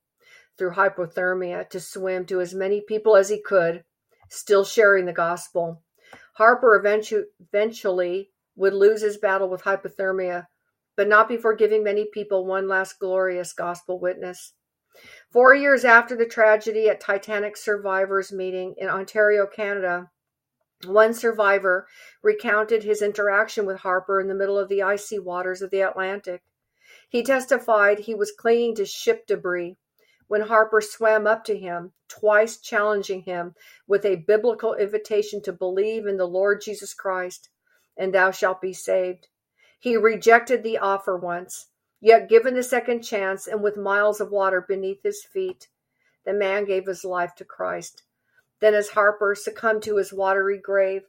through 0.58 0.72
hypothermia 0.72 1.70
to 1.70 1.80
swim 1.80 2.26
to 2.26 2.42
as 2.42 2.54
many 2.54 2.82
people 2.82 3.16
as 3.16 3.30
he 3.30 3.42
could, 3.42 3.84
still 4.30 4.64
sharing 4.64 5.06
the 5.06 5.14
gospel. 5.14 5.82
Harper 6.34 6.76
eventually, 6.76 7.26
eventually 7.40 8.32
would 8.56 8.74
lose 8.74 9.02
his 9.02 9.18
battle 9.18 9.50
with 9.50 9.64
hypothermia, 9.64 10.48
but 11.00 11.08
not 11.08 11.30
before 11.30 11.56
giving 11.56 11.82
many 11.82 12.04
people 12.04 12.46
one 12.46 12.68
last 12.68 13.00
glorious 13.00 13.54
gospel 13.54 13.98
witness. 14.02 14.52
Four 15.32 15.56
years 15.56 15.86
after 15.86 16.14
the 16.14 16.26
tragedy 16.26 16.90
at 16.90 17.00
Titanic 17.00 17.56
survivors 17.56 18.34
meeting 18.34 18.76
in 18.78 18.90
Ontario, 18.90 19.48
Canada, 19.48 20.12
one 20.86 21.14
survivor 21.14 21.88
recounted 22.22 22.84
his 22.84 23.02
interaction 23.02 23.66
with 23.66 23.78
Harper 23.80 24.20
in 24.20 24.28
the 24.28 24.36
middle 24.36 24.60
of 24.60 24.68
the 24.68 24.84
icy 24.84 25.18
waters 25.18 25.62
of 25.62 25.70
the 25.70 25.80
Atlantic. 25.80 26.42
He 27.08 27.24
testified 27.24 28.00
he 28.00 28.14
was 28.14 28.34
clinging 28.38 28.76
to 28.76 28.86
ship 28.86 29.26
debris 29.26 29.78
when 30.28 30.42
Harper 30.42 30.82
swam 30.82 31.26
up 31.26 31.46
to 31.46 31.58
him, 31.58 31.94
twice 32.10 32.58
challenging 32.58 33.22
him 33.22 33.56
with 33.88 34.04
a 34.04 34.18
biblical 34.28 34.74
invitation 34.74 35.42
to 35.44 35.54
believe 35.54 36.06
in 36.06 36.18
the 36.18 36.28
Lord 36.28 36.60
Jesus 36.62 36.94
Christ, 36.94 37.48
and 37.96 38.14
thou 38.14 38.32
shalt 38.32 38.60
be 38.60 38.74
saved. 38.74 39.30
He 39.80 39.96
rejected 39.96 40.62
the 40.62 40.78
offer 40.78 41.16
once, 41.16 41.68
yet 42.02 42.28
given 42.28 42.54
the 42.54 42.64
second 42.64 43.02
chance, 43.02 43.48
and 43.48 43.64
with 43.64 43.78
miles 43.78 44.20
of 44.20 44.30
water 44.30 44.62
beneath 44.62 45.02
his 45.04 45.24
feet, 45.24 45.70
the 46.26 46.34
man 46.34 46.66
gave 46.66 46.86
his 46.86 47.06
life 47.06 47.34
to 47.36 47.46
Christ. 47.46 48.04
Then, 48.60 48.74
as 48.74 48.90
Harper 48.90 49.36
succumbed 49.36 49.84
to 49.84 49.96
his 49.96 50.12
watery 50.12 50.58
grave, 50.58 51.04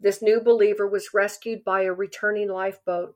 this 0.00 0.22
new 0.22 0.40
believer 0.40 0.88
was 0.88 1.12
rescued 1.12 1.64
by 1.64 1.82
a 1.82 1.92
returning 1.92 2.48
lifeboat. 2.48 3.14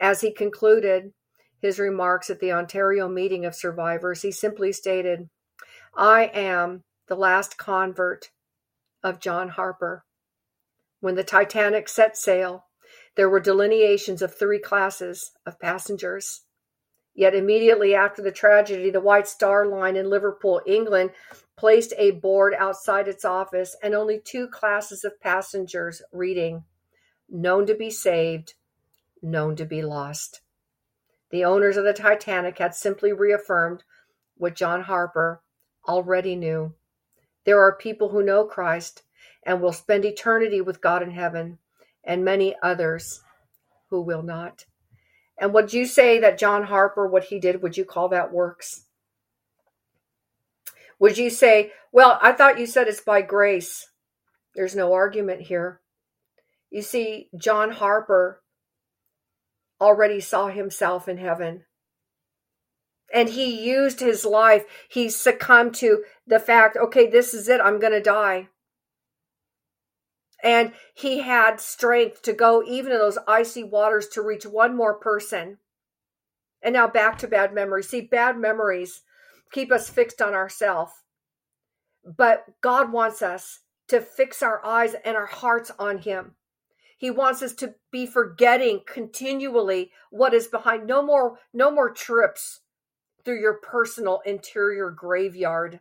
As 0.00 0.20
he 0.20 0.32
concluded 0.32 1.12
his 1.60 1.78
remarks 1.78 2.30
at 2.30 2.38
the 2.38 2.52
Ontario 2.52 3.08
meeting 3.08 3.44
of 3.44 3.54
survivors, 3.54 4.22
he 4.22 4.30
simply 4.30 4.72
stated, 4.72 5.28
I 5.94 6.26
am 6.32 6.84
the 7.08 7.16
last 7.16 7.58
convert 7.58 8.30
of 9.02 9.20
John 9.20 9.48
Harper. 9.48 10.04
When 11.00 11.16
the 11.16 11.24
Titanic 11.24 11.88
set 11.88 12.16
sail, 12.16 12.66
there 13.16 13.28
were 13.28 13.40
delineations 13.40 14.22
of 14.22 14.34
three 14.34 14.58
classes 14.58 15.32
of 15.46 15.58
passengers. 15.58 16.42
Yet 17.14 17.34
immediately 17.34 17.94
after 17.94 18.22
the 18.22 18.32
tragedy, 18.32 18.90
the 18.90 19.00
White 19.00 19.26
Star 19.26 19.66
Line 19.66 19.96
in 19.96 20.08
Liverpool, 20.08 20.62
England, 20.66 21.10
placed 21.56 21.92
a 21.98 22.12
board 22.12 22.54
outside 22.56 23.08
its 23.08 23.24
office 23.24 23.76
and 23.82 23.94
only 23.94 24.20
two 24.20 24.48
classes 24.48 25.04
of 25.04 25.20
passengers 25.20 26.02
reading 26.12 26.64
known 27.28 27.66
to 27.66 27.74
be 27.74 27.90
saved, 27.90 28.54
known 29.22 29.56
to 29.56 29.64
be 29.64 29.82
lost. 29.82 30.40
The 31.30 31.44
owners 31.44 31.76
of 31.76 31.84
the 31.84 31.92
Titanic 31.92 32.58
had 32.58 32.74
simply 32.74 33.12
reaffirmed 33.12 33.84
what 34.36 34.56
John 34.56 34.82
Harper 34.82 35.42
already 35.86 36.34
knew. 36.34 36.74
There 37.44 37.60
are 37.60 37.76
people 37.76 38.08
who 38.08 38.22
know 38.22 38.44
Christ 38.44 39.02
and 39.44 39.60
will 39.60 39.72
spend 39.72 40.04
eternity 40.04 40.60
with 40.60 40.80
God 40.80 41.02
in 41.02 41.10
heaven, 41.10 41.58
and 42.04 42.24
many 42.24 42.54
others 42.62 43.22
who 43.90 44.00
will 44.00 44.22
not. 44.22 44.64
And 45.38 45.54
would 45.54 45.72
you 45.72 45.86
say 45.86 46.20
that 46.20 46.38
John 46.38 46.64
Harper, 46.64 47.06
what 47.06 47.24
he 47.24 47.40
did, 47.40 47.62
would 47.62 47.76
you 47.76 47.84
call 47.84 48.08
that 48.10 48.32
works? 48.32 48.84
Would 50.98 51.16
you 51.16 51.30
say, 51.30 51.72
well, 51.92 52.18
I 52.20 52.32
thought 52.32 52.58
you 52.58 52.66
said 52.66 52.86
it's 52.86 53.00
by 53.00 53.22
grace? 53.22 53.88
There's 54.54 54.76
no 54.76 54.92
argument 54.92 55.42
here. 55.42 55.80
You 56.70 56.82
see, 56.82 57.28
John 57.36 57.70
Harper 57.70 58.42
already 59.80 60.20
saw 60.20 60.48
himself 60.48 61.08
in 61.08 61.16
heaven. 61.16 61.64
And 63.12 63.30
he 63.30 63.66
used 63.66 64.00
his 64.00 64.24
life. 64.24 64.64
He 64.88 65.08
succumbed 65.08 65.74
to 65.76 66.04
the 66.26 66.38
fact, 66.38 66.76
okay, 66.76 67.08
this 67.08 67.34
is 67.34 67.48
it. 67.48 67.60
I'm 67.60 67.80
going 67.80 67.92
to 67.92 68.02
die. 68.02 68.48
And 70.42 70.72
he 70.94 71.20
had 71.20 71.60
strength 71.60 72.22
to 72.22 72.32
go 72.32 72.62
even 72.62 72.92
in 72.92 72.98
those 72.98 73.18
icy 73.28 73.62
waters 73.62 74.08
to 74.08 74.22
reach 74.22 74.46
one 74.46 74.76
more 74.76 74.94
person. 74.94 75.58
And 76.62 76.72
now 76.72 76.88
back 76.88 77.18
to 77.18 77.28
bad 77.28 77.54
memories. 77.54 77.88
See, 77.88 78.00
bad 78.00 78.38
memories 78.38 79.02
keep 79.52 79.72
us 79.72 79.90
fixed 79.90 80.22
on 80.22 80.34
ourselves. 80.34 80.92
But 82.04 82.44
God 82.60 82.92
wants 82.92 83.22
us 83.22 83.60
to 83.88 84.00
fix 84.00 84.42
our 84.42 84.64
eyes 84.64 84.94
and 85.04 85.16
our 85.16 85.26
hearts 85.26 85.70
on 85.78 85.98
Him. 85.98 86.36
He 86.96 87.10
wants 87.10 87.42
us 87.42 87.54
to 87.54 87.74
be 87.90 88.06
forgetting 88.06 88.82
continually 88.86 89.90
what 90.10 90.34
is 90.34 90.46
behind. 90.46 90.86
No 90.86 91.02
more, 91.02 91.38
no 91.52 91.70
more 91.70 91.90
trips 91.90 92.60
through 93.24 93.40
your 93.40 93.54
personal 93.54 94.20
interior 94.24 94.90
graveyard. 94.90 95.80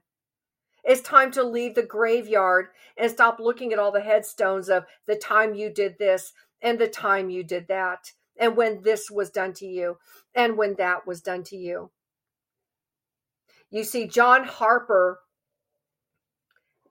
It's 0.90 1.02
time 1.02 1.30
to 1.34 1.44
leave 1.44 1.76
the 1.76 1.84
graveyard 1.84 2.70
and 2.98 3.12
stop 3.12 3.40
looking 3.40 3.72
at 3.72 3.78
all 3.78 3.92
the 3.92 4.02
headstones 4.02 4.70
of 4.70 4.86
the 5.06 5.16
time 5.16 5.54
you 5.54 5.70
did 5.70 6.00
this 6.00 6.34
and 6.64 6.80
the 6.80 6.88
time 6.88 7.30
you 7.30 7.44
did 7.44 7.68
that, 7.68 8.12
and 8.36 8.58
when 8.58 8.82
this 8.82 9.12
was 9.12 9.30
done 9.30 9.54
to 9.54 9.68
you, 9.68 10.00
and 10.34 10.58
when 10.58 10.74
that 10.80 11.06
was 11.06 11.22
done 11.22 11.44
to 11.44 11.56
you. 11.56 11.92
You 13.70 13.84
see, 13.84 14.08
John 14.08 14.46
Harper, 14.46 15.20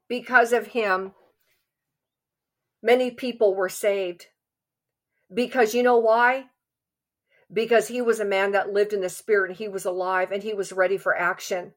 because 0.07 0.53
of 0.53 0.69
him, 0.69 1.13
many 2.81 3.11
people 3.11 3.57
were 3.57 3.69
saved. 3.69 4.27
Because 5.35 5.75
you 5.75 5.83
know 5.83 5.99
why? 5.99 6.45
Because 7.53 7.89
he 7.89 8.01
was 8.01 8.21
a 8.21 8.25
man 8.25 8.53
that 8.53 8.73
lived 8.73 8.93
in 8.93 9.01
the 9.01 9.09
spirit 9.09 9.51
and 9.51 9.59
he 9.59 9.67
was 9.67 9.85
alive 9.85 10.31
and 10.31 10.45
he 10.45 10.55
was 10.55 10.73
ready 10.73 10.99
for 10.99 11.19
action. 11.19 11.73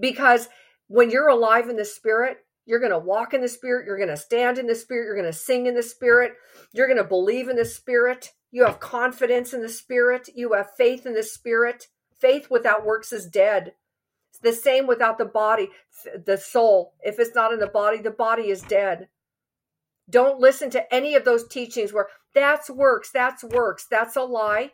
Because 0.00 0.48
when 0.88 1.10
you're 1.10 1.28
alive 1.28 1.68
in 1.68 1.76
the 1.76 1.84
spirit, 1.84 2.38
you're 2.64 2.80
going 2.80 2.92
to 2.92 2.98
walk 2.98 3.34
in 3.34 3.40
the 3.40 3.48
spirit, 3.48 3.86
you're 3.86 3.96
going 3.96 4.08
to 4.08 4.16
stand 4.16 4.58
in 4.58 4.66
the 4.66 4.74
spirit, 4.74 5.06
you're 5.06 5.16
going 5.16 5.32
to 5.32 5.32
sing 5.32 5.66
in 5.66 5.74
the 5.74 5.82
spirit, 5.82 6.34
you're 6.72 6.86
going 6.86 6.98
to 6.98 7.04
believe 7.04 7.48
in 7.48 7.56
the 7.56 7.64
spirit. 7.64 8.32
You 8.50 8.64
have 8.64 8.80
confidence 8.80 9.54
in 9.54 9.62
the 9.62 9.68
spirit, 9.68 10.28
you 10.34 10.52
have 10.52 10.76
faith 10.76 11.06
in 11.06 11.14
the 11.14 11.22
spirit. 11.22 11.88
Faith 12.20 12.48
without 12.50 12.84
works 12.84 13.12
is 13.12 13.26
dead. 13.26 13.72
It's 14.30 14.38
the 14.38 14.52
same 14.52 14.86
without 14.86 15.18
the 15.18 15.24
body, 15.24 15.70
the 16.24 16.36
soul. 16.36 16.94
If 17.02 17.18
it's 17.18 17.34
not 17.34 17.52
in 17.52 17.58
the 17.58 17.66
body, 17.66 17.98
the 17.98 18.10
body 18.10 18.50
is 18.50 18.62
dead. 18.62 19.08
Don't 20.08 20.38
listen 20.38 20.70
to 20.70 20.94
any 20.94 21.14
of 21.14 21.24
those 21.24 21.48
teachings 21.48 21.92
where 21.92 22.08
that's 22.34 22.70
works, 22.70 23.10
that's 23.10 23.42
works. 23.42 23.86
That's 23.90 24.16
a 24.16 24.22
lie. 24.22 24.72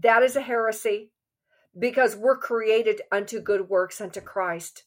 That 0.00 0.22
is 0.22 0.36
a 0.36 0.40
heresy 0.40 1.12
because 1.78 2.16
we're 2.16 2.36
created 2.36 3.02
unto 3.12 3.40
good 3.40 3.68
works 3.68 4.00
unto 4.00 4.20
Christ. 4.20 4.84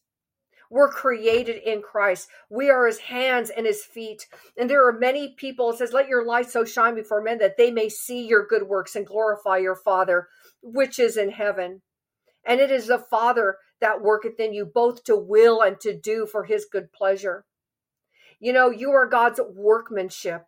We're 0.70 0.90
created 0.90 1.58
in 1.58 1.82
Christ. 1.82 2.30
We 2.50 2.70
are 2.70 2.88
his 2.88 3.00
hands 3.00 3.50
and 3.50 3.66
his 3.66 3.84
feet. 3.84 4.28
And 4.58 4.70
there 4.70 4.88
are 4.88 4.98
many 4.98 5.34
people, 5.36 5.70
it 5.72 5.78
says, 5.78 5.92
Let 5.92 6.08
your 6.08 6.26
light 6.26 6.50
so 6.50 6.64
shine 6.64 6.96
before 6.96 7.22
men 7.22 7.40
that 7.40 7.58
they 7.58 7.72
may 7.72 7.90
see 7.90 8.26
your 8.26 8.48
good 8.48 8.64
works 8.64 8.96
and 8.96 9.06
glorify 9.06 9.58
your 9.58 9.76
Father, 9.76 10.30
which 10.62 10.98
is 10.98 11.18
in 11.18 11.32
heaven. 11.32 11.82
And 12.46 12.62
it 12.62 12.72
is 12.72 12.88
the 12.88 13.00
Father 13.00 13.58
that 13.82 14.02
worketh 14.02 14.40
in 14.40 14.54
you 14.54 14.66
both 14.66 15.04
to 15.04 15.18
will 15.18 15.62
and 15.62 15.78
to 15.82 15.94
do 15.94 16.26
for 16.26 16.46
his 16.46 16.66
good 16.72 16.94
pleasure. 16.94 17.44
You 18.40 18.54
know, 18.54 18.70
you 18.70 18.92
are 18.92 19.08
God's 19.08 19.42
workmanship. 19.54 20.46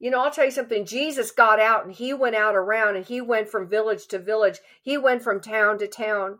You 0.00 0.10
know, 0.10 0.22
I'll 0.22 0.30
tell 0.30 0.44
you 0.44 0.50
something. 0.50 0.86
Jesus 0.86 1.32
got 1.32 1.60
out 1.60 1.84
and 1.84 1.92
he 1.92 2.14
went 2.14 2.36
out 2.36 2.54
around 2.54 2.96
and 2.96 3.04
he 3.04 3.20
went 3.20 3.48
from 3.48 3.68
village 3.68 4.06
to 4.08 4.18
village. 4.18 4.60
He 4.82 4.96
went 4.96 5.22
from 5.22 5.40
town 5.40 5.78
to 5.78 5.88
town. 5.88 6.38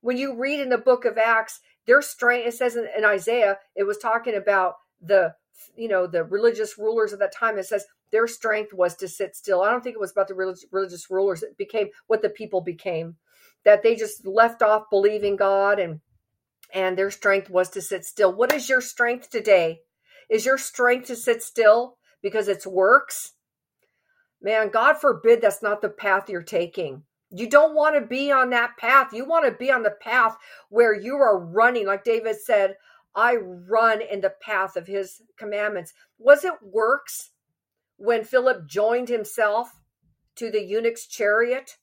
When 0.00 0.16
you 0.16 0.38
read 0.38 0.60
in 0.60 0.68
the 0.68 0.78
book 0.78 1.04
of 1.04 1.18
Acts, 1.18 1.60
their 1.86 2.02
strength 2.02 2.46
it 2.46 2.54
says 2.54 2.76
in, 2.76 2.86
in 2.96 3.04
isaiah 3.04 3.58
it 3.74 3.84
was 3.84 3.98
talking 3.98 4.36
about 4.36 4.74
the 5.00 5.34
you 5.76 5.88
know 5.88 6.06
the 6.06 6.24
religious 6.24 6.78
rulers 6.78 7.12
of 7.12 7.18
that 7.18 7.34
time. 7.34 7.58
It 7.58 7.66
says 7.66 7.86
their 8.12 8.28
strength 8.28 8.72
was 8.72 8.94
to 8.96 9.08
sit 9.08 9.34
still. 9.34 9.62
I 9.62 9.70
don't 9.70 9.82
think 9.82 9.94
it 9.94 10.00
was 10.00 10.12
about 10.12 10.28
the 10.28 10.34
religious, 10.34 10.66
religious 10.70 11.10
rulers. 11.10 11.42
It 11.42 11.56
became 11.56 11.88
what 12.06 12.22
the 12.22 12.28
people 12.28 12.60
became. 12.60 13.16
That 13.64 13.82
they 13.82 13.96
just 13.96 14.26
left 14.26 14.62
off 14.62 14.90
believing 14.90 15.36
god 15.36 15.80
and 15.80 16.00
and 16.72 16.96
their 16.96 17.10
strength 17.10 17.50
was 17.50 17.68
to 17.70 17.82
sit 17.82 18.04
still. 18.04 18.32
What 18.32 18.52
is 18.52 18.68
your 18.68 18.80
strength 18.80 19.28
today? 19.28 19.80
Is 20.30 20.46
your 20.46 20.56
strength 20.58 21.08
to 21.08 21.16
sit 21.16 21.42
still 21.42 21.96
because 22.22 22.48
it's 22.48 22.66
works 22.66 23.32
man 24.40 24.70
god 24.70 24.96
forbid 24.96 25.40
that's 25.40 25.62
not 25.62 25.82
the 25.82 25.88
path 25.88 26.28
you're 26.28 26.42
taking 26.42 27.02
you 27.34 27.48
don't 27.48 27.74
want 27.74 27.94
to 27.94 28.06
be 28.06 28.30
on 28.30 28.50
that 28.50 28.76
path. 28.76 29.12
You 29.12 29.24
want 29.24 29.46
to 29.46 29.52
be 29.52 29.70
on 29.70 29.82
the 29.82 29.90
path 29.90 30.36
where 30.68 30.94
you 30.94 31.16
are 31.16 31.38
running, 31.38 31.86
like 31.86 32.04
David 32.04 32.36
said, 32.38 32.76
I 33.14 33.36
run 33.36 34.02
in 34.02 34.20
the 34.20 34.34
path 34.42 34.76
of 34.76 34.86
his 34.86 35.22
commandments. 35.38 35.94
Was 36.18 36.44
it 36.44 36.54
works 36.62 37.30
when 37.96 38.24
Philip 38.24 38.66
joined 38.66 39.08
himself 39.08 39.70
to 40.36 40.50
the 40.50 40.62
eunuch's 40.62 41.06
chariot? 41.06 41.78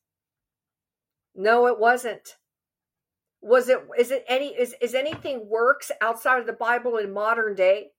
No, 1.35 1.65
it 1.65 1.79
wasn't. 1.79 2.35
Was 3.41 3.69
it 3.69 3.79
is 3.97 4.11
it 4.11 4.25
any 4.27 4.47
is, 4.47 4.75
is 4.81 4.93
anything 4.93 5.47
works 5.47 5.91
outside 6.01 6.39
of 6.39 6.45
the 6.45 6.53
Bible 6.53 6.97
in 6.97 7.13
modern 7.13 7.55
day? 7.55 7.91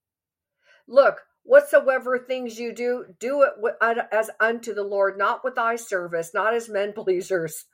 Look, 0.87 1.23
whatsoever 1.51 2.17
things 2.17 2.61
you 2.61 2.73
do, 2.73 3.05
do 3.19 3.43
it 3.43 4.07
as 4.13 4.31
unto 4.39 4.73
the 4.73 4.85
Lord, 4.85 5.19
not 5.19 5.43
with 5.43 5.59
eye 5.59 5.75
service, 5.75 6.31
not 6.33 6.55
as 6.55 6.69
men 6.69 6.93
pleasers, 6.97 7.65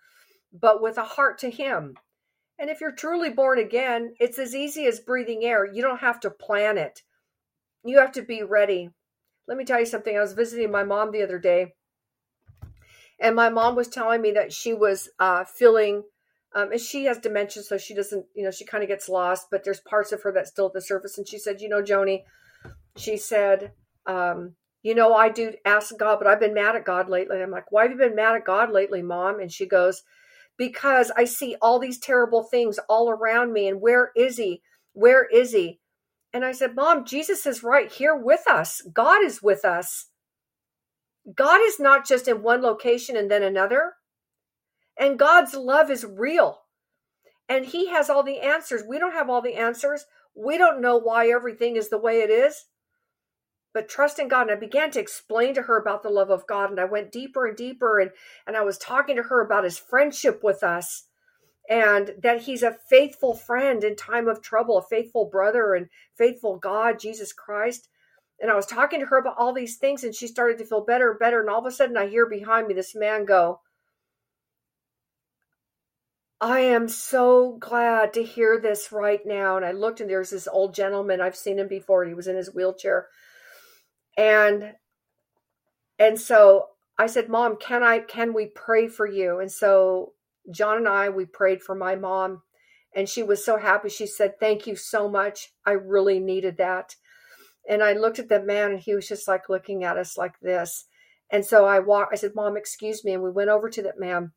but 0.50 0.80
with 0.80 0.96
a 0.96 1.04
heart 1.04 1.36
to 1.40 1.50
Him. 1.50 1.94
And 2.58 2.70
if 2.70 2.80
you're 2.80 2.90
truly 2.90 3.28
born 3.28 3.58
again, 3.58 4.14
it's 4.18 4.38
as 4.38 4.54
easy 4.54 4.86
as 4.86 5.00
breathing 5.00 5.44
air. 5.44 5.66
You 5.70 5.82
don't 5.82 6.00
have 6.00 6.20
to 6.20 6.30
plan 6.30 6.78
it, 6.78 7.02
you 7.84 7.98
have 7.98 8.12
to 8.12 8.22
be 8.22 8.42
ready. 8.42 8.88
Let 9.46 9.58
me 9.58 9.66
tell 9.66 9.78
you 9.78 9.86
something. 9.86 10.16
I 10.16 10.22
was 10.22 10.32
visiting 10.32 10.70
my 10.70 10.82
mom 10.82 11.12
the 11.12 11.22
other 11.22 11.38
day, 11.38 11.74
and 13.20 13.36
my 13.36 13.50
mom 13.50 13.76
was 13.76 13.88
telling 13.88 14.22
me 14.22 14.32
that 14.32 14.54
she 14.54 14.72
was 14.72 15.10
uh, 15.18 15.44
feeling. 15.44 16.04
Um, 16.54 16.72
and 16.72 16.80
she 16.80 17.04
has 17.04 17.18
dementia, 17.18 17.62
so 17.62 17.76
she 17.76 17.94
doesn't, 17.94 18.24
you 18.34 18.42
know, 18.42 18.50
she 18.50 18.64
kind 18.64 18.82
of 18.82 18.88
gets 18.88 19.10
lost, 19.10 19.48
but 19.50 19.62
there's 19.62 19.80
parts 19.80 20.12
of 20.12 20.22
her 20.22 20.32
that's 20.32 20.48
still 20.48 20.68
at 20.68 20.72
the 20.72 20.80
surface. 20.80 21.18
And 21.18 21.28
she 21.28 21.38
said, 21.38 21.60
you 21.60 21.68
know, 21.68 21.82
Joni, 21.82 22.22
she 22.96 23.16
said, 23.16 23.72
um, 24.06 24.54
you 24.82 24.94
know, 24.94 25.14
I 25.14 25.28
do 25.28 25.52
ask 25.64 25.96
God, 25.96 26.18
but 26.18 26.26
I've 26.26 26.40
been 26.40 26.54
mad 26.54 26.76
at 26.76 26.84
God 26.84 27.08
lately. 27.08 27.42
I'm 27.42 27.50
like, 27.50 27.72
why 27.72 27.82
have 27.82 27.90
you 27.90 27.98
been 27.98 28.14
mad 28.14 28.36
at 28.36 28.44
God 28.44 28.70
lately, 28.70 29.02
mom? 29.02 29.40
And 29.40 29.50
she 29.50 29.66
goes, 29.66 30.02
because 30.56 31.10
I 31.16 31.24
see 31.24 31.56
all 31.60 31.78
these 31.78 31.98
terrible 31.98 32.44
things 32.44 32.78
all 32.88 33.10
around 33.10 33.52
me. 33.52 33.68
And 33.68 33.80
where 33.80 34.12
is 34.16 34.36
he? 34.36 34.62
Where 34.92 35.24
is 35.24 35.52
he? 35.52 35.80
And 36.32 36.44
I 36.44 36.52
said, 36.52 36.74
Mom, 36.74 37.04
Jesus 37.04 37.46
is 37.46 37.62
right 37.62 37.90
here 37.90 38.14
with 38.14 38.46
us. 38.48 38.80
God 38.92 39.24
is 39.24 39.42
with 39.42 39.64
us. 39.64 40.06
God 41.34 41.60
is 41.62 41.80
not 41.80 42.06
just 42.06 42.28
in 42.28 42.42
one 42.42 42.62
location 42.62 43.16
and 43.16 43.30
then 43.30 43.42
another. 43.42 43.94
And 44.98 45.18
God's 45.18 45.54
love 45.54 45.90
is 45.90 46.04
real. 46.04 46.60
And 47.48 47.66
He 47.66 47.88
has 47.88 48.08
all 48.08 48.22
the 48.22 48.40
answers. 48.40 48.82
We 48.88 48.98
don't 48.98 49.12
have 49.12 49.28
all 49.28 49.42
the 49.42 49.54
answers. 49.54 50.04
We 50.34 50.58
don't 50.58 50.80
know 50.80 50.96
why 50.96 51.28
everything 51.28 51.76
is 51.76 51.88
the 51.88 51.98
way 51.98 52.20
it 52.20 52.30
is 52.30 52.66
but 53.76 53.90
trust 53.90 54.18
in 54.18 54.26
God. 54.26 54.48
And 54.48 54.52
I 54.52 54.54
began 54.58 54.90
to 54.92 55.00
explain 55.00 55.52
to 55.52 55.60
her 55.60 55.76
about 55.76 56.02
the 56.02 56.08
love 56.08 56.30
of 56.30 56.46
God. 56.46 56.70
And 56.70 56.80
I 56.80 56.86
went 56.86 57.12
deeper 57.12 57.44
and 57.44 57.54
deeper. 57.54 58.00
And, 58.00 58.10
and 58.46 58.56
I 58.56 58.62
was 58.62 58.78
talking 58.78 59.16
to 59.16 59.24
her 59.24 59.44
about 59.44 59.64
his 59.64 59.76
friendship 59.76 60.42
with 60.42 60.62
us 60.62 61.04
and 61.68 62.12
that 62.22 62.44
he's 62.44 62.62
a 62.62 62.78
faithful 62.88 63.34
friend 63.34 63.84
in 63.84 63.94
time 63.94 64.28
of 64.28 64.40
trouble, 64.40 64.78
a 64.78 64.82
faithful 64.82 65.26
brother 65.26 65.74
and 65.74 65.88
faithful 66.16 66.56
God, 66.56 66.98
Jesus 66.98 67.34
Christ. 67.34 67.90
And 68.40 68.50
I 68.50 68.54
was 68.54 68.64
talking 68.64 68.98
to 69.00 69.06
her 69.06 69.18
about 69.18 69.36
all 69.36 69.52
these 69.52 69.76
things, 69.76 70.04
and 70.04 70.14
she 70.14 70.26
started 70.26 70.56
to 70.56 70.64
feel 70.64 70.82
better 70.82 71.10
and 71.10 71.18
better. 71.18 71.42
And 71.42 71.50
all 71.50 71.60
of 71.60 71.66
a 71.66 71.70
sudden, 71.70 71.98
I 71.98 72.06
hear 72.06 72.24
behind 72.24 72.68
me 72.68 72.72
this 72.72 72.94
man 72.94 73.26
go, 73.26 73.60
I 76.40 76.60
am 76.60 76.88
so 76.88 77.58
glad 77.60 78.14
to 78.14 78.24
hear 78.24 78.58
this 78.58 78.90
right 78.90 79.20
now. 79.26 79.58
And 79.58 79.66
I 79.66 79.72
looked, 79.72 80.00
and 80.00 80.08
there's 80.08 80.30
this 80.30 80.48
old 80.48 80.74
gentleman. 80.74 81.20
I've 81.20 81.36
seen 81.36 81.58
him 81.58 81.68
before. 81.68 82.06
He 82.06 82.14
was 82.14 82.26
in 82.26 82.36
his 82.36 82.54
wheelchair 82.54 83.08
and 84.16 84.74
and 85.98 86.20
so 86.20 86.68
I 86.98 87.06
said, 87.06 87.28
"Mom, 87.28 87.56
can 87.56 87.82
I 87.82 88.00
can 88.00 88.32
we 88.34 88.46
pray 88.46 88.88
for 88.88 89.06
you?" 89.06 89.40
And 89.40 89.50
so 89.50 90.14
John 90.50 90.78
and 90.78 90.88
I 90.88 91.08
we 91.08 91.26
prayed 91.26 91.62
for 91.62 91.74
my 91.74 91.96
mom 91.96 92.42
and 92.94 93.08
she 93.08 93.22
was 93.22 93.44
so 93.44 93.58
happy. 93.58 93.88
She 93.88 94.06
said, 94.06 94.38
"Thank 94.40 94.66
you 94.66 94.76
so 94.76 95.08
much. 95.08 95.52
I 95.64 95.72
really 95.72 96.20
needed 96.20 96.56
that." 96.58 96.96
And 97.68 97.82
I 97.82 97.92
looked 97.94 98.18
at 98.18 98.28
the 98.28 98.42
man 98.42 98.72
and 98.72 98.80
he 98.80 98.94
was 98.94 99.08
just 99.08 99.28
like 99.28 99.48
looking 99.48 99.84
at 99.84 99.98
us 99.98 100.16
like 100.16 100.38
this. 100.40 100.86
And 101.30 101.44
so 101.44 101.66
I 101.66 101.80
walked 101.80 102.12
I 102.12 102.16
said, 102.16 102.34
"Mom, 102.34 102.56
excuse 102.56 103.04
me." 103.04 103.12
And 103.14 103.22
we 103.22 103.30
went 103.30 103.50
over 103.50 103.68
to 103.70 103.82
that 103.82 103.98
man. 103.98 104.32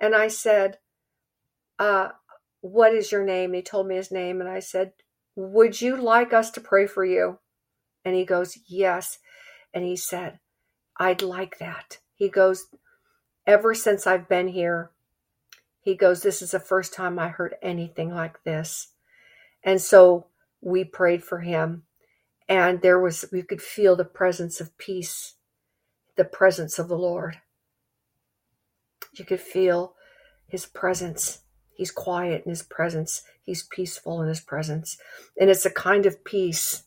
And 0.00 0.14
I 0.14 0.28
said, 0.28 0.78
uh, 1.78 2.08
what 2.60 2.94
is 2.94 3.12
your 3.12 3.24
name? 3.24 3.50
And 3.50 3.56
he 3.56 3.62
told 3.62 3.86
me 3.86 3.96
his 3.96 4.10
name 4.10 4.40
and 4.40 4.48
I 4.48 4.60
said, 4.60 4.92
"Would 5.36 5.80
you 5.80 5.96
like 5.96 6.32
us 6.32 6.50
to 6.52 6.60
pray 6.60 6.86
for 6.86 7.04
you?" 7.04 7.38
And 8.04 8.14
he 8.14 8.24
goes, 8.24 8.58
Yes. 8.66 9.18
And 9.72 9.84
he 9.84 9.96
said, 9.96 10.38
I'd 10.98 11.22
like 11.22 11.58
that. 11.58 11.98
He 12.14 12.28
goes, 12.28 12.66
Ever 13.46 13.74
since 13.74 14.06
I've 14.06 14.28
been 14.28 14.48
here, 14.48 14.90
he 15.80 15.94
goes, 15.94 16.22
This 16.22 16.42
is 16.42 16.52
the 16.52 16.60
first 16.60 16.94
time 16.94 17.18
I 17.18 17.28
heard 17.28 17.56
anything 17.62 18.14
like 18.14 18.42
this. 18.44 18.88
And 19.62 19.80
so 19.80 20.26
we 20.60 20.84
prayed 20.84 21.24
for 21.24 21.40
him. 21.40 21.84
And 22.48 22.82
there 22.82 23.00
was, 23.00 23.24
we 23.32 23.42
could 23.42 23.62
feel 23.62 23.96
the 23.96 24.04
presence 24.04 24.60
of 24.60 24.76
peace, 24.76 25.34
the 26.16 26.24
presence 26.24 26.78
of 26.78 26.88
the 26.88 26.98
Lord. 26.98 27.40
You 29.14 29.24
could 29.24 29.40
feel 29.40 29.94
his 30.46 30.66
presence. 30.66 31.40
He's 31.74 31.90
quiet 31.90 32.42
in 32.44 32.50
his 32.50 32.62
presence. 32.62 33.22
He's 33.42 33.62
peaceful 33.62 34.20
in 34.22 34.28
his 34.28 34.40
presence. 34.40 34.98
And 35.40 35.48
it's 35.48 35.64
a 35.64 35.70
kind 35.70 36.06
of 36.06 36.24
peace 36.24 36.84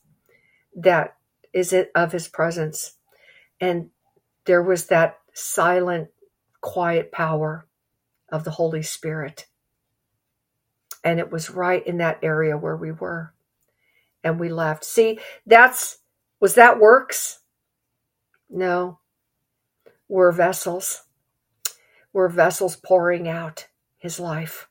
that 0.78 1.16
is 1.52 1.72
it 1.72 1.90
of 1.94 2.12
his 2.12 2.28
presence. 2.28 2.94
And 3.60 3.90
there 4.44 4.62
was 4.62 4.86
that 4.86 5.18
silent, 5.34 6.08
quiet 6.60 7.12
power 7.12 7.66
of 8.30 8.44
the 8.44 8.52
Holy 8.52 8.82
Spirit. 8.82 9.46
And 11.04 11.18
it 11.18 11.30
was 11.30 11.50
right 11.50 11.86
in 11.86 11.98
that 11.98 12.18
area 12.22 12.56
where 12.56 12.76
we 12.76 12.92
were. 12.92 13.34
And 14.22 14.38
we 14.38 14.48
left. 14.48 14.84
See, 14.84 15.18
that's, 15.46 15.98
was 16.40 16.54
that 16.54 16.80
works? 16.80 17.40
No. 18.50 18.98
We're 20.08 20.32
vessels. 20.32 21.04
We're 22.12 22.28
vessels 22.28 22.76
pouring 22.76 23.28
out 23.28 23.66
his 23.96 24.18
life. 24.18 24.68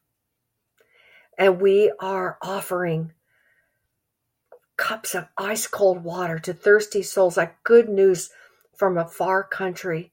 And 1.37 1.61
we 1.61 1.91
are 1.99 2.37
offering 2.41 3.13
cups 4.77 5.15
of 5.15 5.27
ice 5.37 5.67
cold 5.67 6.03
water 6.03 6.39
to 6.39 6.53
thirsty 6.53 7.01
souls 7.01 7.35
like 7.35 7.63
good 7.63 7.89
news 7.89 8.29
from 8.75 8.97
a 8.97 9.07
far 9.07 9.43
country. 9.43 10.11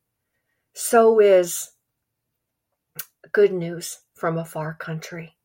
So 0.72 1.20
is 1.20 1.72
good 3.32 3.52
news 3.52 4.00
from 4.14 4.38
a 4.38 4.44
far 4.44 4.74
country. 4.74 5.36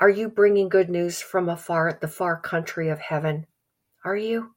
Are 0.00 0.08
you 0.08 0.28
bringing 0.28 0.68
good 0.68 0.88
news 0.88 1.20
from 1.20 1.48
afar, 1.48 1.98
the 2.00 2.08
far 2.08 2.40
country 2.40 2.88
of 2.88 3.00
heaven? 3.00 3.46
Are 4.04 4.16
you? 4.16 4.54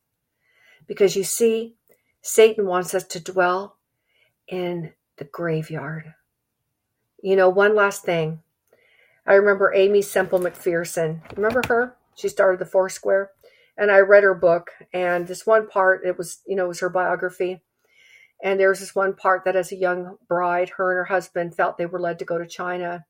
Because 0.87 1.15
you 1.15 1.23
see, 1.23 1.75
Satan 2.21 2.65
wants 2.65 2.93
us 2.93 3.03
to 3.07 3.19
dwell 3.19 3.77
in 4.47 4.93
the 5.17 5.25
graveyard. 5.25 6.13
You 7.21 7.35
know, 7.35 7.49
one 7.49 7.75
last 7.75 8.03
thing 8.03 8.41
I 9.25 9.33
remember 9.33 9.73
Aimee 9.73 10.01
Semple 10.01 10.39
McPherson. 10.39 11.21
Remember 11.35 11.61
her? 11.67 11.95
She 12.15 12.27
started 12.27 12.59
the 12.59 12.65
Foursquare. 12.65 13.31
And 13.77 13.91
I 13.91 13.99
read 13.99 14.23
her 14.23 14.35
book. 14.35 14.71
And 14.93 15.27
this 15.27 15.45
one 15.45 15.67
part, 15.67 16.05
it 16.05 16.17
was, 16.17 16.41
you 16.45 16.55
know, 16.55 16.65
it 16.65 16.69
was 16.69 16.79
her 16.81 16.89
biography. 16.89 17.61
And 18.43 18.59
there 18.59 18.69
was 18.69 18.79
this 18.79 18.95
one 18.95 19.15
part 19.15 19.45
that 19.45 19.55
as 19.55 19.71
a 19.71 19.77
young 19.77 20.17
bride, 20.27 20.69
her 20.77 20.91
and 20.91 20.97
her 20.97 21.13
husband 21.13 21.55
felt 21.55 21.77
they 21.77 21.85
were 21.85 21.99
led 21.99 22.19
to 22.19 22.25
go 22.25 22.37
to 22.37 22.47
China. 22.47 23.05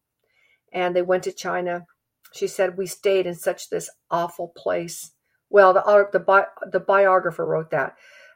And 0.74 0.96
they 0.96 1.02
went 1.02 1.24
to 1.24 1.32
China. 1.32 1.86
She 2.34 2.48
said, 2.48 2.78
We 2.78 2.88
stayed 2.88 3.26
in 3.26 3.36
such 3.36 3.70
this 3.70 3.90
awful 4.10 4.50
place. 4.56 5.12
Well, 5.50 5.74
the, 5.74 5.84
uh, 5.84 6.06
the, 6.12 6.48
the 6.72 6.80
biographer 6.80 7.46
wrote 7.46 7.72
that. 7.72 7.96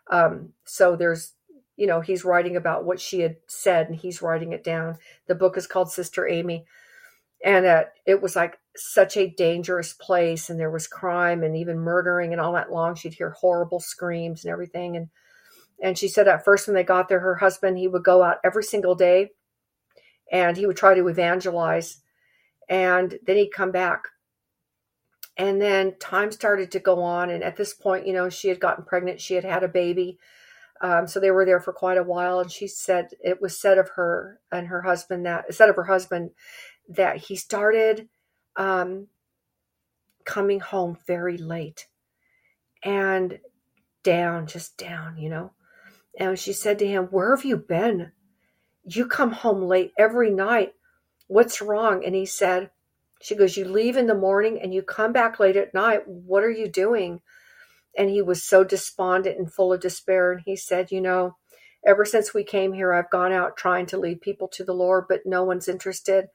Um, 0.09 0.53
so 0.65 0.95
there's, 0.95 1.33
you 1.77 1.87
know, 1.87 2.01
he's 2.01 2.25
writing 2.25 2.55
about 2.55 2.85
what 2.85 2.99
she 2.99 3.21
had 3.21 3.37
said 3.47 3.87
and 3.87 3.95
he's 3.95 4.21
writing 4.21 4.53
it 4.53 4.63
down. 4.63 4.97
The 5.27 5.35
book 5.35 5.57
is 5.57 5.67
called 5.67 5.91
Sister 5.91 6.27
Aimee, 6.27 6.65
and 7.43 7.65
uh, 7.65 7.83
it 8.05 8.21
was 8.21 8.35
like 8.35 8.59
such 8.75 9.17
a 9.17 9.29
dangerous 9.29 9.93
place 9.93 10.49
and 10.49 10.59
there 10.59 10.71
was 10.71 10.87
crime 10.87 11.43
and 11.43 11.55
even 11.55 11.79
murdering 11.79 12.31
and 12.31 12.41
all 12.41 12.53
that 12.53 12.71
long. 12.71 12.95
She'd 12.95 13.13
hear 13.13 13.31
horrible 13.31 13.79
screams 13.79 14.43
and 14.43 14.51
everything. 14.51 14.95
And 14.95 15.09
and 15.81 15.97
she 15.97 16.07
said 16.07 16.27
at 16.27 16.45
first 16.45 16.67
when 16.67 16.75
they 16.75 16.83
got 16.83 17.09
there 17.09 17.19
her 17.19 17.35
husband 17.35 17.77
he 17.77 17.87
would 17.87 18.03
go 18.03 18.23
out 18.23 18.37
every 18.43 18.63
single 18.63 18.95
day 18.95 19.31
and 20.31 20.57
he 20.57 20.65
would 20.65 20.77
try 20.77 20.93
to 20.93 21.07
evangelize. 21.07 22.01
And 22.67 23.19
then 23.25 23.37
he'd 23.37 23.53
come 23.53 23.71
back. 23.71 24.05
And 25.37 25.61
then 25.61 25.95
time 25.99 26.31
started 26.31 26.71
to 26.71 26.79
go 26.79 27.01
on 27.01 27.29
and 27.29 27.43
at 27.43 27.57
this 27.57 27.73
point 27.73 28.07
you 28.07 28.13
know 28.13 28.29
she 28.29 28.49
had 28.49 28.59
gotten 28.59 28.85
pregnant. 28.85 29.21
She 29.21 29.35
had 29.35 29.45
had 29.45 29.63
a 29.63 29.69
baby. 29.69 30.17
Um, 30.81 31.07
so 31.07 31.21
they 31.21 31.31
were 31.31 31.45
there 31.45 31.61
for 31.61 31.71
quite 31.71 31.97
a 31.97 32.03
while 32.03 32.39
and 32.39 32.51
she 32.51 32.67
said 32.67 33.09
it 33.23 33.41
was 33.41 33.57
said 33.57 33.77
of 33.77 33.89
her 33.95 34.41
and 34.51 34.67
her 34.67 34.81
husband 34.81 35.25
that 35.25 35.53
said 35.53 35.69
of 35.69 35.77
her 35.77 35.85
husband 35.85 36.31
that 36.89 37.17
he 37.17 37.35
started 37.37 38.09
um, 38.57 39.07
coming 40.25 40.59
home 40.59 40.97
very 41.07 41.37
late 41.37 41.87
and 42.83 43.39
down, 44.03 44.47
just 44.47 44.77
down, 44.77 45.17
you 45.17 45.29
know. 45.29 45.51
And 46.17 46.39
she 46.39 46.53
said 46.53 46.79
to 46.79 46.87
him, 46.87 47.05
Where 47.05 47.35
have 47.35 47.45
you 47.45 47.57
been? 47.57 48.11
You 48.85 49.07
come 49.07 49.31
home 49.31 49.63
late 49.63 49.91
every 49.97 50.31
night. 50.31 50.73
What's 51.27 51.61
wrong? 51.61 52.05
And 52.05 52.15
he 52.15 52.25
said, 52.25 52.69
She 53.21 53.35
goes, 53.35 53.57
You 53.57 53.65
leave 53.65 53.97
in 53.97 54.07
the 54.07 54.15
morning 54.15 54.59
and 54.61 54.73
you 54.73 54.81
come 54.81 55.11
back 55.11 55.39
late 55.39 55.57
at 55.57 55.73
night. 55.73 56.07
What 56.07 56.43
are 56.43 56.51
you 56.51 56.69
doing? 56.69 57.21
And 57.97 58.09
he 58.09 58.21
was 58.21 58.43
so 58.43 58.63
despondent 58.63 59.37
and 59.37 59.51
full 59.51 59.73
of 59.73 59.81
despair. 59.81 60.31
And 60.31 60.41
he 60.45 60.55
said, 60.55 60.91
You 60.91 61.01
know, 61.01 61.35
ever 61.85 62.05
since 62.05 62.33
we 62.33 62.43
came 62.43 62.73
here, 62.73 62.93
I've 62.93 63.09
gone 63.09 63.31
out 63.31 63.57
trying 63.57 63.87
to 63.87 63.97
lead 63.97 64.21
people 64.21 64.47
to 64.49 64.63
the 64.63 64.73
Lord, 64.73 65.05
but 65.09 65.25
no 65.25 65.43
one's 65.43 65.67
interested. 65.67 66.27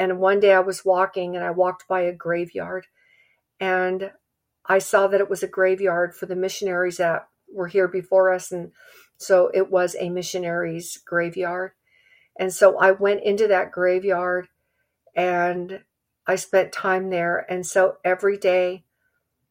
And 0.00 0.18
one 0.18 0.40
day 0.40 0.54
I 0.54 0.60
was 0.60 0.82
walking 0.82 1.36
and 1.36 1.44
I 1.44 1.50
walked 1.50 1.86
by 1.86 2.00
a 2.00 2.12
graveyard 2.12 2.86
and 3.60 4.10
I 4.64 4.78
saw 4.78 5.06
that 5.06 5.20
it 5.20 5.28
was 5.28 5.42
a 5.42 5.46
graveyard 5.48 6.14
for 6.16 6.24
the 6.24 6.34
missionaries 6.34 6.96
that 6.96 7.28
were 7.52 7.68
here 7.68 7.86
before 7.86 8.32
us. 8.32 8.50
And 8.50 8.72
so 9.18 9.50
it 9.52 9.70
was 9.70 9.94
a 10.00 10.08
missionaries 10.08 10.98
graveyard. 11.04 11.72
And 12.38 12.50
so 12.50 12.78
I 12.78 12.92
went 12.92 13.22
into 13.24 13.46
that 13.48 13.72
graveyard 13.72 14.48
and 15.14 15.84
I 16.26 16.36
spent 16.36 16.72
time 16.72 17.10
there. 17.10 17.44
And 17.50 17.66
so 17.66 17.98
every 18.02 18.38
day 18.38 18.84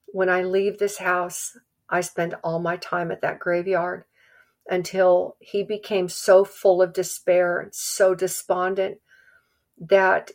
when 0.08 0.30
I 0.30 0.42
leave 0.42 0.80
this 0.80 0.98
house, 0.98 1.60
I 1.92 2.02
spend 2.02 2.34
all 2.44 2.58
my 2.60 2.78
time 2.78 3.12
at 3.12 3.22
that 3.22 3.38
graveyard 3.38 4.06
until 4.68 5.36
he 5.40 5.62
became 5.62 6.10
so 6.10 6.44
full 6.44 6.82
of 6.82 6.92
despair 6.92 7.60
and 7.60 7.76
so 7.76 8.16
despondent 8.16 8.98
that 9.80 10.32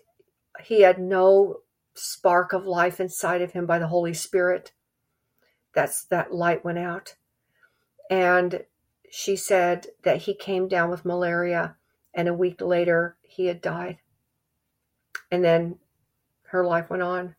he 0.62 0.82
had 0.82 0.98
no 0.98 1.60
spark 1.94 2.52
of 2.52 2.66
life 2.66 3.00
inside 3.00 3.42
of 3.42 3.52
him 3.52 3.66
by 3.66 3.78
the 3.78 3.88
Holy 3.88 4.14
Spirit. 4.14 4.72
That's 5.74 6.04
that 6.06 6.32
light 6.32 6.64
went 6.64 6.78
out. 6.78 7.14
And 8.10 8.64
she 9.10 9.36
said 9.36 9.86
that 10.02 10.22
he 10.22 10.34
came 10.34 10.68
down 10.68 10.90
with 10.90 11.04
malaria 11.04 11.76
and 12.12 12.28
a 12.28 12.34
week 12.34 12.60
later 12.60 13.16
he 13.22 13.46
had 13.46 13.60
died. 13.60 13.98
And 15.30 15.44
then 15.44 15.78
her 16.48 16.64
life 16.64 16.90
went 16.90 17.02
on. 17.02 17.34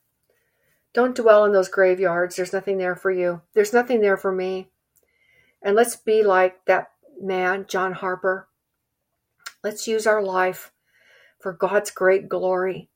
Don't 0.93 1.15
dwell 1.15 1.45
in 1.45 1.51
those 1.51 1.69
graveyards. 1.69 2.35
There's 2.35 2.53
nothing 2.53 2.77
there 2.77 2.95
for 2.95 3.11
you. 3.11 3.41
There's 3.53 3.73
nothing 3.73 4.01
there 4.01 4.17
for 4.17 4.31
me. 4.31 4.69
And 5.61 5.75
let's 5.75 5.95
be 5.95 6.23
like 6.23 6.65
that 6.65 6.91
man, 7.19 7.65
John 7.67 7.93
Harper. 7.93 8.47
Let's 9.63 9.87
use 9.87 10.05
our 10.05 10.21
life 10.21 10.71
for 11.45 11.53
God's 11.53 11.91
great 11.91 12.27
glory 12.27 12.89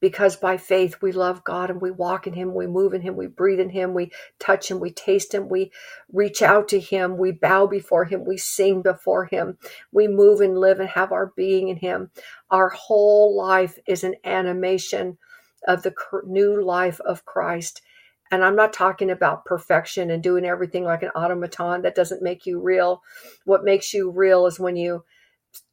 because 0.00 0.36
by 0.36 0.56
faith 0.56 0.96
we 1.02 1.12
love 1.12 1.44
God 1.44 1.68
and 1.68 1.82
we 1.82 1.90
walk 1.90 2.26
in 2.26 2.32
Him, 2.32 2.54
we 2.54 2.66
move 2.66 2.94
in 2.94 3.02
Him, 3.02 3.14
we 3.14 3.26
breathe 3.26 3.60
in 3.60 3.68
Him, 3.68 3.92
we 3.92 4.10
touch 4.38 4.70
Him, 4.70 4.80
we 4.80 4.90
taste 4.90 5.34
Him, 5.34 5.50
we 5.50 5.70
reach 6.10 6.40
out 6.40 6.66
to 6.68 6.80
Him, 6.80 7.18
we 7.18 7.30
bow 7.30 7.66
before 7.66 8.06
Him, 8.06 8.24
we 8.24 8.38
sing 8.38 8.80
before 8.80 9.26
Him, 9.26 9.58
we 9.92 10.08
move 10.08 10.40
and 10.40 10.56
live 10.56 10.80
and 10.80 10.88
have 10.88 11.12
our 11.12 11.34
being 11.36 11.68
in 11.68 11.76
Him. 11.76 12.10
Our 12.50 12.70
whole 12.70 13.36
life 13.36 13.78
is 13.86 14.02
an 14.02 14.14
animation 14.24 15.18
of 15.68 15.82
the 15.82 15.94
new 16.24 16.64
life 16.64 17.00
of 17.00 17.26
Christ. 17.26 17.82
And 18.30 18.42
I'm 18.42 18.56
not 18.56 18.72
talking 18.72 19.10
about 19.10 19.44
perfection 19.44 20.10
and 20.10 20.22
doing 20.22 20.46
everything 20.46 20.84
like 20.84 21.02
an 21.02 21.10
automaton. 21.14 21.82
That 21.82 21.94
doesn't 21.94 22.22
make 22.22 22.46
you 22.46 22.62
real. 22.62 23.02
What 23.44 23.62
makes 23.62 23.92
you 23.92 24.10
real 24.10 24.46
is 24.46 24.58
when 24.58 24.74
you 24.74 25.04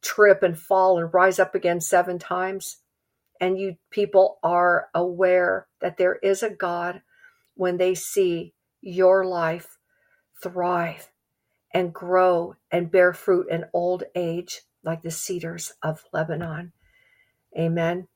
trip 0.02 0.42
and 0.42 0.58
fall 0.58 0.98
and 0.98 1.12
rise 1.12 1.38
up 1.38 1.54
again 1.54 1.80
seven 1.80 2.18
times 2.18 2.78
and 3.42 3.58
you 3.58 3.74
people 3.90 4.38
are 4.44 4.88
aware 4.94 5.66
that 5.80 5.96
there 5.96 6.14
is 6.22 6.44
a 6.44 6.50
God 6.50 7.02
when 7.54 7.76
they 7.76 7.94
see 7.94 8.54
your 8.80 9.24
life 9.26 9.78
thrive 10.40 11.08
and 11.74 11.92
grow 11.92 12.54
and 12.70 12.90
bear 12.90 13.12
fruit 13.12 13.48
in 13.50 13.64
old 13.72 14.04
age 14.14 14.62
like 14.84 15.02
the 15.02 15.10
cedars 15.10 15.72
of 15.82 16.04
Lebanon. 16.12 16.72
Amen. 17.58 18.06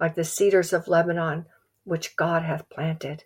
Like 0.00 0.14
the 0.14 0.24
cedars 0.24 0.72
of 0.72 0.88
Lebanon, 0.88 1.46
which 1.84 2.16
God 2.16 2.42
hath 2.42 2.68
planted. 2.70 3.24